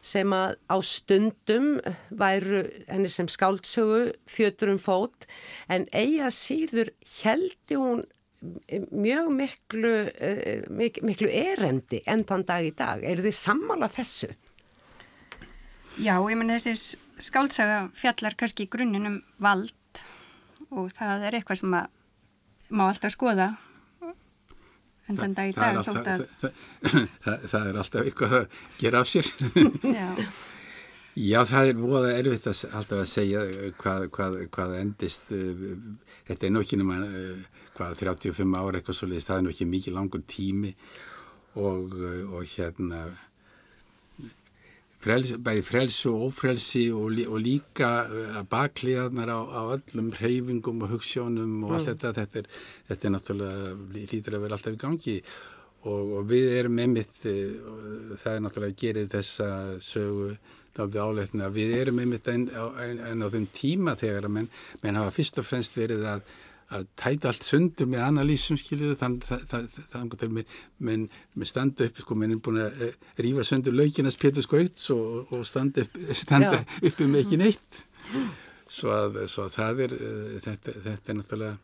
sem 0.00 0.32
að 0.32 0.54
á 0.72 0.76
stundum 0.84 1.74
væru 2.08 2.62
henni 2.88 3.10
sem 3.12 3.28
skáldsögu 3.28 4.14
fjötur 4.30 4.72
um 4.72 4.80
fót 4.80 5.28
en 5.68 5.84
eiga 5.92 6.30
síður 6.32 6.94
heldi 7.20 7.76
hún 7.76 8.06
mjög 8.96 9.26
miklu, 9.36 9.94
uh, 10.08 10.64
mik 10.72 11.02
miklu 11.04 11.28
erendi 11.28 12.00
enn 12.08 12.24
þann 12.28 12.46
dag 12.48 12.64
í 12.64 12.72
dag. 12.76 13.04
Er 13.04 13.20
þið 13.20 13.36
sammála 13.36 13.90
þessu? 13.92 14.30
Já, 16.00 16.14
ég 16.16 16.38
menn 16.38 16.54
þessi 16.54 16.96
skáltsaga 17.20 17.88
fjallar 17.98 18.36
kannski 18.38 18.64
í 18.64 18.70
grunninn 18.72 19.08
um 19.10 19.16
vald 19.42 19.74
og 20.70 20.92
það 20.94 21.26
er 21.26 21.36
eitthvað 21.36 21.60
sem 21.60 21.74
að 21.76 21.88
má 22.70 22.86
alltaf 22.88 23.14
skoða 23.14 23.50
en 25.10 25.18
þann 25.18 25.34
dag 25.34 25.50
í 25.50 25.54
það 25.56 25.66
er 25.66 25.76
dag 25.76 25.80
alltaf, 25.80 25.96
að 25.96 26.24
það, 26.40 27.02
það, 27.24 27.44
það, 27.50 27.66
er 27.66 27.78
alltaf 27.82 28.06
eitthvað 28.06 28.34
að 28.38 28.58
gera 28.78 29.02
af 29.02 29.10
sér. 29.10 29.30
já, 30.00 30.08
Já, 31.18 31.40
það 31.50 31.68
er 31.72 31.80
voða 31.80 32.10
erfitt 32.14 32.46
að, 32.46 32.60
alltaf 32.78 33.00
að 33.02 33.08
segja 33.10 33.40
uh, 33.42 33.64
hvað, 33.80 34.04
hvað, 34.14 34.36
hvað 34.54 34.76
endist. 34.78 35.32
uh, 35.34 35.64
Þetta 36.28 36.46
er 36.46 36.52
nú 36.54 36.62
ekki 36.62 36.78
nema 36.78 37.00
uh, 37.02 37.64
hvað 37.74 37.96
35 38.04 38.54
ára 38.60 38.78
eitthvað 38.78 38.98
svo 39.00 39.08
leiðist, 39.10 39.30
það 39.32 39.40
er 39.40 39.44
nú 39.46 39.54
ekki 39.54 39.66
mikið 39.72 39.96
langur 39.96 40.22
tími 40.30 40.70
og, 41.58 41.96
og 42.30 42.46
hérna 42.54 43.02
frels, 45.00 45.32
bæði 45.40 45.64
frelsi 45.64 46.08
og 46.10 46.26
ófrelsi 46.28 46.84
og, 46.94 47.06
lí- 47.16 47.28
og 47.28 47.40
líka 47.42 47.90
uh, 48.06 48.40
bakliðarnar 48.50 49.32
á, 49.32 49.40
á 49.40 49.60
öllum 49.76 50.12
hreyfingum 50.18 50.84
og 50.84 50.94
hugssjónum 50.96 51.64
og 51.64 51.78
allt 51.78 51.92
þetta, 51.94 52.12
þetta 52.20 52.42
er, 52.42 52.50
þetta 52.90 53.08
er 53.08 53.16
náttúrulega 53.16 53.72
lí- 53.96 54.06
lítur 54.12 54.38
að 54.38 54.46
vera 54.46 54.58
alltaf 54.58 54.76
í 54.76 54.80
gangi. 54.84 55.16
Og, 55.80 56.10
og 56.20 56.26
við 56.28 56.50
erum 56.58 56.80
einmitt, 56.82 57.14
uh, 57.24 58.16
það 58.20 58.34
er 58.34 58.46
náttúrulega 58.46 58.76
að 58.76 58.80
gera 58.84 59.06
þessa 59.16 59.50
sögu 59.84 60.34
við 60.80 61.72
erum 61.76 61.98
einmitt 61.98 62.28
en, 62.30 62.46
en, 62.50 63.00
en 63.04 63.24
á 63.24 63.28
þeim 63.28 63.48
tíma 63.52 63.96
þegar 63.98 64.28
að 64.28 64.34
menn, 64.36 64.48
menn 64.82 64.96
hafa 64.96 65.10
fyrst 65.16 65.40
og 65.42 65.44
fremst 65.48 65.76
verið 65.76 66.06
að 66.06 66.22
að 66.70 66.84
tæta 67.00 67.30
allt 67.32 67.46
sundur 67.46 67.88
með 67.90 68.04
analýsum 68.06 68.58
skiljuðu 68.60 68.96
þannig 69.00 69.30
að 69.34 69.64
það 69.90 70.26
með, 70.36 70.58
með, 70.78 71.06
með 71.34 71.50
standa 71.50 71.88
upp 71.88 72.02
sko, 72.04 72.18
menn 72.18 72.34
er 72.36 72.42
búin 72.44 72.60
að 72.62 72.84
uh, 72.86 72.92
rífa 73.18 73.46
sundur 73.48 73.74
laukinas 73.74 74.18
Pétur 74.20 74.46
Skauts 74.46 74.86
og, 74.94 75.32
og 75.34 75.42
standa 75.48 75.82
upp, 75.86 75.98
standa 76.24 76.60
Já. 76.60 76.90
upp 76.90 77.02
um 77.06 77.16
ekki 77.18 77.40
neitt 77.40 77.80
svo 78.70 78.92
að, 78.94 79.24
svo 79.32 79.48
að 79.48 79.56
það 79.56 79.82
er 79.88 79.96
uh, 79.98 80.36
þetta, 80.46 80.76
þetta 80.86 81.12
er 81.14 81.18
náttúrulega 81.20 81.56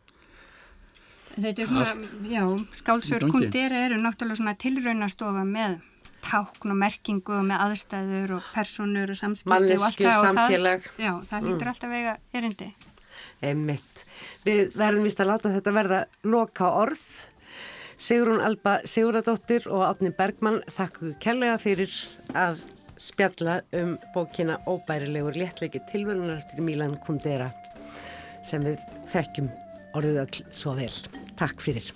þetta 1.37 1.61
er 1.63 1.69
svona, 1.69 2.09
já, 2.33 2.43
skálsör 2.81 3.21
Í 3.21 3.27
gangi. 3.27 3.35
kundera 3.37 3.83
eru 3.85 4.01
náttúrulega 4.01 4.41
svona 4.41 4.55
tilraunastofa 4.59 5.45
með 5.47 5.77
tákn 6.27 6.73
og 6.73 6.79
merkingu 6.81 7.35
og 7.37 7.45
með 7.47 7.63
aðstæður 7.67 8.33
og 8.39 8.47
personur 8.55 9.13
og 9.13 9.19
samskipti 9.19 9.53
og 9.53 9.55
allt 9.55 9.69
Manneskju, 9.69 10.07
það 10.09 10.17
og 10.17 10.27
samfélag. 10.27 10.87
það, 10.89 11.05
já, 11.05 11.13
það 11.29 11.47
lítur 11.47 11.71
alltaf 11.71 11.93
vega 11.93 12.17
erindi 12.35 12.69
Einmitt. 13.45 13.96
Við 14.45 14.75
verðum 14.77 15.07
vist 15.07 15.21
að 15.23 15.31
láta 15.33 15.51
þetta 15.53 15.75
verða 15.75 15.99
loka 16.27 16.71
orð. 16.83 17.03
Sigrún 17.97 18.43
Alba 18.45 18.77
Siguradóttir 18.85 19.65
og 19.73 19.85
Átni 19.87 20.11
Bergmann 20.13 20.61
þakku 20.75 21.15
kærlega 21.23 21.57
fyrir 21.61 21.93
að 22.37 22.61
spjalla 23.01 23.61
um 23.77 23.95
bókina 24.13 24.59
Óbærilegur 24.69 25.37
léttleiki 25.37 25.81
tilvörunar 25.91 26.41
eftir 26.41 26.61
Milan 26.65 26.97
Kundera 27.05 27.49
sem 28.47 28.63
við 28.65 28.81
þekkjum 29.13 29.49
orðið 29.97 30.21
öll 30.25 30.45
svo 30.53 30.77
vel. 30.77 30.93
Takk 31.37 31.61
fyrir. 31.65 31.93